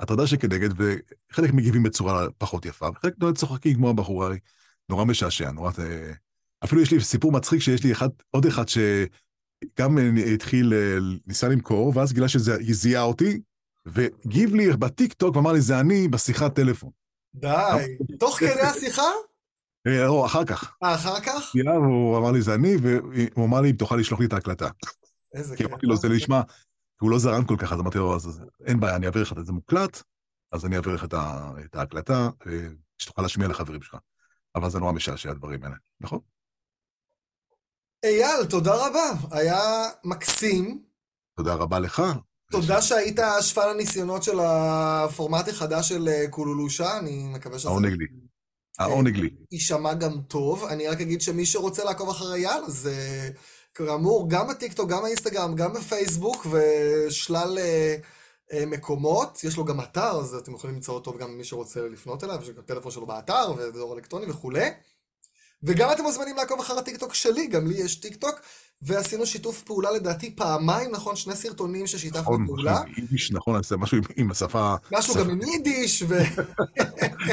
הטרדה 0.00 0.26
שכנגד, 0.26 0.68
וחלק 0.76 1.52
מגיבים 1.52 1.82
בצורה 1.82 2.26
פחות 2.38 2.66
יפה, 2.66 2.88
וחלק 2.88 3.14
נורא 3.20 3.32
צוחקים 3.32 3.74
כמו 3.74 3.90
הבחורה. 3.90 4.34
נורא 4.88 5.04
משעשע, 5.04 5.50
נורא... 5.50 5.70
אה, 5.78 6.12
אפילו 6.64 6.82
יש 6.82 6.92
לי 6.92 7.00
סיפור 7.00 7.32
מצחיק 7.32 7.60
שיש 7.60 7.84
לי 7.84 7.92
אחד, 7.92 8.08
עוד 8.30 8.46
אחד 8.46 8.64
שגם 8.68 9.98
אה, 9.98 10.32
התחיל, 10.34 10.74
אה, 10.74 10.98
ניסה 11.26 11.48
למכור, 11.48 11.92
ואז 11.94 12.12
גילה 12.12 12.28
שזה, 12.28 12.56
זיהה 12.70 13.02
אותי, 13.02 13.40
והגיב 13.86 14.54
לי 14.54 14.72
בטיק 14.72 15.12
טוק 15.12 15.36
ואמר 15.36 15.52
לי, 15.52 15.60
זה 15.60 15.80
אני 15.80 16.08
בשיחת 16.08 16.54
טלפון. 16.54 16.90
די. 17.34 17.96
תוך 18.18 18.38
כדי 18.40 18.60
השיחה? 18.60 19.10
לא, 19.86 20.26
אחר 20.26 20.44
כך. 20.44 20.74
אה, 20.82 20.94
אחר 20.94 21.20
כך? 21.20 21.52
והוא 21.54 22.18
אמר 22.18 22.32
לי, 22.32 22.42
זה 22.42 22.54
אני, 22.54 22.76
והוא 22.82 23.46
אמר 23.46 23.60
לי, 23.60 23.70
אם 23.70 23.76
תוכל 23.76 23.96
לשלוח 23.96 24.20
לי 24.20 24.26
את 24.26 24.32
ההקלטה. 24.32 24.68
איזה 25.34 25.56
כי 25.56 25.62
כיף. 25.62 25.72
אמרתי 25.72 25.86
לו, 25.86 25.96
זה 25.96 26.08
נשמע, 26.08 26.42
כי 26.42 26.52
הוא 27.00 27.10
לא 27.10 27.18
זרם 27.18 27.44
כל 27.44 27.56
כך, 27.58 27.72
אז 27.72 27.80
אמרתי 27.80 27.98
לו, 27.98 28.16
אז 28.16 28.40
אין 28.66 28.80
בעיה, 28.80 28.96
אני 28.96 29.06
אעביר 29.06 29.22
לך 29.22 29.32
את 29.38 29.46
זה 29.46 29.52
מוקלט, 29.52 30.02
אז 30.52 30.64
אני 30.66 30.76
אעביר 30.76 30.94
לך 30.94 31.04
את 31.04 31.14
ה- 31.14 31.50
את 31.64 31.74
ההקלטה, 31.74 32.28
אה, 32.46 32.68
שתוכל 32.98 33.22
להשמיע 33.22 33.48
לחברים 33.48 33.82
שלך. 33.82 33.96
אבל 34.54 34.70
זה 34.70 34.78
נורא 34.78 34.92
משעשע, 34.92 35.30
הדברים 35.30 35.64
האלה, 35.64 35.74
נכון? 36.00 36.18
אייל, 38.04 38.44
תודה 38.50 38.74
רבה. 38.74 39.12
היה 39.30 39.60
מקסים. 40.04 40.82
תודה 41.36 41.54
רבה 41.54 41.78
לך. 41.78 42.02
תודה 42.50 42.82
שהיית 42.82 43.18
שפן 43.40 43.68
הניסיונות 43.70 44.22
של 44.22 44.40
הפורמט 44.40 45.48
החדש 45.48 45.88
של 45.88 46.08
אה, 46.08 46.24
קולולושה, 46.30 46.98
אני 46.98 47.24
מקווה 47.34 47.58
שזה 47.58 47.68
העונג 47.68 47.92
לי. 47.92 48.06
העונג 48.78 49.16
לי. 49.16 49.30
יישמע 49.52 49.94
גם 49.94 50.22
טוב. 50.28 50.64
אני 50.64 50.88
רק 50.88 51.00
אגיד 51.00 51.20
שמי 51.20 51.46
שרוצה 51.46 51.84
לעקוב 51.84 52.08
אחרי 52.08 52.46
אייל, 52.46 52.64
אז 52.66 52.86
אה, 52.86 53.28
כאמור, 53.86 54.26
גם 54.30 54.48
בטיקטוק, 54.48 54.90
גם 54.90 55.02
באינסטגרם, 55.02 55.54
גם 55.54 55.72
בפייסבוק, 55.72 56.46
ושלל 56.50 57.58
אה, 57.58 57.96
אה, 58.52 58.66
מקומות. 58.66 59.44
יש 59.44 59.56
לו 59.56 59.64
גם 59.64 59.80
אתר, 59.80 60.20
אז 60.20 60.34
אתם 60.34 60.54
יכולים 60.54 60.76
למצוא 60.76 60.94
אותו 60.94 61.18
גם 61.18 61.38
מי 61.38 61.44
שרוצה 61.44 61.80
לפנות 61.80 62.24
אליו, 62.24 62.38
יש 62.42 62.50
גם 62.50 62.62
טלפון 62.62 62.92
שלו 62.92 63.06
באתר, 63.06 63.52
ודואר 63.56 63.94
אלקטרוני 63.94 64.30
וכולי. 64.30 64.70
וגם 65.62 65.92
אתם 65.92 66.02
מוזמנים 66.02 66.36
לעקוב 66.36 66.60
אחר 66.60 66.78
הטיקטוק 66.78 67.14
שלי, 67.14 67.46
גם 67.46 67.66
לי 67.66 67.74
יש 67.74 67.94
טיקטוק, 67.94 68.34
ועשינו 68.82 69.26
שיתוף 69.26 69.62
פעולה 69.62 69.90
לדעתי 69.90 70.36
פעמיים, 70.36 70.90
נכון? 70.90 71.16
שני 71.16 71.34
סרטונים 71.36 71.86
ששיתפנו 71.86 72.20
נכון, 72.22 72.46
פעולה. 72.46 72.78
עם 72.80 72.92
יידיש, 72.96 73.32
נכון, 73.32 73.60
משהו 73.78 73.96
עם- 73.98 74.02
עם 74.16 74.30
השפה, 74.30 74.74
משהו 74.92 75.14
גם 75.14 75.30
עם 75.30 75.40
יידיש, 75.42 76.02
ו... 76.08 76.14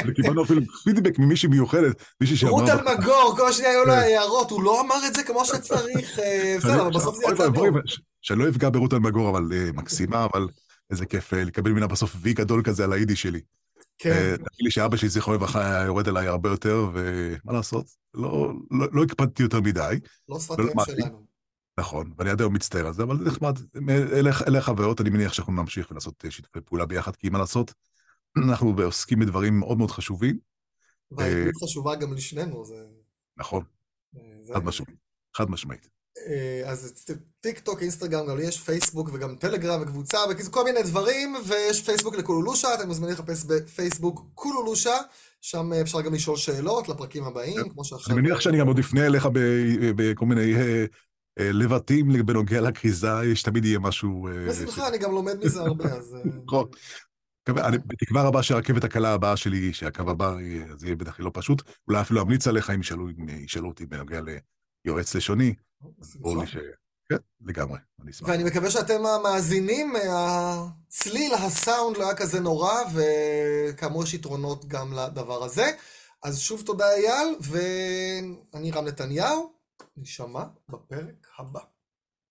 וקיבלנו 0.08 0.44
אפילו 0.44 0.60
פידבק 0.84 1.18
ממישהי 1.18 1.48
מיוחדת, 1.48 2.02
מישהי 2.20 2.36
שאמרה... 2.36 2.52
רות 2.52 2.68
אלמגור, 2.68 3.34
כל 3.36 3.52
שניה 3.52 3.70
היו 3.70 3.84
לו 3.84 3.92
הערות, 3.92 4.50
הוא 4.50 4.62
לא 4.62 4.80
אמר 4.80 5.06
את 5.08 5.14
זה 5.14 5.22
כמו 5.22 5.44
שצריך, 5.44 6.18
אה, 6.18 6.54
בסדר, 6.58 6.82
אבל 6.82 6.90
בסוף 6.94 7.16
זה 7.16 7.22
יצא 7.34 7.46
טוב. 7.54 7.74
ש- 7.86 8.00
שאני 8.22 8.38
לא 8.38 8.48
אפגע 8.48 8.70
ברות 8.70 8.92
אלמגור, 8.92 9.30
אבל 9.30 9.48
אה, 9.52 9.72
מקסימה, 9.74 10.24
אבל 10.24 10.48
איזה 10.90 11.06
כיף 11.06 11.34
אה, 11.34 11.44
לקבל 11.44 11.70
ממנה 11.70 11.86
בסוף 11.86 12.16
וי 12.22 12.32
גדול 12.32 12.62
כזה 12.64 12.84
על 12.84 12.92
היידיש 12.92 13.22
שלי. 13.22 13.40
כן, 13.98 14.12
תאמין 14.36 14.36
לי 14.60 14.70
שאבא 14.70 14.96
שלי, 14.96 15.08
זיכרונו 15.08 15.38
לברכה, 15.38 15.70
היה 15.70 15.84
יורד 15.84 16.08
אליי 16.08 16.26
הרבה 16.26 16.50
יותר, 16.50 16.90
ומה 16.94 17.52
לעשות? 17.52 17.84
לא- 18.14 18.52
לא 18.70 18.86
לא 18.92 19.02
הקפדתי 19.02 19.42
יותר 19.42 19.60
מדי, 19.60 19.96
לא 20.28 20.40
שפת 20.40 20.56
אם. 20.60 20.66
שלנו. 20.86 21.27
נכון, 21.78 22.12
ואני 22.18 22.30
עד 22.30 22.40
היום 22.40 22.54
מצטער 22.54 22.86
על 22.86 22.92
זה, 22.92 23.02
אבל 23.02 23.18
זה 23.18 23.24
נחמד. 23.24 23.58
אלה 23.88 24.30
אלה 24.46 24.58
החוויות, 24.58 25.00
אני 25.00 25.10
מניח 25.10 25.32
שאנחנו 25.32 25.52
נמשיך 25.52 25.90
ולעשות 25.90 26.24
אה, 26.24 26.30
שיתופי 26.30 26.60
פעולה 26.60 26.86
ביחד, 26.86 27.16
כי 27.16 27.28
מה 27.28 27.38
לעשות, 27.38 27.72
אנחנו 28.48 28.74
עוסקים 28.82 29.18
בדברים 29.18 29.58
מאוד 29.58 29.78
מאוד 29.78 29.90
חשובים, 29.90 30.38
והעברית 31.10 31.56
חשובה 31.64 31.96
גם 31.96 32.14
לשנינו, 32.14 32.64
זה... 32.64 32.74
נכון, 33.36 33.64
אה, 34.16 34.54
חד 34.54 34.64
משמעית, 34.64 34.98
חד 35.36 35.50
משמעית. 35.50 35.88
אה, 36.26 36.70
אז 36.70 36.94
טיק 37.40 37.58
טוק, 37.58 37.82
אינסטגרם, 37.82 38.26
גם 38.26 38.36
יש 38.40 38.60
פייסבוק 38.60 39.10
וגם 39.12 39.36
טלגרם 39.36 39.82
וקבוצה, 39.82 40.18
בקיצור 40.30 40.52
כל 40.52 40.64
מיני 40.64 40.82
דברים, 40.82 41.34
ויש 41.46 41.82
פייסבוק 41.86 42.14
לקולולושה, 42.16 42.74
אתם 42.74 42.88
מוזמנים 42.88 43.12
לחפש 43.12 43.44
בפייסבוק 43.44 44.26
קולולושה, 44.34 44.96
שם 45.40 45.72
אה, 45.72 45.80
אפשר 45.80 46.00
גם 46.00 46.14
לשאול 46.14 46.36
שאלות 46.36 46.88
לפרקים 46.88 47.24
הבאים, 47.24 47.68
כמו 47.68 47.84
שעכשיו... 47.84 48.16
אני 48.16 48.22
מניח 48.22 48.40
שאני 48.40 48.58
גם 48.58 48.66
עוד 48.66 48.78
אפנה 48.78 49.06
אליך 49.06 49.28
בכל 49.96 50.26
מיני 50.26 50.54
אה, 50.54 50.60
אה, 50.60 50.84
לבטים 51.38 52.26
בנוגע 52.26 52.60
לכריזה, 52.60 53.08
יש 53.24 53.42
תמיד 53.42 53.64
יהיה 53.64 53.78
משהו... 53.78 54.28
אה, 54.28 54.48
בשמחה, 54.48 54.88
אני 54.88 54.98
גם 54.98 55.10
לומד 55.12 55.44
מזה 55.44 55.60
הרבה, 55.60 55.84
אז... 55.84 56.14
אה, 56.14 56.30
נכון. 56.44 56.68
אני 57.48 57.78
בתקווה 57.86 58.22
רבה 58.22 58.42
שהרכבת 58.42 58.84
הקלה 58.84 59.12
הבאה 59.12 59.36
שלי, 59.36 59.72
שהקו 59.72 60.10
הבא, 60.10 60.34
יהיה- 60.40 60.66
זה 60.78 60.86
יהיה 60.86 60.96
בטח 60.96 61.20
לא 61.20 61.30
פשוט. 61.34 61.62
אולי 61.88 62.00
אפילו 62.00 62.22
אמליץ 62.22 62.46
עליך 62.46 62.70
אם 62.70 62.80
ישאלו 63.28 63.68
אותי 63.68 63.86
בנוגע 63.86 64.20
ליועץ 64.86 65.14
לשוני. 65.14 65.54
כן, 67.08 67.16
לגמרי, 67.40 67.78
אני 68.02 68.10
אשמח. 68.10 68.28
ואני 68.28 68.44
מקווה 68.44 68.70
שאתם 68.70 69.06
המאזינים, 69.06 69.92
הצליל, 70.10 71.34
הסאונד 71.34 71.96
לא 71.96 72.04
היה 72.04 72.14
כזה 72.14 72.40
נורא, 72.40 72.72
וכאמור 72.94 74.02
יש 74.02 74.14
יתרונות 74.14 74.64
גם 74.68 74.92
לדבר 74.92 75.44
הזה. 75.44 75.70
אז 76.24 76.38
שוב 76.40 76.62
תודה 76.66 76.84
אייל, 76.92 77.34
ואני 77.40 78.70
רם 78.70 78.84
נתניהו, 78.84 79.57
נשמע 80.00 80.44
בפרק 80.68 81.26
הבא. 81.38 81.60